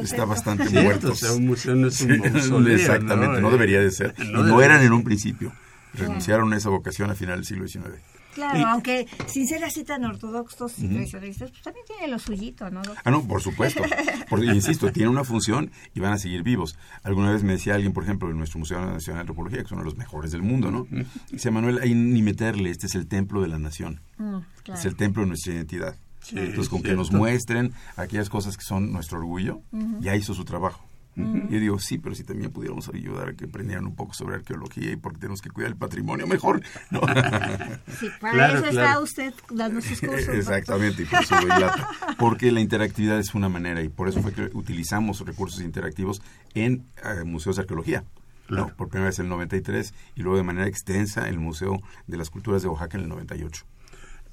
Está 0.03 0.25
bastante 0.25 0.69
muertos. 0.69 1.11
o 1.11 1.15
sea, 1.15 1.33
un 1.35 1.47
museo 1.47 1.75
no 1.75 1.87
es 1.89 2.01
un 2.01 2.17
mausoleo, 2.33 2.75
Exactamente, 2.75 3.35
¿no? 3.35 3.41
no, 3.41 3.51
debería 3.51 3.81
de 3.81 3.91
ser. 3.91 4.15
No 4.19 4.41
Y 4.45 4.49
no 4.49 4.61
eran 4.61 4.81
en 4.83 4.93
un 4.93 5.03
principio. 5.03 5.51
Renunciaron 5.93 6.53
a 6.53 6.57
esa 6.57 6.69
vocación 6.69 7.11
a 7.11 7.15
final 7.15 7.37
del 7.39 7.45
siglo 7.45 7.67
XIX. 7.67 7.99
Claro, 8.33 8.59
Y- 8.59 8.63
aunque 8.63 9.07
sin 9.27 9.47
ser 9.47 9.63
así 9.63 9.83
tan 9.83 10.03
ortodoxos 10.05 10.79
y 10.79 10.87
tradicionalistas, 10.87 11.51
pues 11.51 11.61
también 11.63 11.85
tienen 11.85 12.11
lo 12.11 12.19
suyito, 12.19 12.69
¿no? 12.69 12.81
doctor? 12.81 12.97
Ah, 13.03 13.11
no, 13.11 13.23
por 13.27 13.41
supuesto. 13.41 13.83
Porque, 14.29 14.45
insisto, 14.45 14.91
tiene 14.91 15.09
una 15.09 15.23
función 15.23 15.71
y 15.93 15.99
van 15.99 16.13
a 16.13 16.17
seguir 16.17 16.43
vivos. 16.43 16.77
Alguna 17.03 17.31
vez 17.31 17.43
me 17.43 17.53
decía 17.53 17.75
alguien, 17.75 17.93
por 17.93 18.03
ejemplo, 18.03 18.29
en 18.29 18.37
nuestro 18.37 18.59
Museo 18.59 18.79
Nacional 18.79 19.17
de 19.17 19.21
Antropología, 19.21 19.61
que 19.63 19.67
son 19.69 19.79
uno 19.79 19.83
de 19.85 19.91
los 19.91 19.97
mejores 19.97 20.31
del 20.31 20.41
mundo, 20.43 20.71
¿no? 20.71 20.87
Dice, 21.29 21.51
Manuel, 21.51 21.79
hay 21.81 21.93
ni 21.93 22.21
meterle, 22.21 22.69
este 22.69 22.87
es 22.87 22.95
el 22.95 23.07
templo 23.07 23.41
de 23.41 23.47
la 23.49 23.59
nación. 23.59 23.99
Mm, 24.17 24.37
claro. 24.63 24.79
Es 24.79 24.85
el 24.85 24.95
templo 24.95 25.23
de 25.23 25.27
nuestra 25.29 25.53
identidad. 25.53 25.95
Sí, 26.21 26.35
Entonces, 26.37 26.69
con 26.69 26.83
que 26.83 26.93
nos 26.93 27.11
muestren 27.11 27.73
aquellas 27.95 28.29
cosas 28.29 28.55
que 28.55 28.63
son 28.63 28.91
nuestro 28.93 29.17
orgullo, 29.17 29.61
ya 29.99 30.15
hizo 30.15 30.33
su 30.35 30.45
trabajo. 30.45 30.85
Yo 31.15 31.59
digo, 31.59 31.77
sí, 31.77 31.97
pero 31.97 32.15
si 32.15 32.23
también 32.23 32.51
pudiéramos 32.51 32.87
ayudar 32.87 33.29
a 33.29 33.33
que 33.33 33.45
aprendieran 33.45 33.85
un 33.85 33.95
poco 33.95 34.13
sobre 34.13 34.35
arqueología 34.35 34.91
y 34.91 34.95
porque 34.95 35.19
tenemos 35.19 35.41
que 35.41 35.49
cuidar 35.49 35.71
el 35.71 35.77
patrimonio 35.77 36.25
mejor. 36.25 36.61
¿no? 36.89 37.01
Sí, 37.99 38.09
para 38.19 38.33
Claro, 38.33 38.57
eso 38.59 38.67
está 38.67 38.99
usted 38.99 39.33
dando 39.49 39.81
sus 39.81 39.99
cursos. 39.99 40.29
Exactamente, 40.29 41.03
y 41.03 41.05
por 41.05 41.21
eso 41.21 41.35
lata. 41.45 41.89
Porque 42.17 42.51
la 42.51 42.61
interactividad 42.61 43.19
es 43.19 43.35
una 43.35 43.49
manera 43.49 43.81
y 43.81 43.89
por 43.89 44.07
eso 44.07 44.21
fue 44.21 44.31
que 44.31 44.49
utilizamos 44.53 45.19
recursos 45.25 45.61
interactivos 45.61 46.21
en 46.53 46.85
eh, 47.03 47.23
museos 47.25 47.57
de 47.57 47.63
arqueología. 47.63 48.05
¿no? 48.49 48.67
Por 48.75 48.89
primera 48.89 49.09
vez 49.09 49.19
en 49.19 49.25
el 49.25 49.29
93 49.29 49.93
y 50.15 50.21
luego 50.21 50.37
de 50.37 50.43
manera 50.43 50.67
extensa 50.67 51.27
en 51.27 51.33
el 51.33 51.39
Museo 51.39 51.81
de 52.07 52.17
las 52.17 52.29
Culturas 52.29 52.61
de 52.61 52.67
Oaxaca 52.67 52.97
en 52.97 53.03
el 53.03 53.09
98. 53.09 53.65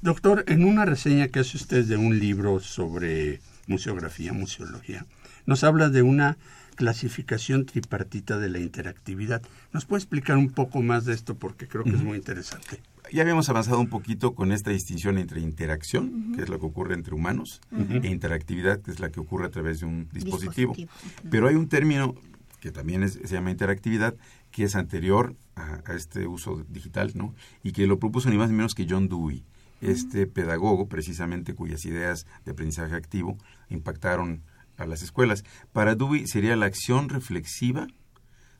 Doctor, 0.00 0.44
en 0.46 0.64
una 0.64 0.84
reseña 0.84 1.28
que 1.28 1.40
hace 1.40 1.56
usted 1.56 1.84
de 1.84 1.96
un 1.96 2.18
libro 2.18 2.60
sobre 2.60 3.40
museografía, 3.66 4.32
museología, 4.32 5.06
nos 5.46 5.64
habla 5.64 5.88
de 5.88 6.02
una 6.02 6.36
clasificación 6.78 7.66
tripartita 7.66 8.38
de 8.38 8.48
la 8.48 8.60
interactividad. 8.60 9.42
¿Nos 9.72 9.84
puede 9.84 9.98
explicar 9.98 10.36
un 10.38 10.48
poco 10.50 10.80
más 10.80 11.04
de 11.04 11.12
esto? 11.12 11.34
Porque 11.36 11.66
creo 11.66 11.82
que 11.82 11.90
es 11.90 12.02
muy 12.02 12.16
interesante. 12.16 12.80
Ya 13.12 13.22
habíamos 13.22 13.48
avanzado 13.48 13.80
un 13.80 13.88
poquito 13.88 14.34
con 14.34 14.52
esta 14.52 14.70
distinción 14.70 15.18
entre 15.18 15.40
interacción, 15.40 16.32
que 16.36 16.42
es 16.42 16.48
lo 16.48 16.60
que 16.60 16.66
ocurre 16.66 16.94
entre 16.94 17.14
humanos, 17.14 17.60
e 17.72 18.08
interactividad, 18.08 18.80
que 18.80 18.92
es 18.92 19.00
la 19.00 19.10
que 19.10 19.18
ocurre 19.18 19.46
a 19.46 19.50
través 19.50 19.80
de 19.80 19.86
un 19.86 20.08
dispositivo. 20.12 20.74
Pero 21.30 21.48
hay 21.48 21.56
un 21.56 21.68
término 21.68 22.14
que 22.60 22.70
también 22.70 23.02
es- 23.02 23.14
se 23.24 23.34
llama 23.34 23.50
interactividad, 23.50 24.14
que 24.52 24.62
es 24.64 24.76
anterior 24.76 25.34
a, 25.56 25.80
a 25.84 25.94
este 25.94 26.28
uso 26.28 26.64
digital, 26.68 27.10
¿no? 27.14 27.34
Y 27.64 27.72
que 27.72 27.86
lo 27.88 27.98
propuso 27.98 28.30
ni 28.30 28.36
más 28.38 28.50
ni 28.50 28.56
menos 28.56 28.74
que 28.76 28.86
John 28.88 29.08
Dewey, 29.08 29.42
este 29.80 30.26
pedagogo 30.28 30.86
precisamente 30.88 31.54
cuyas 31.54 31.84
ideas 31.86 32.24
de 32.44 32.52
aprendizaje 32.52 32.94
activo 32.94 33.36
impactaron 33.68 34.42
a 34.78 34.86
las 34.86 35.02
escuelas. 35.02 35.44
Para 35.72 35.94
Dewey 35.94 36.26
sería 36.26 36.56
la 36.56 36.66
acción 36.66 37.10
reflexiva 37.10 37.86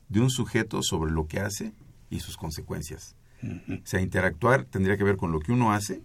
de 0.09 0.21
un 0.21 0.29
sujeto 0.29 0.81
sobre 0.83 1.11
lo 1.11 1.27
que 1.27 1.39
hace 1.39 1.73
y 2.09 2.19
sus 2.19 2.37
consecuencias. 2.37 3.15
O 3.41 3.85
sea, 3.85 4.01
interactuar 4.01 4.65
tendría 4.65 4.97
que 4.97 5.03
ver 5.03 5.17
con 5.17 5.31
lo 5.31 5.39
que 5.39 5.51
uno 5.51 5.71
hace. 5.71 6.03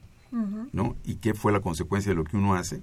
¿no? 0.73 0.97
Y 1.05 1.17
qué 1.17 1.33
fue 1.33 1.53
la 1.53 1.61
consecuencia 1.61 2.11
de 2.11 2.17
lo 2.17 2.25
que 2.25 2.37
uno 2.37 2.55
hace 2.55 2.83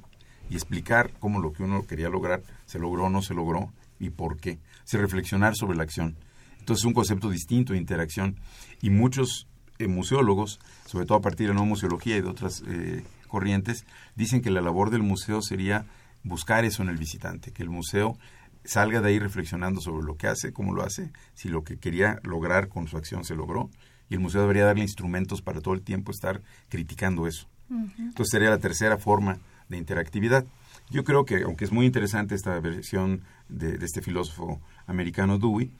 y 0.49 0.55
explicar 0.55 1.11
cómo 1.19 1.41
lo 1.41 1.51
que 1.51 1.63
uno 1.63 1.85
quería 1.85 2.09
lograr 2.09 2.43
se 2.65 2.79
logró 2.79 3.05
o 3.05 3.09
no 3.09 3.21
se 3.21 3.33
logró 3.33 3.73
y 3.99 4.09
por 4.09 4.37
qué. 4.37 4.59
Se 4.85 4.97
reflexionar 4.97 5.55
sobre 5.55 5.77
la 5.77 5.83
acción. 5.83 6.15
Entonces 6.59 6.83
es 6.83 6.85
un 6.85 6.93
concepto 6.93 7.29
distinto 7.29 7.73
de 7.73 7.79
interacción 7.79 8.37
y 8.81 8.89
muchos 8.89 9.47
eh, 9.79 9.87
museólogos, 9.87 10.59
sobre 10.85 11.05
todo 11.05 11.17
a 11.17 11.21
partir 11.21 11.47
de 11.47 11.49
la 11.49 11.55
nueva 11.55 11.69
museología 11.69 12.17
y 12.17 12.21
de 12.21 12.29
otras 12.29 12.63
eh, 12.67 13.03
corrientes, 13.27 13.85
dicen 14.15 14.41
que 14.41 14.51
la 14.51 14.61
labor 14.61 14.89
del 14.89 15.03
museo 15.03 15.41
sería 15.41 15.85
buscar 16.23 16.65
eso 16.65 16.83
en 16.83 16.89
el 16.89 16.97
visitante, 16.97 17.51
que 17.51 17.63
el 17.63 17.69
museo 17.69 18.17
salga 18.63 19.01
de 19.01 19.09
ahí 19.09 19.19
reflexionando 19.19 19.81
sobre 19.81 20.05
lo 20.05 20.17
que 20.17 20.27
hace, 20.27 20.53
cómo 20.53 20.73
lo 20.73 20.83
hace, 20.83 21.11
si 21.33 21.49
lo 21.49 21.63
que 21.63 21.77
quería 21.77 22.19
lograr 22.23 22.67
con 22.67 22.87
su 22.87 22.97
acción 22.97 23.23
se 23.23 23.35
logró, 23.35 23.69
y 24.09 24.15
el 24.15 24.19
museo 24.19 24.41
debería 24.41 24.65
darle 24.65 24.83
instrumentos 24.83 25.41
para 25.41 25.61
todo 25.61 25.73
el 25.73 25.81
tiempo 25.81 26.11
estar 26.11 26.41
criticando 26.69 27.27
eso. 27.27 27.47
Entonces 27.69 28.31
sería 28.31 28.49
la 28.49 28.57
tercera 28.57 28.97
forma 28.97 29.39
de 29.69 29.77
interactividad. 29.77 30.45
Yo 30.89 31.05
creo 31.05 31.23
que, 31.23 31.43
aunque 31.43 31.63
es 31.63 31.71
muy 31.71 31.85
interesante 31.85 32.35
esta 32.35 32.59
versión 32.59 33.21
de, 33.47 33.77
de 33.77 33.85
este 33.85 34.01
filósofo 34.01 34.59
americano 34.87 35.37
Dewey, 35.37 35.71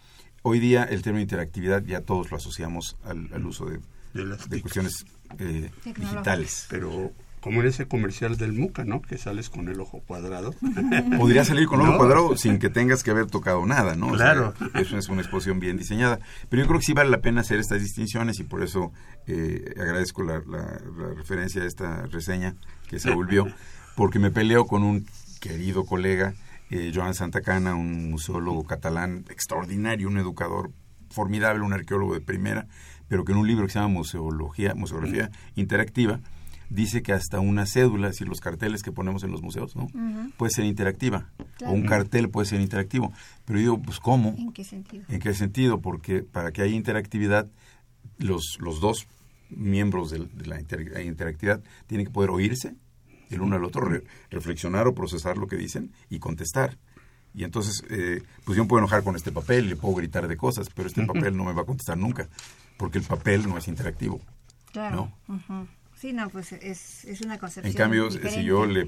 hoy 0.42 0.60
día 0.60 0.84
el 0.86 1.02
término 1.02 1.22
interactividad 1.22 1.84
ya 1.84 2.02
todos 2.02 2.32
lo 2.32 2.38
asociamos 2.38 2.96
al, 3.04 3.30
al 3.34 3.46
uso 3.46 3.66
de, 3.66 3.80
De 4.14 4.26
las 4.26 4.50
de 4.50 4.62
cuestiones 4.62 5.06
eh, 5.39 5.70
digitales. 5.84 6.68
Pero 6.70 7.12
como 7.42 7.60
en 7.62 7.68
ese 7.68 7.88
comercial 7.88 8.38
del 8.38 8.54
Muca, 8.54 8.86
¿no? 8.86 9.02
Que 9.02 9.18
sales 9.18 9.50
con 9.50 9.68
el 9.68 9.80
ojo 9.82 10.02
cuadrado. 10.08 10.54
Podría 11.18 11.44
salir 11.44 11.68
con 11.68 11.82
ojo 11.82 11.92
¿No? 11.92 11.98
cuadrado 11.98 12.38
sin 12.38 12.60
que 12.60 12.70
tengas 12.70 13.04
que 13.04 13.12
haber 13.12 13.26
tocado 13.26 13.66
nada, 13.66 13.96
¿no? 13.96 14.08
O 14.08 14.18
sea, 14.18 14.34
Claro. 14.34 14.54
eso 14.76 14.98
es 14.98 15.10
una 15.10 15.22
exposición 15.22 15.60
bien 15.60 15.76
diseñada. 15.76 16.20
Pero 16.50 16.62
yo 16.62 16.68
creo 16.68 16.80
que 16.80 16.86
sí 16.86 16.94
vale 16.94 17.10
la 17.10 17.20
pena 17.22 17.42
hacer 17.42 17.60
estas 17.60 17.82
distinciones 17.82 18.39
y 18.39 18.44
por 18.44 18.64
eso 18.64 18.92
eh, 19.28 19.74
agradezco 19.78 20.24
la, 20.24 20.39
la- 20.48 20.80
la 20.98 21.14
referencia 21.16 21.64
a 21.64 21.66
esta 21.66 22.06
reseña 22.08 22.56
que 22.88 23.00
se 23.00 23.12
volvió, 23.12 23.48
porque 23.96 24.20
me 24.20 24.32
peleo 24.32 24.66
con 24.68 24.84
un 24.84 25.06
querido 25.39 25.86
colega, 25.86 26.34
eh, 26.70 26.92
Joan 26.94 27.14
Santacana, 27.16 27.74
un 27.76 28.10
museólogo 28.12 28.64
catalán 28.66 29.26
extraordinario, 29.30 30.08
un 30.08 30.18
educador 30.18 30.72
formidable, 31.10 31.64
un 31.64 31.74
arqueólogo 31.74 32.14
de 32.14 32.22
primera, 32.22 32.68
pero 33.08 33.26
que 33.26 33.32
en 33.34 33.39
un 33.39 33.48
libro 33.48 33.66
que 33.66 33.74
se 33.74 33.80
llama 33.80 33.96
Museología, 33.96 34.74
Museografía 34.76 35.30
Interactiva, 35.56 36.20
dice 36.74 37.02
que 37.04 37.12
hasta 37.14 37.40
una 37.40 37.66
cédula, 37.66 38.08
es 38.08 38.14
decir, 38.16 38.28
los 38.28 38.40
carteles 38.40 38.82
que 38.82 38.92
ponemos 38.92 39.24
en 39.24 39.32
los 39.32 39.42
museos, 39.42 39.76
¿no? 39.76 39.88
Puede 40.38 40.52
ser 40.52 40.66
interactiva. 40.66 41.30
Claro. 41.58 41.74
O 41.74 41.76
un 41.76 41.86
cartel 41.86 42.30
puede 42.30 42.48
ser 42.48 42.62
interactivo. 42.62 43.12
Pero 43.46 43.60
yo 43.60 43.64
digo, 43.64 43.82
pues 43.82 44.00
¿cómo? 44.00 44.36
¿En 44.38 44.52
qué 44.54 44.64
sentido? 44.64 45.04
¿En 45.10 45.20
qué 45.20 45.34
sentido? 45.34 45.82
Porque 45.82 46.24
para 46.24 46.52
que 46.52 46.62
haya 46.62 46.74
interactividad, 46.76 47.48
los, 48.18 48.58
los 48.60 48.80
dos 48.80 49.08
miembros 49.50 50.12
de, 50.12 50.28
la 50.46 50.60
inter- 50.60 51.02
interactividad 51.06 51.62
tienen 51.88 52.08
que 52.08 52.12
poder 52.14 52.30
oírse 52.30 52.74
el 53.30 53.42
uno 53.42 53.56
al 53.58 53.64
otro, 53.66 53.82
re- 53.86 54.04
reflexionar 54.30 54.88
o 54.88 54.94
procesar 54.96 55.38
lo 55.38 55.48
que 55.48 55.56
dicen 55.58 55.92
y 56.10 56.20
contestar. 56.20 56.78
Y 57.34 57.44
entonces, 57.46 57.84
eh, 57.90 58.22
pues 58.44 58.58
yo 58.58 58.64
me 58.64 58.70
puedo 58.70 58.80
enojar 58.80 59.04
con 59.04 59.16
este 59.16 59.32
papel, 59.32 59.70
le 59.70 59.76
puedo 59.78 59.96
gritar 59.96 60.28
de 60.28 60.36
cosas, 60.38 60.68
pero 60.74 60.88
este 60.88 61.06
papel 61.06 61.36
no 61.38 61.44
me 61.46 61.54
va 61.54 61.62
a 61.62 61.66
contestar 61.66 61.98
nunca, 61.98 62.28
porque 62.78 62.98
el 62.98 63.04
papel 63.06 63.48
no 63.48 63.58
es 63.58 63.68
interactivo. 63.68 64.20
Claro. 64.72 65.12
Ujú. 65.28 65.68
Sí, 66.02 66.14
no, 66.14 66.30
pues 66.30 66.52
es, 66.52 67.06
es 67.06 67.22
una 67.22 67.38
concepción. 67.38 67.72
En 67.72 67.78
cambio, 67.78 68.10
diferente. 68.10 68.39
si 68.39 68.43
yo 68.45 68.66
le 68.66 68.88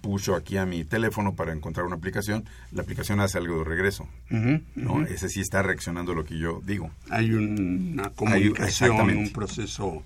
pucho 0.00 0.34
aquí 0.34 0.56
a 0.56 0.66
mi 0.66 0.84
teléfono 0.84 1.34
para 1.34 1.52
encontrar 1.52 1.86
una 1.86 1.94
aplicación, 1.96 2.44
la 2.72 2.82
aplicación 2.82 3.20
hace 3.20 3.38
algo 3.38 3.58
de 3.58 3.64
regreso. 3.64 4.08
Ese 5.08 5.28
sí 5.28 5.40
está 5.40 5.62
reaccionando 5.62 6.12
a 6.12 6.14
lo 6.16 6.24
que 6.24 6.36
yo 6.38 6.60
digo. 6.64 6.90
Hay 7.10 7.32
un- 7.32 7.92
una 7.92 8.10
comunicación, 8.10 8.98
un 9.16 9.30
proceso 9.32 10.02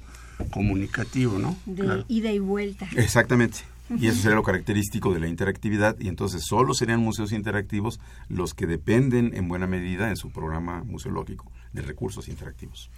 comunicativo, 0.51 1.39
¿no? 1.39 1.57
De 1.67 1.83
Claro. 1.85 2.05
ida 2.09 2.31
y 2.33 2.39
vuelta. 2.39 2.87
Exactamente. 2.97 3.59
Y 3.99 4.09
eso 4.09 4.21
sería 4.21 4.35
lo 4.35 4.43
característico 4.43 5.15
de 5.15 5.21
la 5.21 5.29
interactividad 5.29 5.97
y 6.01 6.09
entonces 6.09 6.43
solo 6.45 6.75
serían 6.75 6.99
museos 7.01 7.31
interactivos 7.33 8.01
los 8.29 8.53
que 8.53 8.67
dependen 8.67 9.33
en 9.35 9.47
buena 9.49 9.69
medida 9.69 10.09
en 10.11 10.17
su 10.17 10.31
programa 10.31 10.83
museológico 10.83 11.51
de 11.73 11.83
recursos 11.83 12.29
interactivos. 12.29 12.91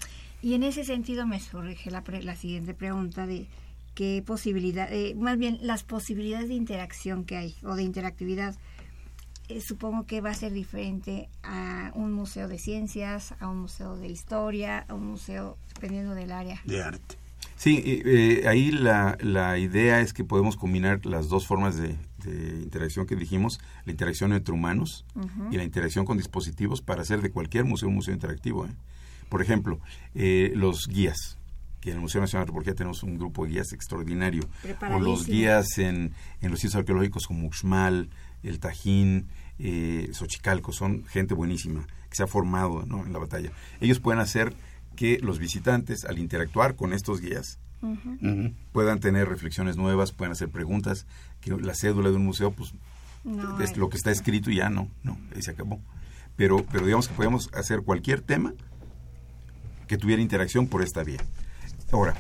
Y 0.43 0.55
en 0.55 0.63
ese 0.63 0.85
sentido 0.85 1.27
me 1.27 1.41
surge 1.41 1.91
la, 1.91 2.03
pre- 2.03 2.23
la 2.23 2.37
siguiente 2.37 2.75
pregunta 2.75 3.27
de 3.27 3.47
qué 3.95 4.23
posibilidad, 4.25 4.93
eh, 4.93 5.15
más 5.17 5.37
bien 5.39 5.59
las 5.61 5.83
posibilidades 5.83 6.49
de 6.49 6.55
interacción 6.55 7.25
que 7.25 7.37
hay 7.37 7.57
o 7.65 7.75
de 7.75 7.83
interactividad. 7.83 8.55
eh, 9.49 9.61
supongo 9.63 10.05
que 10.07 10.21
va 10.21 10.31
a 10.31 10.35
ser 10.35 10.53
diferente 10.53 11.29
a 11.43 11.91
un 11.95 12.13
museo 12.13 12.49
de 12.49 12.59
ciencias, 12.59 13.35
a 13.41 13.49
un 13.49 13.63
museo 13.63 13.97
de 13.97 14.07
historia, 14.09 14.85
a 14.89 14.95
un 14.95 15.07
museo 15.07 15.57
dependiendo 15.75 16.15
del 16.15 16.33
área. 16.33 16.61
De 16.67 16.83
arte. 16.83 17.17
Sí, 17.57 17.83
eh, 17.85 18.03
eh, 18.45 18.49
ahí 18.49 18.71
la, 18.71 19.17
la 19.21 19.59
idea 19.59 20.01
es 20.01 20.13
que 20.13 20.23
podemos 20.23 20.57
combinar 20.57 21.05
las 21.07 21.29
dos 21.29 21.47
formas 21.47 21.77
de, 21.77 21.97
de 22.23 22.61
interacción 22.63 23.07
que 23.07 23.17
dijimos, 23.17 23.59
la 23.87 23.91
interacción 23.93 24.33
entre 24.33 24.55
humanos 24.55 25.05
y 25.51 25.57
la 25.57 25.65
interacción 25.65 26.05
con 26.05 26.19
dispositivos 26.19 26.83
para 26.83 27.03
hacer 27.03 27.21
de 27.23 27.31
cualquier 27.33 27.65
museo 27.65 27.89
un 27.89 27.97
museo 27.97 28.15
interactivo. 28.15 28.67
¿eh? 28.67 28.71
Por 29.29 29.43
ejemplo, 29.43 29.81
eh, 30.15 30.53
los 30.55 30.87
guías, 30.89 31.39
que 31.81 31.91
en 31.91 31.97
el 31.97 32.03
Museo 32.03 32.21
Nacional 32.21 32.41
de 32.41 32.51
Antropología 32.51 32.75
tenemos 32.75 33.03
un 33.03 33.19
grupo 33.19 33.45
de 33.45 33.53
guías 33.53 33.73
extraordinario, 33.73 34.49
o 34.93 34.99
los 34.99 35.27
guías 35.27 35.79
en, 35.79 36.13
en 36.41 36.51
los 36.51 36.61
sitios 36.61 36.77
arqueológicos 36.77 37.27
como 37.27 37.47
Uxmal, 37.47 38.11
el 38.43 38.61
Tajín, 38.61 39.29
eh, 39.59 40.09
Xochicalco, 40.13 40.73
son 40.73 41.05
gente 41.07 41.35
buenísima. 41.35 41.87
que 42.09 42.17
se 42.17 42.23
ha 42.23 42.27
formado 42.27 42.83
en 42.83 43.13
la 43.13 43.19
batalla. 43.19 43.53
Ellos 43.81 44.01
pueden 44.01 44.21
hacer 44.21 44.55
que 44.97 45.19
los 45.21 45.39
visitantes, 45.39 46.05
al 46.05 46.19
interactuar 46.19 46.75
con 46.75 46.93
estos 46.93 47.21
guías, 47.21 47.59
puedan 48.73 48.99
tener 48.99 49.29
reflexiones 49.29 49.77
nuevas, 49.77 50.13
puedan 50.13 50.33
hacer 50.33 50.49
preguntas, 50.49 51.07
que 51.41 51.51
la 51.51 51.75
cédula 51.75 52.11
de 52.11 52.17
un 52.17 52.25
museo, 52.25 52.51
pues, 52.51 52.73
es 53.61 53.77
lo 53.77 53.89
que 53.89 53.97
está 53.97 54.11
escrito 54.11 54.51
y 54.51 54.57
ya 54.57 54.71
no, 54.71 54.89
no, 55.03 55.19
ahí 55.35 55.43
se 55.43 55.53
acabó. 55.53 55.81
Pero, 56.37 56.65
pero 56.71 56.87
digamos 56.87 57.09
que 57.09 57.15
podemos 57.15 57.51
hacer 57.53 57.83
cualquier 57.83 58.21
tema 58.21 58.55
que 59.89 59.99
tuviera 59.99 60.23
interacción 60.23 60.69
por 60.69 60.83
esta 60.83 61.03
vía. 61.03 61.19
Ahora, 61.91 62.15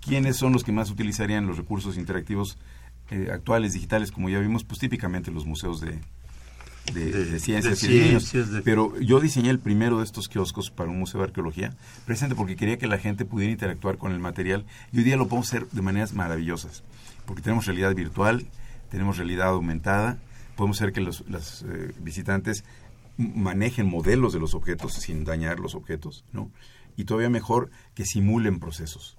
¿quiénes 0.00 0.36
son 0.36 0.52
los 0.52 0.64
que 0.64 0.72
más 0.72 0.90
utilizarían 0.90 1.46
los 1.46 1.58
recursos 1.58 1.98
interactivos 1.98 2.56
eh, 3.10 3.28
actuales, 3.32 3.74
digitales, 3.74 4.10
como 4.12 4.30
ya 4.30 4.38
vimos? 4.38 4.64
Pues 4.64 4.80
típicamente 4.80 5.30
los 5.30 5.44
museos 5.44 5.80
de, 5.80 5.98
de, 6.92 7.38
ciencias 7.40 7.82
y 7.82 7.88
niños. 7.88 8.32
Pero 8.64 8.98
yo 9.00 9.20
diseñé 9.20 9.50
el 9.50 9.58
primero 9.58 9.98
de 9.98 10.04
estos 10.04 10.28
kioscos 10.28 10.70
para 10.70 10.90
un 10.90 10.98
museo 10.98 11.20
de 11.20 11.26
arqueología, 11.26 11.74
precisamente 12.06 12.36
porque 12.36 12.56
quería 12.56 12.78
que 12.78 12.86
la 12.86 12.98
gente 12.98 13.24
pudiera 13.24 13.52
interactuar 13.52 13.98
con 13.98 14.12
el 14.12 14.18
material 14.18 14.64
y 14.92 14.98
hoy 14.98 15.04
día 15.04 15.16
lo 15.16 15.28
podemos 15.28 15.48
hacer 15.48 15.68
de 15.68 15.82
maneras 15.82 16.14
maravillosas, 16.14 16.82
porque 17.26 17.42
tenemos 17.42 17.66
realidad 17.66 17.94
virtual, 17.94 18.46
tenemos 18.90 19.18
realidad 19.18 19.48
aumentada, 19.48 20.18
podemos 20.56 20.80
hacer 20.80 20.92
que 20.92 21.00
los, 21.00 21.24
eh, 21.30 21.92
visitantes 22.00 22.64
manejen 23.16 23.86
modelos 23.86 24.32
de 24.32 24.40
los 24.40 24.54
objetos 24.54 24.94
sin 24.94 25.24
dañar 25.24 25.58
los 25.58 25.74
objetos, 25.74 26.24
¿no? 26.32 26.50
Y 26.98 27.04
todavía 27.04 27.30
mejor 27.30 27.70
que 27.94 28.04
simulen 28.04 28.58
procesos. 28.60 29.16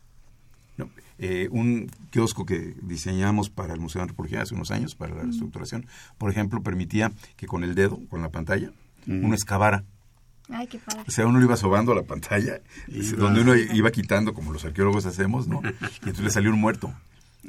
Eh, 1.18 1.50
un 1.52 1.92
kiosco 2.12 2.46
que 2.46 2.76
diseñamos 2.82 3.50
para 3.50 3.74
el 3.74 3.80
Museo 3.82 4.00
de 4.00 4.04
Antropología 4.04 4.42
hace 4.42 4.56
unos 4.56 4.72
años, 4.72 4.96
para 4.96 5.14
la 5.14 5.24
reestructuración, 5.24 5.86
por 6.18 6.32
ejemplo, 6.32 6.62
permitía 6.62 7.12
que 7.36 7.46
con 7.46 7.64
el 7.64 7.76
dedo, 7.76 8.00
con 8.10 8.22
la 8.22 8.30
pantalla, 8.30 8.72
uno 9.08 9.34
excavara. 9.34 9.84
Ay, 10.50 10.68
qué 10.68 10.80
padre. 10.80 11.04
O 11.08 11.12
sea, 11.12 11.28
uno 11.28 11.40
lo 11.40 11.46
iba 11.46 11.58
sobando 11.58 11.92
a 11.92 11.96
la 11.96 12.04
pantalla, 12.04 12.62
donde 13.18 13.42
uno 13.42 13.56
iba 13.56 13.92
quitando, 13.92 14.34
como 14.34 14.54
los 14.54 14.64
arqueólogos 14.64 15.06
hacemos, 15.06 15.48
¿no? 15.48 15.62
Y 15.64 16.10
entonces 16.10 16.24
le 16.24 16.30
salió 16.32 16.52
un 16.52 16.60
muerto. 16.60 16.94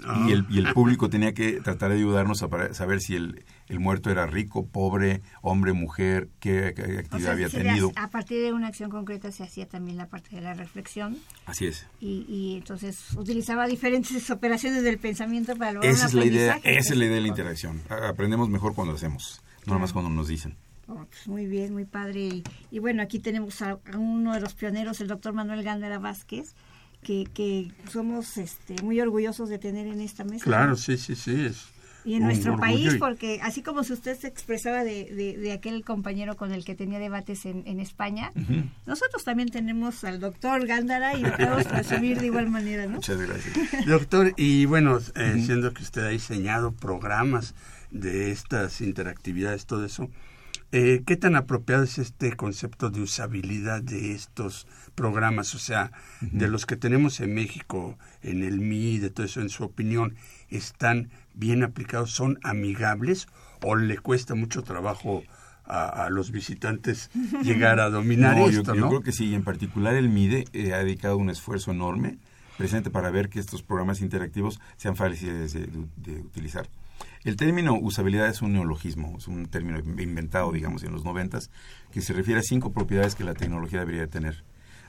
Ah. 0.04 0.26
Y, 0.28 0.32
el, 0.32 0.46
y, 0.50 0.58
el, 0.58 0.72
público 0.72 1.08
tenía 1.08 1.34
que 1.34 1.60
tratar 1.60 1.90
de 1.90 1.96
ayudarnos 1.96 2.42
a 2.42 2.74
saber 2.74 3.00
si 3.00 3.16
el, 3.16 3.44
el 3.70 3.78
muerto 3.78 4.10
era 4.10 4.26
rico, 4.26 4.66
pobre, 4.66 5.22
hombre, 5.42 5.72
mujer, 5.72 6.28
qué, 6.40 6.74
actividad 6.98 7.32
había 7.32 7.48
tenido. 7.48 7.92
A 7.94 8.08
partir 8.08 8.42
de 8.42 8.52
una 8.52 8.66
acción 8.66 8.90
concreta 8.90 9.30
se 9.30 9.44
hacía 9.44 9.66
también 9.66 9.96
la 9.96 10.08
parte 10.08 10.34
de 10.34 10.42
la 10.42 10.54
reflexión. 10.54 11.16
Así 11.46 11.66
es. 11.66 11.86
Y, 12.00 12.26
y 12.28 12.56
entonces 12.56 13.12
utilizaba 13.16 13.68
diferentes 13.68 14.28
operaciones 14.30 14.82
del 14.82 14.98
pensamiento 14.98 15.54
para 15.56 15.72
lograr 15.72 15.92
esa 15.92 16.06
es 16.06 16.14
la 16.14 16.24
idea 16.24 16.60
Esa 16.64 16.92
es 16.92 16.98
la 16.98 17.04
idea 17.04 17.14
de 17.14 17.20
la 17.20 17.28
interacción. 17.28 17.80
Aprendemos 17.88 18.48
mejor 18.48 18.74
cuando 18.74 18.92
lo 18.92 18.96
hacemos, 18.96 19.40
no 19.66 19.78
más 19.78 19.92
cuando 19.92 20.10
nos 20.10 20.26
dicen. 20.26 20.56
Oh, 20.88 21.06
pues 21.08 21.28
muy 21.28 21.46
bien, 21.46 21.72
muy 21.72 21.84
padre. 21.84 22.42
Y, 22.72 22.78
bueno, 22.80 23.02
aquí 23.02 23.20
tenemos 23.20 23.62
a, 23.62 23.78
a, 23.92 23.96
uno 23.96 24.34
de 24.34 24.40
los 24.40 24.54
pioneros, 24.54 25.00
el 25.00 25.06
doctor 25.06 25.32
Manuel 25.32 25.62
Gándara 25.62 26.00
Vázquez, 26.00 26.56
que, 27.04 27.28
que 27.32 27.70
somos 27.88 28.36
este, 28.36 28.82
muy 28.82 29.00
orgullosos 29.00 29.48
de 29.48 29.60
tener 29.60 29.86
en 29.86 30.00
esta 30.00 30.24
mesa. 30.24 30.42
Claro, 30.44 30.74
sí, 30.74 30.96
sí, 30.96 31.14
sí. 31.14 31.46
Es 31.46 31.68
y 32.04 32.14
en 32.14 32.24
nuestro 32.24 32.56
país, 32.56 32.96
porque 32.98 33.40
así 33.42 33.62
como 33.62 33.84
si 33.84 33.92
usted 33.92 34.18
se 34.18 34.28
expresaba 34.28 34.84
de, 34.84 35.36
de, 35.38 35.52
aquel 35.52 35.84
compañero 35.84 36.36
con 36.36 36.52
el 36.52 36.64
que 36.64 36.74
tenía 36.74 36.98
debates 36.98 37.46
en, 37.46 37.62
en 37.66 37.80
España, 37.80 38.32
nosotros 38.86 39.24
también 39.24 39.50
tenemos 39.50 40.04
al 40.04 40.20
doctor 40.20 40.66
Gándara 40.66 41.14
y 41.14 41.22
lo 41.22 41.36
podemos 41.36 41.64
presumir 41.68 42.20
de 42.20 42.26
igual 42.26 42.48
manera, 42.48 42.86
¿no? 42.86 42.96
Muchas 42.96 43.20
gracias. 43.20 43.86
Doctor, 43.86 44.32
y 44.36 44.64
bueno, 44.66 44.98
eh, 45.14 45.42
siendo 45.44 45.72
que 45.72 45.82
usted 45.82 46.02
ha 46.02 46.08
diseñado 46.08 46.72
programas 46.72 47.54
de 47.90 48.30
estas 48.30 48.80
interactividades, 48.80 49.66
todo 49.66 49.84
eso, 49.84 50.08
eh, 50.72 51.02
¿Qué 51.04 51.16
tan 51.16 51.34
apropiado 51.34 51.82
es 51.82 51.98
este 51.98 52.36
concepto 52.36 52.90
de 52.90 53.00
usabilidad 53.00 53.82
de 53.82 54.12
estos 54.12 54.68
programas? 54.94 55.52
O 55.56 55.58
sea, 55.58 55.90
de 56.20 56.46
los 56.46 56.64
que 56.64 56.76
tenemos 56.76 57.18
en 57.18 57.34
México, 57.34 57.98
en 58.22 58.44
el 58.44 58.60
MI, 58.60 58.98
de 58.98 59.10
todo 59.10 59.26
eso, 59.26 59.40
en 59.40 59.48
su 59.48 59.64
opinión, 59.64 60.14
¿están 60.48 61.10
bien 61.34 61.62
aplicados? 61.62 62.10
¿Son 62.10 62.38
amigables 62.42 63.28
o 63.62 63.76
le 63.76 63.98
cuesta 63.98 64.34
mucho 64.34 64.62
trabajo 64.62 65.22
a, 65.64 66.08
los 66.10 66.32
visitantes 66.32 67.10
llegar 67.42 67.80
a 67.80 67.90
dominar 67.90 68.38
esto? 68.38 68.74
Yo, 68.74 68.80
yo 68.80 68.88
creo 68.88 69.02
que 69.02 69.12
sí, 69.12 69.34
en 69.34 69.44
particular 69.44 69.94
el 69.94 70.08
MIDE 70.08 70.44
eh, 70.52 70.74
ha 70.74 70.78
dedicado 70.78 71.16
un 71.16 71.30
esfuerzo 71.30 71.70
enorme 71.70 72.18
precisamente 72.56 72.90
para 72.90 73.10
ver 73.10 73.30
que 73.30 73.40
estos 73.40 73.62
programas 73.62 74.02
interactivos 74.02 74.60
sean 74.76 74.94
fáciles 74.94 75.54
de 75.54 76.20
utilizar. 76.20 76.68
El 77.22 77.36
término 77.36 77.74
usabilidad 77.74 78.28
es 78.28 78.40
un 78.40 78.54
neologismo, 78.54 79.14
es 79.18 79.28
un 79.28 79.46
término 79.46 79.78
inventado, 79.78 80.52
digamos, 80.52 80.82
en 80.82 80.92
los 80.92 81.04
noventas, 81.04 81.50
que 81.92 82.00
se 82.00 82.14
refiere 82.14 82.40
a 82.40 82.42
cinco 82.42 82.72
propiedades 82.72 83.14
que 83.14 83.24
la 83.24 83.34
tecnología 83.34 83.80
debería 83.80 84.06
tener. 84.06 84.42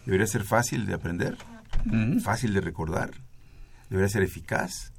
Debería 0.05 0.27
ser 0.27 0.43
fácil 0.43 0.85
de 0.85 0.93
aprender, 0.93 1.37
fácil 2.23 2.53
de 2.53 2.61
recordar, 2.61 3.11
debería 3.89 4.09
ser 4.09 4.23
eficaz, 4.23 4.93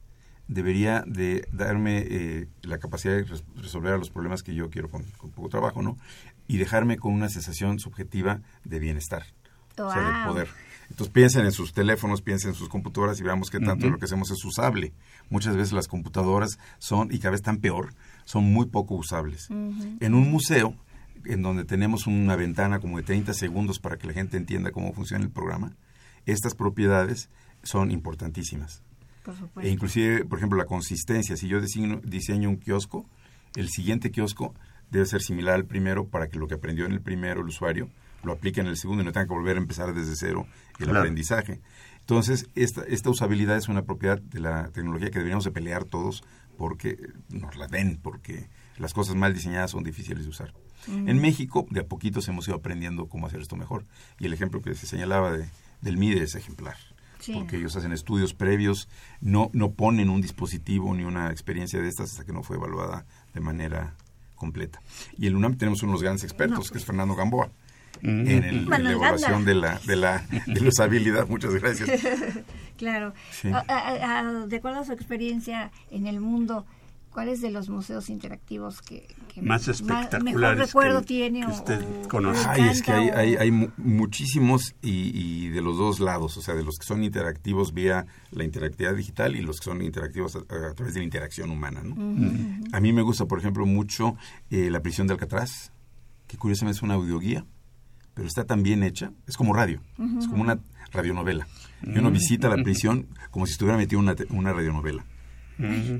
debería 0.48 1.04
de 1.06 1.46
darme 1.52 1.98
eh, 1.98 2.48
la 2.62 2.78
capacidad 2.78 3.14
de 3.14 3.24
resolver 3.56 3.98
los 3.98 4.10
problemas 4.10 4.42
que 4.42 4.54
yo 4.54 4.70
quiero 4.70 4.90
con, 4.90 5.04
poco 5.34 5.48
trabajo, 5.48 5.82
¿no? 5.82 5.96
Y 6.48 6.58
dejarme 6.58 6.98
con 6.98 7.12
una 7.12 7.28
sensación 7.28 7.78
subjetiva 7.78 8.40
de 8.64 8.78
bienestar, 8.78 9.24
o 9.78 9.90
sea, 9.90 10.02
de 10.02 10.28
poder. 10.28 10.48
Entonces 10.90 11.12
piensen 11.12 11.46
en 11.46 11.52
sus 11.52 11.72
teléfonos, 11.72 12.20
piensen 12.20 12.50
en 12.50 12.54
sus 12.54 12.68
computadoras 12.68 13.18
y 13.18 13.22
veamos 13.22 13.48
que 13.48 13.58
tanto 13.60 13.86
de 13.86 13.92
lo 13.92 13.98
que 13.98 14.04
hacemos 14.04 14.30
es 14.30 14.44
usable. 14.44 14.92
Muchas 15.30 15.56
veces 15.56 15.72
las 15.72 15.88
computadoras 15.88 16.58
son, 16.78 17.08
y 17.10 17.18
cada 17.18 17.30
vez 17.30 17.40
están 17.40 17.58
peor, 17.58 17.94
son 18.24 18.44
muy 18.44 18.66
poco 18.66 18.94
usables. 18.96 19.48
En 19.50 20.14
un 20.14 20.30
museo, 20.30 20.76
en 21.24 21.40
donde 21.40 21.64
tenemos 21.64 22.06
una 22.06 22.36
ventana 22.36 22.78
como 22.78 22.98
de 22.98 23.04
30 23.04 23.32
segundos 23.32 23.78
para 23.78 23.96
que 23.96 24.06
la 24.06 24.12
gente 24.12 24.36
entienda 24.36 24.70
cómo 24.70 24.92
funciona 24.92 25.24
el 25.24 25.30
programa, 25.30 25.76
estas 26.26 26.54
propiedades 26.54 27.30
son 27.62 27.90
importantísimas. 27.90 28.82
E 29.60 29.68
inclusive, 29.68 30.24
por 30.24 30.38
ejemplo, 30.38 30.58
la 30.58 30.66
consistencia. 30.66 31.36
Si 31.36 31.48
yo 31.48 31.60
diseño, 31.60 32.00
diseño 32.04 32.48
un 32.48 32.56
kiosco, 32.56 33.06
el 33.56 33.68
siguiente 33.68 34.10
kiosco 34.10 34.54
debe 34.90 35.06
ser 35.06 35.22
similar 35.22 35.54
al 35.54 35.64
primero 35.64 36.06
para 36.06 36.28
que 36.28 36.38
lo 36.38 36.48
que 36.48 36.54
aprendió 36.54 36.86
en 36.86 36.92
el 36.92 37.00
primero 37.00 37.40
el 37.40 37.48
usuario 37.48 37.88
lo 38.22 38.32
aplique 38.32 38.60
en 38.60 38.66
el 38.66 38.76
segundo 38.76 39.02
y 39.02 39.06
no 39.06 39.12
tenga 39.12 39.26
que 39.26 39.34
volver 39.34 39.56
a 39.56 39.60
empezar 39.60 39.92
desde 39.94 40.14
cero 40.16 40.46
el 40.78 40.96
aprendizaje. 40.96 41.60
Entonces, 42.00 42.48
esta, 42.54 42.82
esta 42.82 43.10
usabilidad 43.10 43.56
es 43.56 43.68
una 43.68 43.82
propiedad 43.82 44.20
de 44.20 44.40
la 44.40 44.68
tecnología 44.68 45.10
que 45.10 45.18
deberíamos 45.18 45.44
de 45.44 45.50
pelear 45.50 45.84
todos 45.84 46.24
porque 46.56 46.98
nos 47.28 47.56
la 47.56 47.66
den, 47.66 47.98
porque 48.02 48.48
las 48.78 48.94
cosas 48.94 49.16
mal 49.16 49.34
diseñadas 49.34 49.72
son 49.72 49.82
difíciles 49.82 50.24
de 50.24 50.30
usar. 50.30 50.52
En 50.88 51.20
México, 51.20 51.66
de 51.70 51.80
a 51.80 51.84
poquitos 51.86 52.26
hemos 52.26 52.48
ido 52.48 52.56
aprendiendo 52.56 53.06
cómo 53.06 53.28
hacer 53.28 53.40
esto 53.40 53.54
mejor. 53.54 53.84
Y 54.18 54.26
el 54.26 54.32
ejemplo 54.32 54.62
que 54.62 54.74
se 54.74 54.86
señalaba 54.86 55.30
de, 55.30 55.48
del 55.80 55.96
MIDE 55.96 56.24
es 56.24 56.34
ejemplar. 56.34 56.76
Porque 57.34 57.56
ellos 57.56 57.76
hacen 57.76 57.92
estudios 57.92 58.34
previos, 58.34 58.88
no, 59.20 59.50
no 59.52 59.72
ponen 59.72 60.10
un 60.10 60.20
dispositivo 60.20 60.94
ni 60.94 61.04
una 61.04 61.30
experiencia 61.30 61.80
de 61.80 61.88
estas 61.88 62.10
hasta 62.10 62.24
que 62.24 62.32
no 62.32 62.42
fue 62.42 62.56
evaluada 62.56 63.06
de 63.34 63.40
manera 63.40 63.94
completa. 64.34 64.80
Y 65.16 65.26
en 65.28 65.36
UNAM 65.36 65.56
tenemos 65.56 65.82
unos 65.82 66.02
grandes 66.02 66.24
expertos, 66.24 66.70
que 66.70 66.78
es 66.78 66.84
Fernando 66.84 67.14
Gamboa 67.14 67.50
en, 68.02 68.44
el, 68.44 68.68
la 68.68 68.76
elaboración 68.76 69.44
de 69.44 69.54
la, 69.54 69.78
de 69.86 69.96
la, 69.96 70.24
de 70.46 70.60
la 70.60 70.68
usabilidad. 70.68 71.28
Muchas 71.28 71.54
gracias. 71.54 72.00
claro. 72.76 73.12
de 73.42 74.56
acuerdo 74.56 74.80
a 74.80 74.84
su 74.84 74.92
experiencia 74.92 75.70
en 75.90 76.06
el 76.06 76.20
mundo, 76.20 76.66
¿cuáles 77.12 77.40
de 77.40 77.50
los 77.50 77.68
museos 77.68 78.08
interactivos 78.10 78.82
que, 78.82 79.06
más 79.40 79.68
espectaculares 79.68 80.66
recuerdo 80.66 81.02
tiene 81.02 81.46
usted 81.46 81.84
conoce? 82.08 82.44
Ay, 82.48 82.62
es 82.62 82.82
que 82.82 82.92
hay, 82.92 83.08
hay, 83.10 83.36
hay 83.36 83.50
muchísimos 83.76 84.74
y, 84.82 85.10
y, 85.14 85.48
de 85.48 85.60
los 85.60 85.78
dos 85.78 86.00
lados, 86.00 86.36
o 86.36 86.42
sea, 86.42 86.54
de 86.54 86.64
los 86.64 86.78
que 86.78 86.86
son 86.86 87.04
interactivos 87.04 87.72
vía 87.72 88.06
la 88.30 88.44
interactividad 88.44 88.94
digital 88.94 89.36
y 89.36 89.42
los 89.42 89.58
que 89.58 89.64
son 89.64 89.82
interactivos 89.82 90.36
a, 90.36 90.74
través 90.74 90.94
de 90.94 91.00
la 91.00 91.04
interacción 91.04 91.50
humana. 91.50 91.82
¿no? 91.84 91.94
A 92.72 92.80
mí 92.80 92.92
me 92.92 93.02
gusta, 93.02 93.26
por 93.26 93.38
ejemplo, 93.38 93.66
mucho 93.66 94.16
eh, 94.50 94.70
La 94.70 94.80
prisión 94.80 95.06
de 95.06 95.14
Alcatraz, 95.14 95.72
que 96.26 96.36
curiosamente 96.36 96.78
es 96.78 96.82
una 96.82 96.94
audioguía 96.94 97.44
pero 98.14 98.28
está 98.28 98.44
tan 98.44 98.62
bien 98.62 98.82
hecha, 98.82 99.12
es 99.26 99.36
como 99.36 99.54
radio, 99.54 99.80
es 100.18 100.28
como 100.28 100.42
una 100.42 100.58
radionovela. 100.92 101.46
Y 101.82 101.98
uno 101.98 102.10
visita 102.10 102.48
la 102.48 102.56
prisión 102.64 103.08
como 103.30 103.46
si 103.46 103.52
estuviera 103.52 103.78
metido 103.78 104.00
en 104.00 104.14
una, 104.30 104.52
radionovela. 104.52 105.04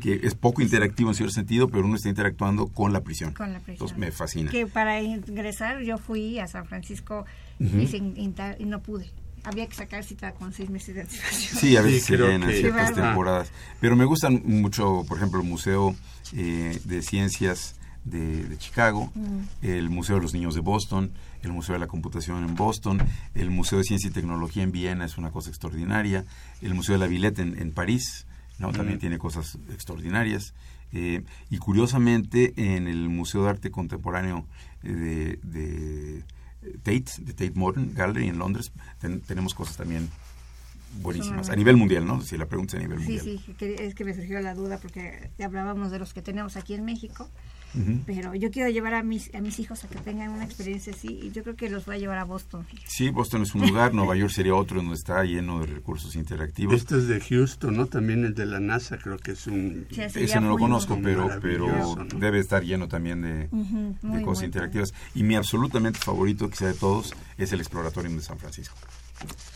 Que 0.01 0.21
es 0.23 0.35
poco 0.35 0.63
interactivo 0.63 1.11
en 1.11 1.15
cierto 1.15 1.33
sentido, 1.33 1.69
pero 1.69 1.85
uno 1.85 1.97
está 1.97 2.09
interactuando 2.09 2.67
con 2.69 2.93
la 2.93 3.03
prisión. 3.03 3.35
Con 3.35 3.53
la 3.53 3.59
prisión. 3.59 3.75
Entonces 3.75 3.99
me 3.99 4.11
fascina. 4.11 4.51
Que 4.51 4.67
para 4.67 5.01
ingresar 5.01 5.83
yo 5.83 5.99
fui 5.99 6.39
a 6.39 6.47
San 6.47 6.67
Francisco 6.67 7.25
y, 7.59 8.65
no 8.67 8.81
pude 8.81 9.11
había 9.45 9.67
que 9.67 9.75
sacar 9.75 10.05
cita 10.05 10.33
con 10.35 10.53
seis 10.53 10.71
meses 10.71 10.95
de 10.95 11.01
anticipación. 11.01 11.59
Sí, 11.61 11.77
a 11.77 11.83
veces 11.83 12.05
se 12.05 12.17
llenan 12.17 12.49
ciertas 12.53 12.95
temporadas. 12.95 13.51
Pero 13.81 13.97
me 13.97 14.05
gustan 14.05 14.41
mucho, 14.45 15.05
por 15.09 15.17
ejemplo, 15.17 15.41
el 15.41 15.49
Museo 15.49 15.97
eh, 16.33 16.79
de 16.85 17.03
Ciencias 17.03 17.75
de, 18.05 18.57
Chicago, 18.59 19.11
mm. 19.15 19.67
el 19.67 19.91
Museo 19.91 20.17
de 20.17 20.23
los 20.23 20.35
Niños 20.35 20.55
de 20.55 20.61
Boston, 20.61 21.13
el 21.43 21.53
Museo 21.53 21.75
de 21.75 21.79
la 21.79 21.87
Computación 21.87 22.45
en 22.45 22.55
Boston, 22.55 23.01
el 23.35 23.51
Museo 23.51 23.79
de 23.79 23.85
Ciencia 23.85 24.09
y 24.09 24.13
Tecnología 24.13 24.63
en 24.63 24.73
Viena 24.73 25.05
es 25.05 25.19
una 25.19 25.31
cosa 25.31 25.51
extraordinaria, 25.51 26.25
el 26.61 26.75
Museo 26.75 26.95
de 26.95 26.99
la 26.99 27.07
Villette 27.07 27.41
en, 27.41 27.73
París 27.73 28.27
¿no? 28.63 28.73
también 28.73 28.99
tiene 28.99 29.19
cosas 29.19 29.59
extraordinarias. 29.71 30.55
Eh, 30.93 31.23
y 31.51 31.59
curiosamente 31.59 32.53
en 32.57 32.87
el 32.87 33.09
Museo 33.09 33.45
de 33.45 33.51
Arte 33.51 33.71
Contemporáneo 33.71 34.47
de, 34.83 36.23
Tate, 36.83 37.05
de 37.19 37.33
Tate 37.33 37.53
Modern 37.55 37.95
Gallery 37.95 38.29
en 38.29 38.39
Londres, 38.39 38.73
tenemos 39.27 39.55
cosas 39.55 39.77
también 39.77 40.09
buenísimas. 41.01 41.49
A 41.49 41.57
nivel 41.57 41.77
mundial, 41.77 42.07
¿no? 42.07 42.21
Si 42.21 42.37
la 42.37 42.47
pregunta 42.47 42.77
es 42.77 42.83
a 42.83 42.87
nivel 42.87 42.99
mundial. 42.99 43.25
Sí, 43.25 43.41
sí, 43.45 43.55
es 43.79 43.95
que 43.95 44.05
me 44.05 44.15
surgió 44.15 44.41
la 44.41 44.55
duda 44.55 44.79
porque 44.79 45.31
ya 45.39 45.47
hablábamos 45.47 45.91
de 45.91 45.99
los 45.99 46.13
que 46.13 46.23
tenemos 46.23 46.57
aquí 46.57 46.75
en 46.75 46.85
México. 46.85 47.31
Pero 48.07 48.35
yo 48.35 48.51
quiero 48.51 48.69
llevar 48.71 48.95
a 48.95 49.03
mis, 49.03 49.35
a 49.35 49.41
mis 49.41 49.59
hijos 49.59 49.85
a 49.85 49.89
que 49.89 49.99
tengan 49.99 50.31
una 50.31 50.45
experiencia 50.45 50.93
así 50.93 51.21
y 51.23 51.31
yo 51.31 51.43
creo 51.43 51.57
que 51.57 51.71
los 51.71 51.87
voy 51.87 51.97
a 51.97 51.99
llevar 51.99 52.19
a 52.19 52.25
Boston. 52.25 52.67
Sí, 52.87 53.11
Boston 53.11 53.43
es 53.43 53.55
un 53.55 53.67
lugar, 53.67 53.95
Nueva 53.95 54.15
York 54.17 54.33
sería 54.33 54.55
otro 54.55 54.77
donde 54.77 54.95
está 54.95 55.25
lleno 55.25 55.61
de 55.61 55.67
recursos 55.67 56.15
interactivos. 56.15 56.75
Este 56.75 56.97
es 56.99 57.09
de 57.09 57.21
Houston, 57.21 57.77
¿no? 57.77 57.87
También 57.87 58.25
el 58.25 58.35
de 58.35 58.47
la 58.47 58.61
NASA, 58.61 58.99
creo 58.99 59.17
que 59.17 59.33
es 59.33 59.47
un... 59.47 59.87
Ese 59.91 60.41
no 60.41 60.51
lo 60.51 60.59
conozco, 60.59 60.99
pero, 61.03 61.29
pero 61.41 62.07
debe 62.17 62.41
estar 62.41 62.63
lleno 62.63 62.89
también 62.89 63.23
de, 63.23 64.23
cosas 64.23 64.45
interactivas. 64.45 64.93
Y 65.15 65.23
mi 65.23 65.37
absolutamente 65.37 65.99
favorito, 65.99 66.49
que 66.49 66.57
sea 66.57 66.69
de 66.69 66.75
todos, 66.75 67.15
es 67.39 67.53
el 67.53 67.61
Exploratorium 67.61 68.17
de 68.17 68.23
San 68.23 68.39
Francisco. 68.39 68.77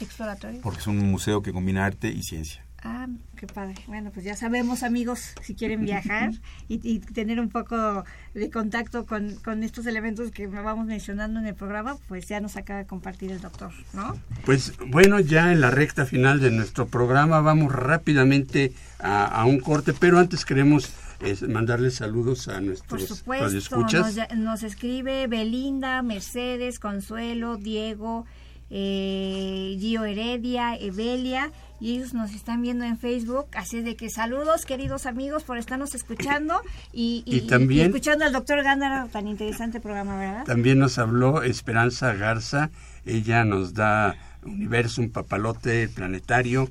¿Exploratorio? 0.01 0.61
Porque 0.61 0.81
es 0.81 0.87
un 0.87 0.99
museo 0.99 1.43
que 1.43 1.53
combina 1.53 1.85
arte 1.85 2.09
y 2.09 2.23
ciencia. 2.23 2.66
Ah, 2.89 3.09
qué 3.37 3.49
padre. 3.49 3.75
Bueno, 3.89 4.13
pues 4.15 4.25
ya 4.25 4.37
sabemos, 4.37 4.85
amigos, 4.85 5.33
si 5.43 5.57
quieren 5.57 5.85
viajar 5.85 6.31
y, 6.69 7.01
tener 7.01 7.41
un 7.41 7.49
poco 7.49 8.05
de 8.33 8.49
contacto 8.49 9.07
con, 9.07 9.35
con, 9.37 9.65
estos 9.65 9.87
elementos 9.87 10.31
que 10.31 10.47
vamos 10.47 10.87
mencionando 10.87 11.41
en 11.41 11.47
el 11.47 11.55
programa, 11.57 11.97
pues 12.07 12.29
ya 12.29 12.39
nos 12.39 12.57
acaba 12.57 12.79
de 12.79 12.87
compartir 12.87 13.33
el 13.33 13.41
doctor, 13.41 13.73
¿no? 13.93 14.17
Pues 14.45 14.75
bueno, 14.87 15.19
ya 15.19 15.51
en 15.51 15.61
la 15.61 15.73
recta 15.73 16.07
final 16.07 16.39
de 16.39 16.53
nuestro 16.53 16.87
programa 16.87 17.41
vamos 17.41 17.73
rápidamente 17.73 18.73
a, 19.01 19.45
un 19.47 19.59
corte, 19.59 19.93
pero 19.93 20.21
antes 20.21 20.45
queremos 20.45 20.93
mandarles 21.49 21.97
saludos 21.97 22.47
a 22.47 22.61
nuestros 22.61 22.89
Por 22.89 23.17
supuesto, 23.17 23.79
nos, 23.79 24.17
nos 24.37 24.63
escribe 24.63 25.27
Belinda, 25.27 26.03
Mercedes, 26.03 26.79
Consuelo, 26.79 27.57
Diego, 27.57 28.27
eh, 28.71 29.77
Gio 29.79 30.05
Heredia, 30.05 30.77
Evelia, 30.77 31.53
y 31.81 31.97
ellos 31.97 32.15
nos 32.15 32.33
están 32.33 32.63
viendo 32.63 32.85
en 32.85 32.99
Facebook. 32.99 33.47
Así 33.55 33.83
de 33.83 33.97
que 33.97 34.11
saludos, 34.11 34.65
queridos 34.65 35.07
amigos, 35.07 35.45
por 35.45 35.59
estarnos 35.59 35.95
escuchando 35.95 36.61
y, 36.93 37.23
también, 37.49 37.87
escuchando 37.87 38.25
al 38.25 38.33
doctor 38.33 38.63
Gándara, 38.63 39.07
tan 39.09 39.29
interesante 39.29 39.81
programa, 39.81 40.19
¿verdad? 40.19 40.45
También 40.45 40.79
nos 40.79 40.99
habló 40.99 41.43
Esperanza 41.43 42.15
Garza, 42.15 42.71
ella 43.05 43.45
nos 43.45 43.75
da 43.75 44.17
Universum, 44.45 45.11
Papalote 45.11 45.89
Planetario, 45.89 46.69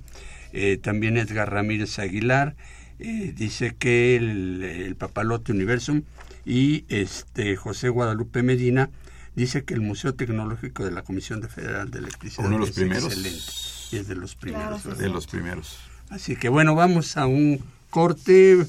eh, 0.53 0.77
también 0.77 1.17
Edgar 1.17 1.51
Ramírez 1.51 1.99
Aguilar, 1.99 2.55
eh, 2.99 3.33
dice 3.35 3.75
que 3.77 4.15
el, 4.15 4.63
el 4.63 4.95
Papalote 4.95 5.51
Universum 5.51 6.03
y 6.45 6.85
este 6.87 7.55
José 7.57 7.89
Guadalupe 7.89 8.41
Medina 8.41 8.89
dice 9.36 9.65
que 9.65 9.73
el 9.73 9.81
Museo 9.81 10.13
Tecnológico 10.15 10.86
de 10.86 10.91
la 10.91 11.01
Comisión 11.03 11.41
Federal 11.43 11.91
de 11.91 11.99
Electricidad 11.99 12.45
Uno 12.47 12.55
de 12.55 12.59
los 12.59 12.69
es 12.69 12.75
primeros. 12.75 13.13
excelente. 13.13 13.43
Y 13.91 13.97
es 13.97 14.07
de 14.07 14.15
los 14.15 14.36
primeros. 14.36 14.97
de 14.97 15.09
los 15.09 15.27
primeros. 15.27 15.77
Así 16.09 16.36
que 16.36 16.49
bueno, 16.49 16.73
vamos 16.75 17.17
a 17.17 17.27
un 17.27 17.59
corte 17.89 18.65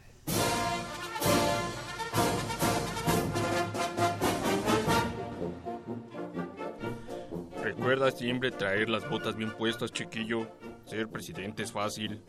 Recuerda 7.64 8.10
siempre 8.10 8.50
traer 8.50 8.90
las 8.90 9.08
botas 9.08 9.36
bien 9.36 9.50
puestas, 9.50 9.90
chiquillo. 9.90 10.46
Ser 10.84 11.08
presidente 11.08 11.62
es 11.62 11.72
fácil. 11.72 12.22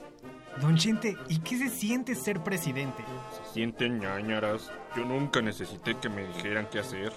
Don 0.61 0.77
Chente, 0.77 1.17
¿y 1.27 1.39
qué 1.39 1.57
se 1.57 1.67
siente 1.67 2.15
ser 2.15 2.41
presidente? 2.41 3.03
Se 3.43 3.53
sienten 3.53 3.99
ñañaras. 3.99 4.71
Yo 4.95 5.03
nunca 5.03 5.41
necesité 5.41 5.97
que 5.97 6.07
me 6.07 6.25
dijeran 6.25 6.69
qué 6.71 6.79
hacer. 6.79 7.11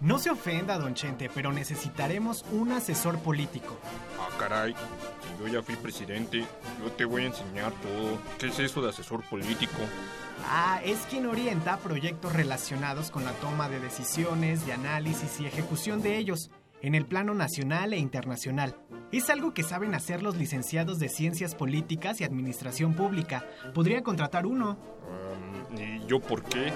No 0.00 0.18
se 0.18 0.28
ofenda, 0.28 0.78
don 0.78 0.92
Chente, 0.92 1.30
pero 1.34 1.50
necesitaremos 1.50 2.44
un 2.52 2.72
asesor 2.72 3.18
político. 3.20 3.78
Ah, 4.20 4.28
caray. 4.38 4.74
Si 4.74 5.42
yo 5.42 5.48
ya 5.50 5.62
fui 5.62 5.76
presidente, 5.76 6.44
yo 6.78 6.92
te 6.92 7.06
voy 7.06 7.22
a 7.22 7.28
enseñar 7.28 7.72
todo. 7.80 8.18
¿Qué 8.38 8.48
es 8.48 8.58
eso 8.58 8.82
de 8.82 8.90
asesor 8.90 9.22
político? 9.30 9.80
Ah, 10.46 10.82
es 10.84 10.98
quien 11.08 11.24
orienta 11.24 11.78
proyectos 11.78 12.34
relacionados 12.34 13.10
con 13.10 13.24
la 13.24 13.32
toma 13.32 13.70
de 13.70 13.80
decisiones, 13.80 14.66
de 14.66 14.74
análisis 14.74 15.40
y 15.40 15.46
ejecución 15.46 16.02
de 16.02 16.18
ellos 16.18 16.50
en 16.82 16.94
el 16.94 17.06
plano 17.06 17.34
nacional 17.34 17.92
e 17.92 17.98
internacional. 17.98 18.76
Es 19.12 19.30
algo 19.30 19.54
que 19.54 19.62
saben 19.62 19.94
hacer 19.94 20.22
los 20.22 20.36
licenciados 20.36 20.98
de 20.98 21.08
Ciencias 21.08 21.54
Políticas 21.54 22.20
y 22.20 22.24
Administración 22.24 22.94
Pública. 22.94 23.46
Podría 23.72 24.02
contratar 24.02 24.46
uno. 24.46 24.76
¿Y 25.76 26.06
yo 26.06 26.20
por 26.20 26.42
qué? 26.42 26.72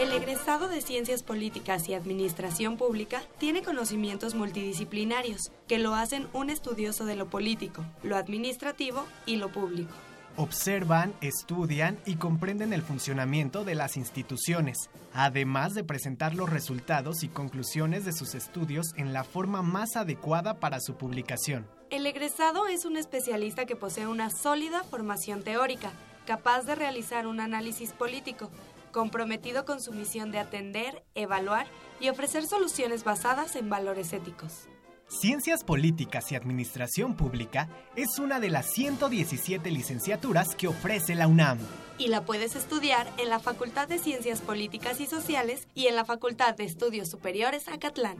El 0.00 0.12
egresado 0.12 0.68
de 0.68 0.80
Ciencias 0.80 1.22
Políticas 1.22 1.88
y 1.88 1.94
Administración 1.94 2.76
Pública 2.76 3.22
tiene 3.38 3.62
conocimientos 3.62 4.34
multidisciplinarios 4.34 5.52
que 5.66 5.78
lo 5.78 5.94
hacen 5.94 6.26
un 6.32 6.50
estudioso 6.50 7.04
de 7.04 7.16
lo 7.16 7.26
político, 7.26 7.84
lo 8.02 8.16
administrativo 8.16 9.04
y 9.26 9.36
lo 9.36 9.50
público 9.50 9.94
observan, 10.36 11.14
estudian 11.20 11.98
y 12.06 12.16
comprenden 12.16 12.72
el 12.72 12.82
funcionamiento 12.82 13.64
de 13.64 13.74
las 13.74 13.96
instituciones, 13.96 14.90
además 15.12 15.74
de 15.74 15.84
presentar 15.84 16.34
los 16.34 16.50
resultados 16.50 17.22
y 17.22 17.28
conclusiones 17.28 18.04
de 18.04 18.12
sus 18.12 18.34
estudios 18.34 18.92
en 18.96 19.12
la 19.12 19.24
forma 19.24 19.62
más 19.62 19.96
adecuada 19.96 20.60
para 20.60 20.80
su 20.80 20.96
publicación. 20.96 21.66
El 21.90 22.06
egresado 22.06 22.66
es 22.66 22.84
un 22.84 22.96
especialista 22.96 23.66
que 23.66 23.76
posee 23.76 24.06
una 24.06 24.30
sólida 24.30 24.82
formación 24.82 25.42
teórica, 25.42 25.92
capaz 26.26 26.62
de 26.62 26.74
realizar 26.74 27.26
un 27.26 27.40
análisis 27.40 27.92
político, 27.92 28.50
comprometido 28.90 29.64
con 29.64 29.80
su 29.80 29.92
misión 29.92 30.30
de 30.30 30.38
atender, 30.38 31.04
evaluar 31.14 31.66
y 32.00 32.08
ofrecer 32.08 32.46
soluciones 32.46 33.04
basadas 33.04 33.56
en 33.56 33.68
valores 33.68 34.12
éticos. 34.12 34.68
Ciencias 35.08 35.64
Políticas 35.64 36.32
y 36.32 36.34
Administración 36.34 37.14
Pública 37.14 37.68
es 37.94 38.18
una 38.18 38.40
de 38.40 38.50
las 38.50 38.66
117 38.72 39.70
licenciaturas 39.70 40.54
que 40.54 40.66
ofrece 40.66 41.14
la 41.14 41.28
UNAM. 41.28 41.58
Y 41.98 42.08
la 42.08 42.24
puedes 42.24 42.56
estudiar 42.56 43.06
en 43.18 43.28
la 43.28 43.38
Facultad 43.38 43.86
de 43.86 43.98
Ciencias 43.98 44.40
Políticas 44.40 45.00
y 45.00 45.06
Sociales 45.06 45.68
y 45.74 45.86
en 45.86 45.96
la 45.96 46.04
Facultad 46.04 46.56
de 46.56 46.64
Estudios 46.64 47.08
Superiores 47.08 47.68
Acatlán. 47.68 48.16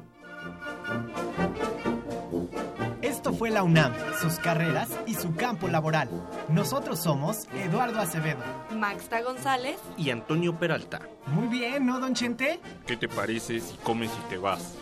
Esto 3.01 3.33
fue 3.33 3.51
la 3.51 3.63
UNAM, 3.63 3.93
sus 4.21 4.35
carreras 4.35 4.91
y 5.07 5.15
su 5.15 5.35
campo 5.35 5.69
laboral. 5.69 6.09
Nosotros 6.49 7.01
somos 7.01 7.47
Eduardo 7.55 7.99
Acevedo, 7.99 8.43
Maxta 8.77 9.23
González 9.23 9.79
y 9.97 10.11
Antonio 10.11 10.59
Peralta. 10.59 11.01
Muy 11.27 11.49
bien, 11.49 11.87
¿no, 11.87 11.99
don 11.99 12.15
Chente? 12.15 12.61
¿Qué 12.87 12.97
te 12.97 13.09
parece 13.09 13.61
si 13.61 13.75
comes 13.79 14.11
y 14.11 14.29
te 14.29 14.37
vas? 14.37 14.75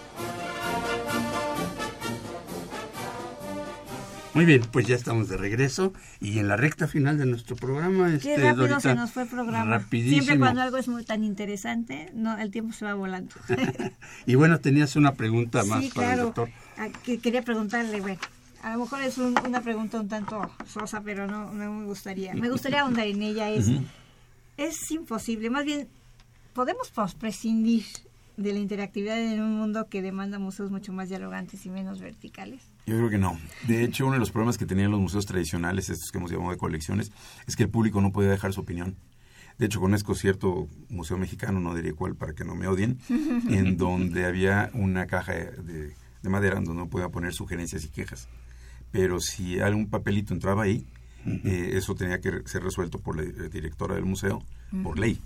Muy 4.35 4.47
bien, 4.47 4.63
pues 4.73 4.87
ya 4.87 4.97
estamos 4.97 5.29
de 5.29 5.37
regreso 5.37 5.93
y 6.19 6.39
en 6.39 6.49
la 6.49 6.57
recta 6.57 6.89
final 6.89 7.19
de 7.19 7.27
nuestro 7.27 7.55
programa. 7.55 8.09
Qué 8.19 8.35
este, 8.35 8.39
rápido 8.39 8.81
se 8.81 8.95
nos 8.95 9.13
fue 9.13 9.25
el 9.25 9.29
programa. 9.29 9.79
Rapidísimo. 9.79 10.23
Siempre 10.23 10.39
cuando 10.39 10.63
algo 10.63 10.79
es 10.79 10.89
muy 10.89 11.05
tan 11.05 11.23
interesante, 11.23 12.11
no, 12.15 12.39
el 12.39 12.51
tiempo 12.51 12.73
se 12.73 12.87
va 12.87 12.95
volando. 12.95 13.35
y 14.27 14.35
bueno, 14.35 14.59
tenías 14.59 14.97
una 14.97 15.15
pregunta 15.15 15.65
más 15.65 15.85
para 15.89 16.15
el 16.15 16.21
doctor. 16.21 16.49
Ah, 16.79 16.89
que 17.05 17.19
quería 17.19 17.43
preguntarle, 17.43 18.01
bueno, 18.01 18.21
a 18.63 18.73
lo 18.73 18.79
mejor 18.81 19.03
es 19.03 19.19
una 19.19 19.61
pregunta 19.61 20.01
un 20.01 20.09
tanto 20.09 20.51
sosa, 20.67 21.03
pero 21.03 21.27
no, 21.27 21.53
no, 21.53 21.73
me 21.73 21.85
gustaría. 21.85 22.33
Me 22.35 22.49
gustaría 22.49 22.83
ahondar 22.83 23.07
en 23.07 23.23
ella. 23.23 23.51
Es, 23.51 23.71
es 24.57 24.91
imposible, 24.91 25.51
más 25.51 25.67
bien, 25.67 25.89
podemos 26.55 26.91
prescindir 27.19 27.85
de 28.39 28.53
la 28.55 28.61
interactividad 28.61 29.19
en 29.21 29.43
un 29.43 29.59
mundo 29.59 29.89
que 29.89 30.01
demanda 30.01 30.39
museos 30.39 30.71
mucho 30.71 30.93
más 30.95 31.11
dialogantes 31.11 31.67
y 31.67 31.71
menos 31.71 32.01
verticales. 32.01 32.72
Yo 32.87 32.97
creo 32.97 33.11
que 33.11 33.19
no. 33.19 33.39
De 33.69 33.85
hecho, 33.85 34.05
uno 34.05 34.15
de 34.15 34.19
los 34.19 34.33
problemas 34.33 34.59
que 34.59 34.67
tenían 34.67 34.91
los 34.91 35.01
museos 35.01 35.27
tradicionales, 35.27 35.89
estos 35.89 36.11
que 36.11 36.19
hemos 36.19 36.31
llamado 36.31 36.51
de 36.51 36.57
colecciones, 36.57 37.13
es 37.47 37.55
que 37.55 37.63
el 37.65 37.69
público 37.69 38.01
no 38.01 38.13
podía 38.13 38.31
dejar 38.31 38.53
su 38.53 38.61
opinión. 38.61 38.97
De 39.59 39.67
hecho, 39.67 39.81
conozco 39.81 40.15
cierto 40.15 40.69
museo 40.89 41.19
mexicano, 41.19 41.61
no 41.61 41.75
diría 41.75 41.93
cuál 41.95 42.17
para 42.17 42.33
que 42.33 42.45
no 42.45 42.57
me 42.57 42.67
odien, 42.67 42.99
en 43.09 43.77
donde 43.77 44.25
había 44.25 44.71
una 44.75 45.07
caja 45.07 45.33
de, 45.33 45.95
madera 46.23 46.57
donde 46.57 46.71
uno 46.71 46.89
podía 46.89 47.09
poner 47.09 47.33
sugerencias 47.33 47.85
y 47.85 47.89
quejas. 47.89 48.29
Pero 48.91 49.21
si 49.21 49.61
algún 49.61 49.89
papelito 49.89 50.35
entraba 50.35 50.65
ahí, 50.65 50.87
eh, 51.25 51.71
eso 51.75 51.95
tenía 51.95 52.21
que 52.21 52.43
ser 52.47 52.65
resuelto 52.65 52.99
por 52.99 53.17
la 53.17 53.23
directora 53.49 53.95
del 53.95 54.05
museo, 54.05 54.43
por 54.83 54.99
ley. 54.99 55.21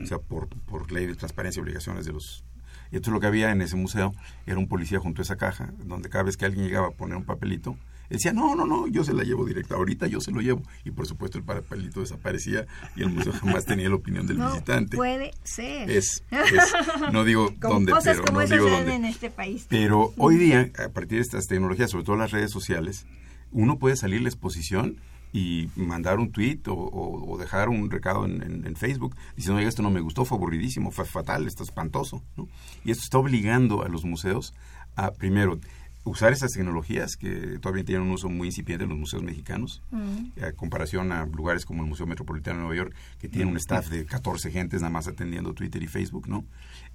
O 0.00 0.06
sea, 0.06 0.18
por, 0.18 0.48
por 0.48 0.90
ley 0.92 1.06
de 1.06 1.14
transparencia 1.14 1.60
y 1.60 1.62
obligaciones 1.62 2.06
de 2.06 2.12
los 2.12 2.44
y 2.90 2.96
entonces 2.96 3.12
lo 3.12 3.20
que 3.20 3.26
había 3.26 3.50
en 3.50 3.62
ese 3.62 3.76
museo 3.76 4.12
era 4.46 4.58
un 4.58 4.68
policía 4.68 4.98
junto 4.98 5.20
a 5.20 5.24
esa 5.24 5.36
caja, 5.36 5.72
donde 5.84 6.08
cada 6.08 6.24
vez 6.24 6.36
que 6.36 6.44
alguien 6.44 6.64
llegaba 6.66 6.88
a 6.88 6.90
poner 6.92 7.16
un 7.16 7.24
papelito, 7.24 7.76
Él 8.08 8.18
decía, 8.18 8.32
no, 8.32 8.54
no, 8.54 8.66
no, 8.66 8.86
yo 8.86 9.02
se 9.02 9.12
la 9.12 9.24
llevo 9.24 9.44
directa, 9.44 9.74
ahorita 9.74 10.06
yo 10.06 10.20
se 10.20 10.30
lo 10.30 10.40
llevo. 10.40 10.62
Y 10.84 10.92
por 10.92 11.06
supuesto 11.06 11.38
el 11.38 11.44
papelito 11.44 12.00
desaparecía 12.00 12.66
y 12.94 13.02
el 13.02 13.10
museo 13.10 13.32
jamás 13.40 13.64
tenía 13.64 13.88
la 13.88 13.96
opinión 13.96 14.26
del 14.26 14.38
no 14.38 14.50
visitante. 14.52 14.96
puede 14.96 15.32
ser. 15.42 15.90
Es, 15.90 16.22
es 16.30 16.72
no 17.12 17.24
digo 17.24 17.52
dónde, 17.58 17.90
cosas 17.92 18.16
pero 18.16 18.26
como 18.26 18.40
no 18.40 18.46
digo 18.46 18.70
dónde. 18.70 18.94
en 18.94 19.04
este 19.04 19.30
país. 19.30 19.66
Pero 19.68 20.12
hoy 20.16 20.36
día, 20.36 20.70
a 20.84 20.88
partir 20.90 21.18
de 21.18 21.22
estas 21.22 21.46
tecnologías, 21.46 21.90
sobre 21.90 22.04
todo 22.04 22.16
las 22.16 22.30
redes 22.30 22.52
sociales, 22.52 23.06
uno 23.50 23.78
puede 23.78 23.96
salir 23.96 24.22
la 24.22 24.28
exposición 24.28 24.98
y 25.36 25.68
mandar 25.76 26.18
un 26.18 26.30
tweet 26.32 26.60
o, 26.68 26.72
o- 26.72 27.32
o 27.32 27.36
dejar 27.38 27.68
un 27.68 27.90
recado 27.90 28.24
en, 28.24 28.42
en- 28.42 28.66
en 28.66 28.76
Facebook 28.76 29.14
diciendo, 29.36 29.58
oiga, 29.58 29.68
esto 29.68 29.82
no 29.82 29.90
me 29.90 30.00
gustó, 30.00 30.24
fue 30.24 30.38
aburridísimo, 30.38 30.90
fue 30.90 31.04
fatal, 31.04 31.46
esto 31.46 31.62
es 31.62 31.68
espantoso. 31.68 32.22
¿no? 32.36 32.48
Y 32.84 32.90
esto 32.90 33.02
está 33.04 33.18
obligando 33.18 33.82
a 33.82 33.88
los 33.88 34.04
museos 34.04 34.54
a, 34.96 35.10
primero, 35.12 35.58
usar 36.04 36.32
esas 36.32 36.52
tecnologías 36.52 37.16
que 37.16 37.58
todavía 37.60 37.84
tienen 37.84 38.06
un 38.06 38.12
uso 38.12 38.28
muy 38.28 38.46
incipiente 38.48 38.84
en 38.84 38.90
los 38.90 38.98
museos 38.98 39.22
mexicanos, 39.24 39.82
Mm. 39.90 40.44
a 40.44 40.52
comparación 40.52 41.10
a 41.12 41.26
lugares 41.26 41.66
como 41.66 41.82
el 41.82 41.88
Museo 41.88 42.06
Metropolitano 42.06 42.58
de 42.58 42.62
Nueva 42.64 42.76
York, 42.76 42.94
que 43.18 43.28
tiene 43.28 43.50
un 43.50 43.56
staff 43.56 43.88
de 43.90 44.06
14 44.06 44.50
gentes 44.52 44.80
nada 44.82 44.92
más 44.92 45.08
atendiendo 45.08 45.52
Twitter 45.52 45.82
y 45.82 45.88
Facebook, 45.88 46.28
¿no? 46.28 46.44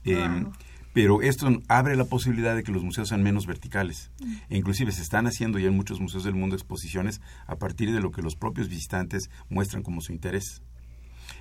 Eh, 0.06 0.16
Wow. 0.16 0.54
Pero 0.94 1.22
esto 1.22 1.48
abre 1.68 1.96
la 1.96 2.06
posibilidad 2.06 2.56
de 2.56 2.64
que 2.64 2.72
los 2.72 2.84
museos 2.84 3.10
sean 3.10 3.24
menos 3.24 3.46
verticales. 3.46 4.12
E 4.50 4.58
inclusive 4.58 4.92
se 4.92 5.02
están 5.02 5.26
haciendo 5.28 5.60
ya 5.60 5.68
en 5.68 5.76
muchos 5.76 6.00
museos 6.00 6.24
del 6.24 6.36
mundo 6.36 6.56
exposiciones 6.56 7.22
a 7.48 7.56
partir 7.56 7.92
de 7.94 8.02
lo 8.02 8.12
que 8.12 8.22
los 8.22 8.36
propios 8.36 8.68
visitantes 8.68 9.30
muestran 9.50 9.84
como 9.84 10.02
su 10.02 10.12
interés. 10.12 10.62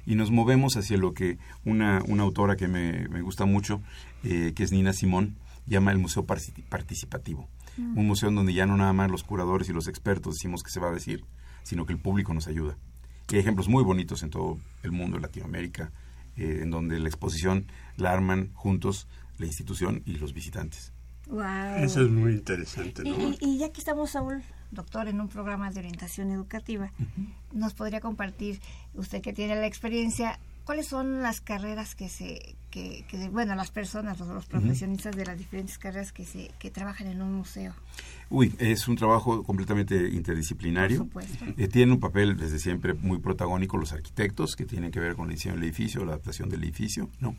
Y 0.07 0.14
nos 0.14 0.30
movemos 0.30 0.76
hacia 0.76 0.96
lo 0.96 1.14
que 1.14 1.38
una, 1.64 2.03
una 2.07 2.22
autora 2.22 2.57
que 2.57 2.68
me, 2.68 3.09
me 3.09 3.22
gusta 3.22 3.44
mucho, 3.44 3.82
eh, 4.22 4.53
que 4.55 4.62
es 4.62 4.72
Nina 4.72 4.92
Simón, 4.92 5.36
llama 5.66 5.92
el 5.92 5.98
museo 5.98 6.24
participativo. 6.24 7.48
Mm. 7.76 7.98
Un 7.98 8.07
museo 8.07 8.28
en 8.28 8.36
donde 8.36 8.55
ya 8.55 8.66
no 8.66 8.76
nada 8.76 8.92
más 8.92 9.11
los 9.11 9.24
curadores 9.24 9.68
y 9.68 9.72
los 9.72 9.88
expertos 9.88 10.34
decimos 10.34 10.62
que 10.62 10.70
se 10.70 10.80
va 10.80 10.88
a 10.88 10.92
decir, 10.92 11.24
sino 11.64 11.86
que 11.86 11.92
el 11.92 11.98
público 11.98 12.32
nos 12.34 12.46
ayuda. 12.46 12.76
Y 13.30 13.34
hay 13.34 13.40
ejemplos 13.40 13.68
muy 13.68 13.84
bonitos 13.84 14.22
en 14.22 14.30
todo 14.30 14.59
el 14.82 14.92
mundo, 14.92 15.16
en 15.16 15.22
Latinoamérica, 15.22 15.92
eh, 16.36 16.61
en 16.62 16.70
donde 16.70 16.98
la 16.98 17.09
exposición 17.09 17.66
la 17.96 18.12
arman 18.12 18.51
juntos 18.55 19.07
la 19.41 19.47
institución 19.47 20.03
y 20.07 20.12
los 20.18 20.32
visitantes. 20.32 20.93
Wow. 21.28 21.43
Eso 21.78 22.03
es 22.03 22.11
muy 22.11 22.32
interesante, 22.32 23.03
Y, 23.05 23.11
¿no? 23.11 23.30
y- 23.30 23.38
y 23.41 23.59
ya 23.59 23.70
que 23.72 23.80
estamos, 23.80 24.11
Saúl, 24.11 24.43
doctor, 24.70 25.09
en 25.09 25.20
un 25.20 25.28
programa 25.28 25.70
de 25.70 25.78
orientación 25.80 26.30
educativa, 26.30 26.93
¿nos 27.53 27.74
podría 27.74 28.01
compartir, 28.01 28.61
usted 28.95 29.20
que 29.22 29.32
tiene 29.32 29.55
la 29.57 29.66
experiencia, 29.66 30.38
cuáles 30.64 30.86
son 30.86 31.22
las 31.22 31.40
carreras 31.40 31.94
que 31.94 32.08
se, 32.08 32.56
que, 32.70 33.04
que, 33.08 33.28
bueno, 33.28 33.54
las 33.54 33.70
personas, 33.70 34.18
los, 34.18 34.28
los 34.28 34.46
profesionistas 34.46 35.16
de 35.16 35.24
las 35.24 35.36
diferentes 35.36 35.78
carreras 35.78 36.12
que 36.12 36.24
se, 36.24 36.50
que 36.58 36.70
trabajan 36.70 37.06
en 37.08 37.22
un 37.22 37.34
museo? 37.34 37.74
Uy, 38.28 38.54
es 38.58 38.86
un 38.86 38.96
trabajo 38.96 39.42
completamente 39.42 40.08
interdisciplinario. 40.11 41.06
Por 41.06 41.24
supuesto. 41.24 41.44
Eh, 41.56 41.68
tienen 41.68 41.92
un 41.92 42.00
papel 42.00 42.36
desde 42.36 42.58
siempre 42.58 42.94
muy 42.94 43.18
protagónico 43.18 43.76
los 43.76 43.92
arquitectos, 43.92 44.54
que 44.56 44.64
tienen 44.66 44.90
que 44.92 45.00
ver 45.00 45.16
con 45.16 45.28
el 45.28 45.34
diseño 45.36 45.54
del 45.56 45.64
edificio, 45.64 46.04
la 46.04 46.12
adaptación 46.12 46.48
del 46.48 46.62
edificio. 46.62 47.11
¿no? 47.20 47.34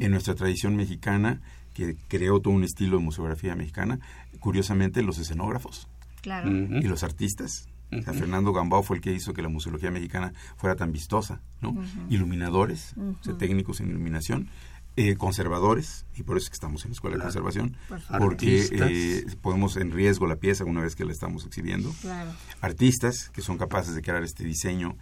En 0.00 0.10
nuestra 0.10 0.34
tradición 0.34 0.74
mexicana, 0.76 1.40
que 1.74 1.96
creó 2.08 2.40
todo 2.40 2.52
un 2.54 2.64
estilo 2.64 2.98
de 2.98 3.04
museografía 3.04 3.54
mexicana, 3.54 4.00
curiosamente 4.40 5.02
los 5.02 5.18
escenógrafos 5.18 5.88
Claro. 6.20 6.50
y 6.50 6.82
los 6.82 7.02
artistas. 7.02 7.68
O 7.92 8.02
sea, 8.02 8.12
Fernando 8.14 8.52
Gambao 8.52 8.82
fue 8.82 8.96
el 8.96 9.02
que 9.02 9.12
hizo 9.12 9.34
que 9.34 9.42
la 9.42 9.48
museología 9.48 9.90
mexicana 9.90 10.32
fuera 10.56 10.76
tan 10.76 10.92
vistosa, 10.92 11.40
¿no? 11.60 11.76
Iluminadores, 12.08 12.94
o 12.96 13.22
sea, 13.22 13.36
técnicos 13.36 13.80
en 13.80 13.90
iluminación, 13.90 14.48
eh, 14.96 15.16
conservadores, 15.16 16.04
y 16.16 16.22
por 16.22 16.36
eso 16.36 16.44
es 16.44 16.50
que 16.50 16.54
estamos 16.54 16.84
en 16.84 16.90
la 16.90 16.92
Escuela 16.92 17.16
Claro. 17.16 17.30
de 17.32 17.40
Conservación, 17.40 17.76
porque 18.18 18.68
eh, 18.72 19.24
ponemos 19.40 19.78
en 19.78 19.90
riesgo 19.90 20.26
la 20.26 20.36
pieza 20.36 20.64
una 20.64 20.82
vez 20.82 20.94
que 20.96 21.06
la 21.06 21.12
estamos 21.12 21.46
exhibiendo. 21.46 21.90
Claro. 22.02 22.30
Artistas, 22.60 23.30
que 23.30 23.40
son 23.40 23.56
capaces 23.56 23.94
de 23.94 24.02
crear 24.02 24.22
este 24.22 24.44
diseño 24.44 24.96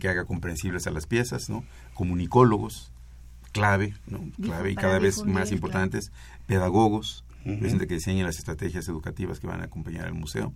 que 0.00 0.08
haga 0.08 0.24
comprensibles 0.24 0.86
a 0.88 0.90
las 0.90 1.06
piezas, 1.06 1.48
¿no? 1.50 1.64
Comunicólogos, 1.94 2.90
clave, 3.52 3.94
¿no? 4.08 4.24
Clave 4.42 4.72
y 4.72 4.74
cada 4.74 4.98
vez 4.98 5.18
más 5.18 5.44
claro. 5.44 5.54
importantes, 5.54 6.10
pedagogos, 6.46 7.24
gente 7.44 7.86
que 7.86 7.94
diseñen 7.94 8.26
las 8.26 8.38
estrategias 8.38 8.88
educativas 8.88 9.38
que 9.38 9.46
van 9.46 9.60
a 9.60 9.64
acompañar 9.64 10.06
al 10.06 10.14
museo. 10.14 10.52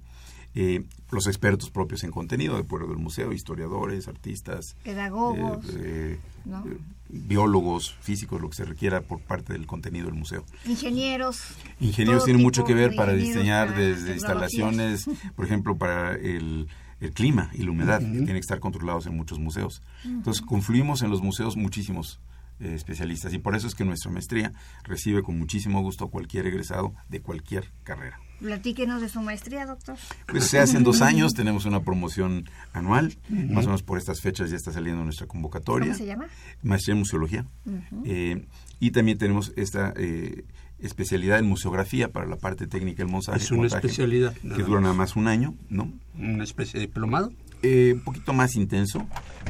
Eh, 0.54 0.84
los 1.10 1.26
expertos 1.26 1.70
propios 1.70 2.04
en 2.04 2.10
contenido, 2.10 2.56
de 2.56 2.62
acuerdo 2.62 2.88
del 2.88 2.98
museo, 2.98 3.32
historiadores, 3.32 4.06
artistas, 4.08 4.76
Pedagogos, 4.82 5.64
eh, 5.70 6.18
eh, 6.18 6.18
¿no? 6.44 6.64
biólogos, 7.08 7.94
físicos, 8.00 8.40
lo 8.40 8.50
que 8.50 8.56
se 8.56 8.64
requiera 8.64 9.00
por 9.00 9.20
parte 9.20 9.52
del 9.54 9.66
contenido 9.66 10.06
del 10.06 10.14
museo. 10.14 10.44
Ingenieros. 10.66 11.42
Ingenieros 11.80 12.24
tienen 12.24 12.42
mucho 12.42 12.64
que 12.64 12.74
ver 12.74 12.94
para 12.94 13.12
diseñar 13.14 13.74
desde 13.76 14.12
instalaciones, 14.12 15.06
por 15.36 15.46
ejemplo, 15.46 15.76
para 15.76 16.14
el, 16.14 16.68
el 17.00 17.12
clima 17.12 17.50
y 17.54 17.62
la 17.62 17.70
humedad, 17.70 18.00
que 18.00 18.06
tienen 18.06 18.34
que 18.34 18.38
estar 18.38 18.60
controlados 18.60 19.06
en 19.06 19.16
muchos 19.16 19.38
museos. 19.38 19.82
Entonces, 20.04 20.42
confluimos 20.42 21.02
en 21.02 21.10
los 21.10 21.22
museos 21.22 21.56
muchísimos 21.56 22.20
eh, 22.62 22.74
especialistas 22.74 23.32
y 23.34 23.38
por 23.38 23.56
eso 23.56 23.66
es 23.66 23.74
que 23.74 23.84
nuestra 23.84 24.10
maestría 24.10 24.52
recibe 24.84 25.22
con 25.22 25.38
muchísimo 25.38 25.82
gusto 25.82 26.04
a 26.04 26.10
cualquier 26.10 26.46
egresado 26.46 26.94
de 27.08 27.20
cualquier 27.20 27.72
carrera. 27.84 28.18
Platíquenos 28.40 29.00
de 29.00 29.08
su 29.08 29.20
maestría, 29.22 29.66
doctor. 29.66 29.96
Pues 30.26 30.44
se 30.46 30.58
hacen 30.58 30.82
dos 30.82 31.00
años, 31.02 31.32
tenemos 31.34 31.64
una 31.64 31.80
promoción 31.84 32.48
anual, 32.72 33.16
más 33.28 33.64
o 33.66 33.68
menos 33.68 33.82
por 33.82 33.98
estas 33.98 34.20
fechas 34.20 34.50
ya 34.50 34.56
está 34.56 34.72
saliendo 34.72 35.04
nuestra 35.04 35.26
convocatoria. 35.26 35.86
¿Cómo 35.88 35.98
se 35.98 36.06
llama? 36.06 36.26
Maestría 36.62 36.92
en 36.94 36.98
Museología. 36.98 37.46
Eh, 38.04 38.46
y 38.80 38.90
también 38.90 39.16
tenemos 39.18 39.52
esta 39.56 39.92
eh, 39.96 40.44
especialidad 40.80 41.38
en 41.38 41.46
museografía 41.46 42.10
para 42.10 42.26
la 42.26 42.36
parte 42.36 42.66
técnica 42.66 43.04
del 43.04 43.12
montaje. 43.12 43.38
Es 43.38 43.50
una 43.52 43.62
montaje, 43.62 43.86
especialidad, 43.86 44.34
Que 44.34 44.62
dura 44.62 44.80
más. 44.80 44.82
nada 44.82 44.94
más 44.94 45.16
un 45.16 45.28
año, 45.28 45.54
¿no? 45.68 45.92
¿Una 46.18 46.42
especie 46.42 46.80
de 46.80 46.86
diplomado? 46.86 47.32
Eh, 47.62 47.92
un 47.94 48.00
poquito 48.00 48.32
más 48.32 48.56
intenso 48.56 49.06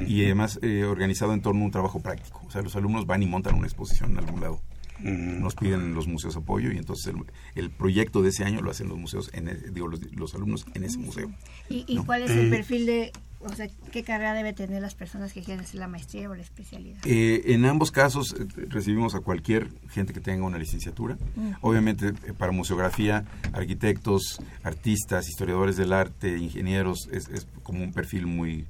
y 0.06 0.24
además 0.24 0.58
eh, 0.62 0.84
organizado 0.84 1.32
en 1.32 1.40
torno 1.40 1.62
a 1.62 1.64
un 1.64 1.70
trabajo 1.70 2.00
práctico. 2.00 2.42
O 2.46 2.50
sea, 2.50 2.60
los 2.62 2.76
alumnos 2.76 3.06
van 3.06 3.22
y 3.22 3.26
montan 3.26 3.54
una 3.54 3.66
exposición 3.66 4.10
en 4.12 4.18
algún 4.18 4.40
lado. 4.40 4.60
Nos 5.00 5.56
piden 5.56 5.94
los 5.94 6.06
museos 6.06 6.36
apoyo 6.36 6.70
y 6.70 6.76
entonces 6.78 7.06
el, 7.12 7.16
el 7.56 7.70
proyecto 7.70 8.22
de 8.22 8.28
ese 8.28 8.44
año 8.44 8.60
lo 8.60 8.70
hacen 8.70 8.88
los 8.88 8.98
museos, 8.98 9.30
en 9.34 9.48
el- 9.48 9.74
digo, 9.74 9.88
los, 9.88 10.00
los 10.14 10.32
alumnos 10.34 10.64
en 10.74 10.84
ese 10.84 10.98
museo. 10.98 11.28
¿Y, 11.68 11.84
y 11.88 11.96
No. 11.96 12.06
cuál 12.06 12.22
es 12.22 12.30
el 12.30 12.46
Eh, 12.46 12.50
perfil 12.50 12.86
de, 12.86 13.12
o 13.44 13.54
sea, 13.54 13.68
qué 13.90 14.02
carrera 14.02 14.34
debe 14.34 14.52
tener 14.52 14.80
las 14.80 14.94
personas 14.94 15.32
que 15.32 15.42
quieren 15.42 15.64
hacer 15.64 15.80
la 15.80 15.88
maestría 15.88 16.30
o 16.30 16.34
la 16.34 16.42
especialidad? 16.42 17.00
Eh, 17.04 17.42
en 17.46 17.64
ambos 17.64 17.90
casos 17.90 18.34
eh, 18.38 18.46
recibimos 18.68 19.14
a 19.14 19.20
cualquier 19.20 19.68
gente 19.90 20.12
que 20.12 20.20
tenga 20.20 20.44
una 20.44 20.58
licenciatura. 20.58 21.16
Mm. 21.36 21.52
Obviamente 21.60 22.08
eh, 22.08 22.32
para 22.36 22.52
museografía, 22.52 23.24
arquitectos, 23.52 24.40
artistas, 24.62 25.28
historiadores 25.28 25.76
del 25.76 25.92
arte, 25.92 26.38
ingenieros, 26.38 27.08
es, 27.10 27.28
es 27.28 27.46
como 27.62 27.82
un 27.82 27.92
perfil 27.92 28.26
muy, 28.26 28.66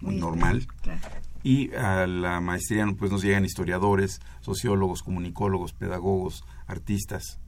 muy 0.00 0.12
Muy 0.12 0.20
normal. 0.20 0.66
Claro. 0.82 1.00
Y 1.42 1.72
a 1.74 2.06
la 2.06 2.40
maestría 2.40 2.86
pues 2.98 3.12
nos 3.12 3.22
llegan 3.22 3.44
historiadores, 3.44 4.20
sociólogos, 4.40 5.02
comunicólogos, 5.02 5.72
pedagogos, 5.72 6.44
artistas. 6.66 7.38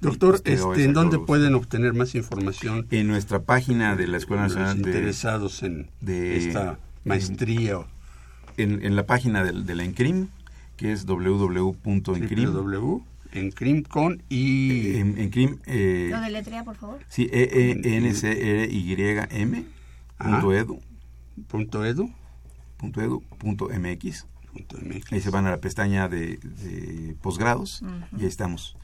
Doctor, 0.00 0.36
historiadores, 0.36 0.78
este, 0.78 0.84
¿en 0.84 0.92
dónde 0.92 1.18
pueden 1.18 1.54
obtener 1.54 1.92
más 1.94 2.14
información? 2.14 2.86
En 2.90 3.08
nuestra 3.08 3.42
página 3.42 3.96
de 3.96 4.06
la 4.06 4.16
Escuela 4.16 4.44
Los 4.44 4.54
Nacional 4.54 4.82
de 4.82 4.90
interesados 4.90 5.62
en 5.62 5.90
esta 6.06 6.78
maestría. 7.04 7.80
En, 8.56 8.84
en 8.84 8.94
la 8.94 9.06
página 9.06 9.42
de, 9.42 9.74
la 9.74 9.82
ENCRIM, 9.82 10.28
que 10.76 10.92
es 10.92 11.06
www.encrim. 11.06 12.52
www.encrim 12.52 13.82
con 13.82 14.22
y... 14.28 14.96
En, 14.96 15.18
Encrim, 15.18 15.58
eh, 15.66 16.08
¿Lo 16.12 16.20
deletrea, 16.20 16.62
por 16.62 16.76
favor? 16.76 17.00
Sí, 17.08 17.28
e 17.32 17.72
e 17.82 17.96
n 17.96 18.14
c 18.14 18.30
r 18.30 18.68
y 18.70 18.94
m 19.30 19.64
Ajá. 20.18 20.30
punto 20.30 20.54
edu 20.54 20.80
punto 21.48 21.84
edu 21.84 22.10
punto 22.76 23.00
edu 23.00 23.20
punto 23.38 23.68
mx. 23.68 24.26
Punto 24.52 24.78
MX. 24.80 25.12
Ahí 25.12 25.20
se 25.20 25.30
van 25.30 25.46
a 25.46 25.50
la 25.50 25.56
pestaña 25.58 26.08
de, 26.08 26.36
de 26.36 27.16
posgrados 27.20 27.82
y 28.16 28.22
ahí 28.22 28.26
estamos. 28.26 28.76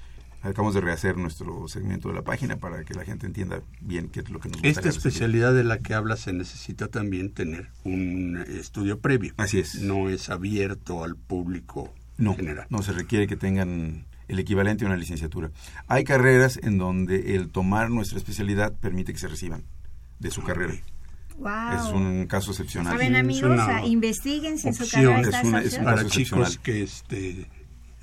Acabamos 0.42 0.74
de 0.74 0.80
rehacer 0.80 1.18
nuestro 1.18 1.68
segmento 1.68 2.08
de 2.08 2.14
la 2.14 2.22
página 2.22 2.56
para 2.56 2.82
que 2.84 2.94
la 2.94 3.04
gente 3.04 3.26
entienda 3.26 3.60
bien 3.82 4.08
qué 4.08 4.20
es 4.20 4.30
lo 4.30 4.40
que 4.40 4.48
nos 4.48 4.56
gustaría 4.56 4.70
Esta 4.70 4.80
recibir. 4.82 5.06
especialidad 5.08 5.52
de 5.54 5.64
la 5.64 5.78
que 5.80 5.92
habla 5.92 6.16
se 6.16 6.32
necesita 6.32 6.88
también 6.88 7.30
tener 7.32 7.68
un 7.84 8.38
estudio 8.48 9.00
previo. 9.00 9.34
Así 9.36 9.58
es. 9.58 9.82
No 9.82 10.08
es 10.08 10.30
abierto 10.30 11.04
al 11.04 11.14
público 11.16 11.92
No, 12.16 12.34
general. 12.36 12.66
no 12.70 12.80
se 12.82 12.92
requiere 12.92 13.26
que 13.26 13.36
tengan 13.36 14.06
el 14.28 14.38
equivalente 14.38 14.84
a 14.84 14.88
una 14.88 14.96
licenciatura. 14.96 15.50
Hay 15.88 16.04
carreras 16.04 16.58
en 16.62 16.78
donde 16.78 17.34
el 17.36 17.50
tomar 17.50 17.90
nuestra 17.90 18.16
especialidad 18.16 18.72
permite 18.78 19.12
que 19.12 19.18
se 19.18 19.28
reciban 19.28 19.64
de 20.20 20.30
su 20.30 20.42
carrera. 20.42 20.72
Wow. 21.36 21.50
Es 21.74 21.92
un 21.94 22.26
caso 22.26 22.50
excepcional. 22.52 22.92
Saben, 22.94 23.16
amigos, 23.16 23.58
investiguen 23.86 24.58
si 24.58 24.68
en 24.68 24.74
su 24.74 24.88
carrera 24.88 25.20
está 25.20 25.40
es 25.40 25.46
una- 25.46 25.62
es 25.62 25.78
para 25.78 25.96
caso 25.96 26.08
chicos 26.08 26.58
que 26.58 26.82
este, 26.82 27.46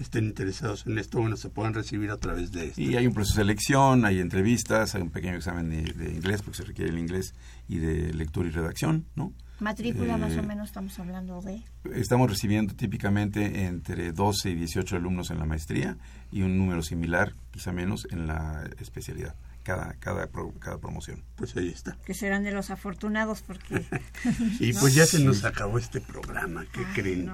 estén 0.04 0.26
interesados 0.26 0.86
en 0.88 0.98
esto, 0.98 1.20
bueno, 1.20 1.38
se 1.38 1.50
puedan 1.50 1.74
recibir 1.74 2.12
a 2.12 2.18
través 2.18 2.52
de 2.52 2.68
esto. 2.68 2.82
Y 2.82 2.96
hay 2.96 3.08
un 3.08 3.14
proceso 3.14 3.36
de 3.38 3.44
selección, 3.44 4.06
hay 4.06 4.20
entrevistas, 4.20 4.96
hay 4.96 5.02
un 5.02 5.10
pequeño 5.10 5.36
examen 5.36 5.70
de, 5.70 5.84
de 5.94 6.12
inglés, 6.14 6.42
porque 6.42 6.58
se 6.58 6.64
requiere 6.64 6.92
el 6.92 7.00
inglés, 7.00 7.34
y 7.68 7.78
de 7.78 8.14
lectura 8.14 8.48
y 8.48 8.52
redacción, 8.52 9.06
¿no? 9.16 9.34
Matrícula 9.60 10.18
más 10.18 10.34
o 10.36 10.40
Eh, 10.40 10.44
menos 10.44 10.68
estamos 10.68 11.00
hablando 11.00 11.42
de... 11.42 11.64
Estamos 11.96 12.30
recibiendo 12.30 12.76
típicamente 12.76 13.66
entre 13.66 14.12
12 14.12 14.52
y 14.52 14.56
18 14.56 14.98
alumnos 14.98 15.32
en 15.32 15.40
la 15.40 15.46
maestría 15.46 15.98
y 16.32 16.44
un 16.44 16.58
número 16.60 16.84
similar, 16.84 17.34
quizá 17.50 17.72
menos, 17.72 18.08
en 18.12 18.28
la 18.28 18.70
especialidad. 18.80 19.34
Cada, 19.68 19.96
cada, 20.00 20.30
cada 20.60 20.78
promoción. 20.78 21.26
Pues 21.36 21.58
ahí 21.58 21.68
está. 21.68 21.98
Que 22.06 22.14
serán 22.14 22.46
de 22.46 22.52
los 22.52 22.70
afortunados 22.70 23.42
porque... 23.42 23.86
y 24.62 24.72
pues 24.72 24.96
ya 24.96 25.06
se 25.06 25.20
nos 25.20 25.44
acabó 25.44 25.78
este 25.78 26.00
programa, 26.00 26.66
¿qué 26.72 26.86
creen? 26.96 27.30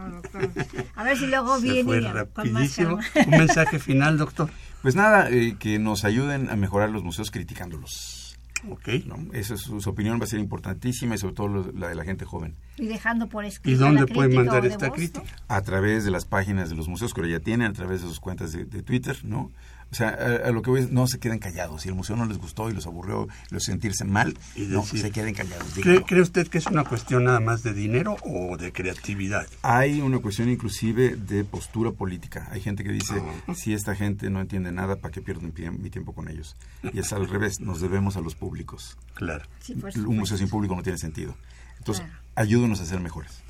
A 0.95 1.03
ver 1.03 1.15
si 1.15 1.27
luego 1.27 1.59
viene 1.61 1.83
fue 1.83 2.01
rapidísimo. 2.01 2.97
Un 3.27 3.29
mensaje 3.29 3.77
final, 3.77 4.17
doctor. 4.17 4.49
Pues 4.81 4.95
nada, 4.95 5.29
eh, 5.29 5.57
que 5.59 5.77
nos 5.77 6.05
ayuden 6.05 6.49
a 6.49 6.55
mejorar 6.55 6.89
los 6.89 7.03
museos 7.03 7.29
criticándolos. 7.29 8.35
Ok. 8.67 8.87
¿no? 9.05 9.31
Eso, 9.33 9.55
su, 9.55 9.79
su, 9.79 9.89
opinión 9.91 10.19
va 10.19 10.23
a 10.23 10.27
ser 10.27 10.39
importantísima 10.39 11.13
y 11.13 11.19
sobre 11.19 11.35
todo 11.35 11.47
lo, 11.49 11.71
la 11.73 11.89
de 11.89 11.95
la 11.95 12.03
gente 12.03 12.25
joven. 12.25 12.55
Y 12.77 12.87
dejando 12.87 13.29
por 13.29 13.45
escrito. 13.45 13.75
¿Y 13.75 13.79
dónde 13.79 14.07
pueden 14.07 14.33
mandar 14.33 14.65
esta 14.65 14.89
crítica? 14.89 15.23
A 15.47 15.61
través 15.61 16.03
de 16.03 16.09
las 16.09 16.25
páginas 16.25 16.71
de 16.71 16.75
los 16.75 16.87
museos 16.87 17.13
que 17.13 17.21
ahora 17.21 17.33
ya 17.33 17.39
tienen, 17.41 17.67
a 17.67 17.73
través 17.73 18.01
de 18.01 18.07
sus 18.07 18.19
cuentas 18.19 18.53
de, 18.53 18.65
de 18.65 18.81
Twitter, 18.81 19.19
¿no? 19.23 19.51
O 19.93 19.95
sea, 19.95 20.09
a, 20.09 20.47
a, 20.47 20.51
lo 20.51 20.63
que 20.63 20.71
voy 20.71 20.79
es, 20.81 20.89
no 20.91 21.05
se 21.05 21.19
queden 21.19 21.37
callados. 21.37 21.83
Si 21.83 21.87
el 21.89 21.93
museo 21.93 22.15
no 22.15 22.25
les 22.25 22.39
gustó 22.39 22.67
y 22.67 22.73
los 22.73 22.87
aburrió, 22.87 23.27
los 23.51 23.63
sentirse 23.63 24.05
mal, 24.05 24.35
y 24.55 24.61
decir, 24.61 24.73
no 24.75 24.83
se 24.83 25.11
queden 25.11 25.35
callados. 25.35 25.67
¿cree, 25.75 26.01
¿Cree 26.01 26.21
usted 26.21 26.47
que 26.47 26.57
es 26.57 26.65
una 26.65 26.83
cuestión 26.83 27.25
nada 27.25 27.39
más 27.39 27.61
de 27.61 27.75
dinero 27.75 28.17
o 28.23 28.57
de 28.57 28.73
creatividad? 28.73 29.45
Hay 29.61 30.01
una 30.01 30.17
cuestión 30.17 30.49
inclusive 30.49 31.15
de 31.15 31.43
postura 31.43 31.91
política. 31.91 32.47
Hay 32.51 32.59
gente 32.59 32.83
que 32.83 32.91
dice, 32.91 33.21
Ah. 33.47 33.53
si 33.53 33.73
esta 33.73 33.93
gente 33.95 34.31
no 34.31 34.41
entiende 34.41 34.71
nada, 34.71 34.95
¿para 34.95 35.11
qué 35.11 35.21
pierdo 35.21 35.41
mi 35.43 35.89
tiempo 35.91 36.13
con 36.13 36.27
ellos? 36.27 36.55
Y 36.91 36.97
es 36.97 37.13
al 37.13 37.29
revés, 37.29 37.59
nos 37.59 37.79
debemos 37.79 38.17
a 38.17 38.21
los 38.21 38.33
públicos. 38.33 38.97
Claro. 39.13 39.45
Sí, 39.59 39.75
Un 40.07 40.17
museo 40.17 40.37
sin 40.37 40.49
público 40.49 40.75
no 40.75 40.81
tiene 40.81 40.97
sentido. 40.97 41.35
Entonces, 41.77 42.03
claro. 42.03 42.19
ayúdenos 42.33 42.81
a 42.81 42.85
ser 42.87 42.99
mejores. 42.99 43.42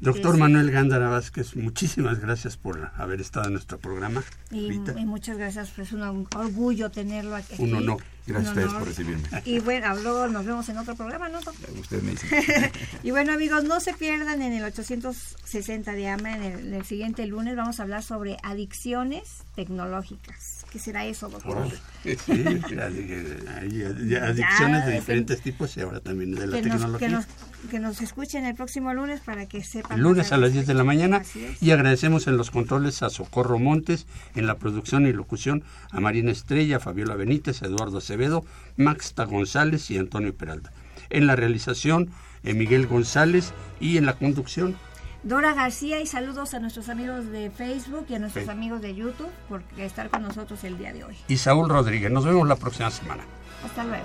Doctor 0.00 0.34
sí, 0.34 0.40
Manuel 0.40 0.70
Gándara 0.70 1.08
Vázquez, 1.08 1.56
muchísimas 1.56 2.20
gracias 2.20 2.56
por 2.56 2.90
haber 2.96 3.20
estado 3.20 3.46
en 3.46 3.52
nuestro 3.52 3.78
programa. 3.78 4.22
Y, 4.50 4.72
y 4.72 5.06
muchas 5.06 5.36
gracias, 5.36 5.70
pues 5.76 5.88
es 5.88 5.94
un 5.94 6.26
orgullo 6.34 6.90
tenerlo 6.90 7.36
aquí. 7.36 7.54
Un 7.58 7.74
honor. 7.74 8.02
Gracias 8.26 8.48
a 8.48 8.50
ustedes 8.50 8.72
por 8.72 8.88
recibirme. 8.88 9.28
Y 9.44 9.58
bueno, 9.60 9.94
luego 9.96 10.28
nos 10.28 10.44
vemos 10.44 10.68
en 10.68 10.78
otro 10.78 10.94
programa, 10.94 11.28
¿no? 11.28 11.38
Usted 11.38 12.02
me 12.02 12.12
dice. 12.12 12.72
y 13.02 13.10
bueno, 13.10 13.32
amigos, 13.32 13.64
no 13.64 13.80
se 13.80 13.94
pierdan 13.94 14.42
en 14.42 14.52
el 14.52 14.64
860 14.64 15.92
de 15.92 16.08
AMA, 16.08 16.36
en 16.36 16.42
el, 16.42 16.60
en 16.60 16.74
el 16.74 16.84
siguiente 16.84 17.26
lunes 17.26 17.56
vamos 17.56 17.80
a 17.80 17.82
hablar 17.82 18.02
sobre 18.02 18.36
adicciones 18.42 19.44
tecnológicas. 19.54 20.60
¿Qué 20.70 20.78
será 20.78 21.04
eso, 21.04 21.28
doctor? 21.28 21.68
Sí, 22.04 22.14
hay 22.28 24.14
adicciones 24.14 24.86
de 24.86 24.92
diferentes 24.92 25.40
tipos 25.40 25.76
y 25.76 25.80
ahora 25.80 25.98
también 25.98 26.32
de 26.32 26.46
la 26.46 26.56
que 26.58 26.62
tecnología. 26.62 27.08
Nos, 27.08 27.26
que, 27.26 27.32
nos, 27.34 27.70
que, 27.70 27.78
nos, 27.80 28.00
escuchen 28.00 28.46
el 28.46 28.54
próximo 28.54 28.94
lunes 28.94 29.20
para 29.20 29.46
que 29.46 29.64
sepan. 29.64 29.98
El 29.98 30.04
lunes 30.04 30.30
a 30.30 30.36
las 30.36 30.52
10 30.52 30.68
de 30.68 30.74
la 30.74 30.84
mañana 30.84 31.22
y 31.60 31.72
agradecemos 31.72 32.28
en 32.28 32.36
los 32.36 32.52
controles 32.52 33.02
a 33.02 33.10
Socorro 33.10 33.58
Montes, 33.58 34.06
en 34.36 34.46
la 34.46 34.58
producción 34.58 35.06
y 35.06 35.12
locución 35.12 35.64
a 35.90 35.98
Marina 35.98 36.30
Estrella, 36.30 36.76
a 36.76 36.80
Fabiola 36.80 37.16
Benítez, 37.16 37.62
a 37.62 37.66
Eduardo 37.66 38.00
Acevedo, 38.10 38.44
Maxta 38.76 39.24
González 39.24 39.90
y 39.90 39.98
Antonio 39.98 40.34
Peralta. 40.34 40.72
En 41.10 41.26
la 41.26 41.36
realización, 41.36 42.10
eh, 42.42 42.54
Miguel 42.54 42.86
González 42.86 43.52
y 43.78 43.98
en 43.98 44.06
la 44.06 44.14
conducción, 44.14 44.76
Dora 45.22 45.52
García 45.52 46.00
y 46.00 46.06
saludos 46.06 46.54
a 46.54 46.60
nuestros 46.60 46.88
amigos 46.88 47.30
de 47.30 47.50
Facebook 47.50 48.06
y 48.08 48.14
a 48.14 48.18
nuestros 48.18 48.46
sí. 48.46 48.50
amigos 48.50 48.80
de 48.80 48.94
YouTube 48.94 49.28
por 49.50 49.62
estar 49.76 50.08
con 50.08 50.22
nosotros 50.22 50.64
el 50.64 50.78
día 50.78 50.94
de 50.94 51.04
hoy. 51.04 51.14
Y 51.28 51.36
Saúl 51.36 51.68
Rodríguez, 51.68 52.10
nos 52.10 52.24
vemos 52.24 52.48
la 52.48 52.56
próxima 52.56 52.90
semana. 52.90 53.22
Hasta 53.62 53.84
luego. 53.84 54.04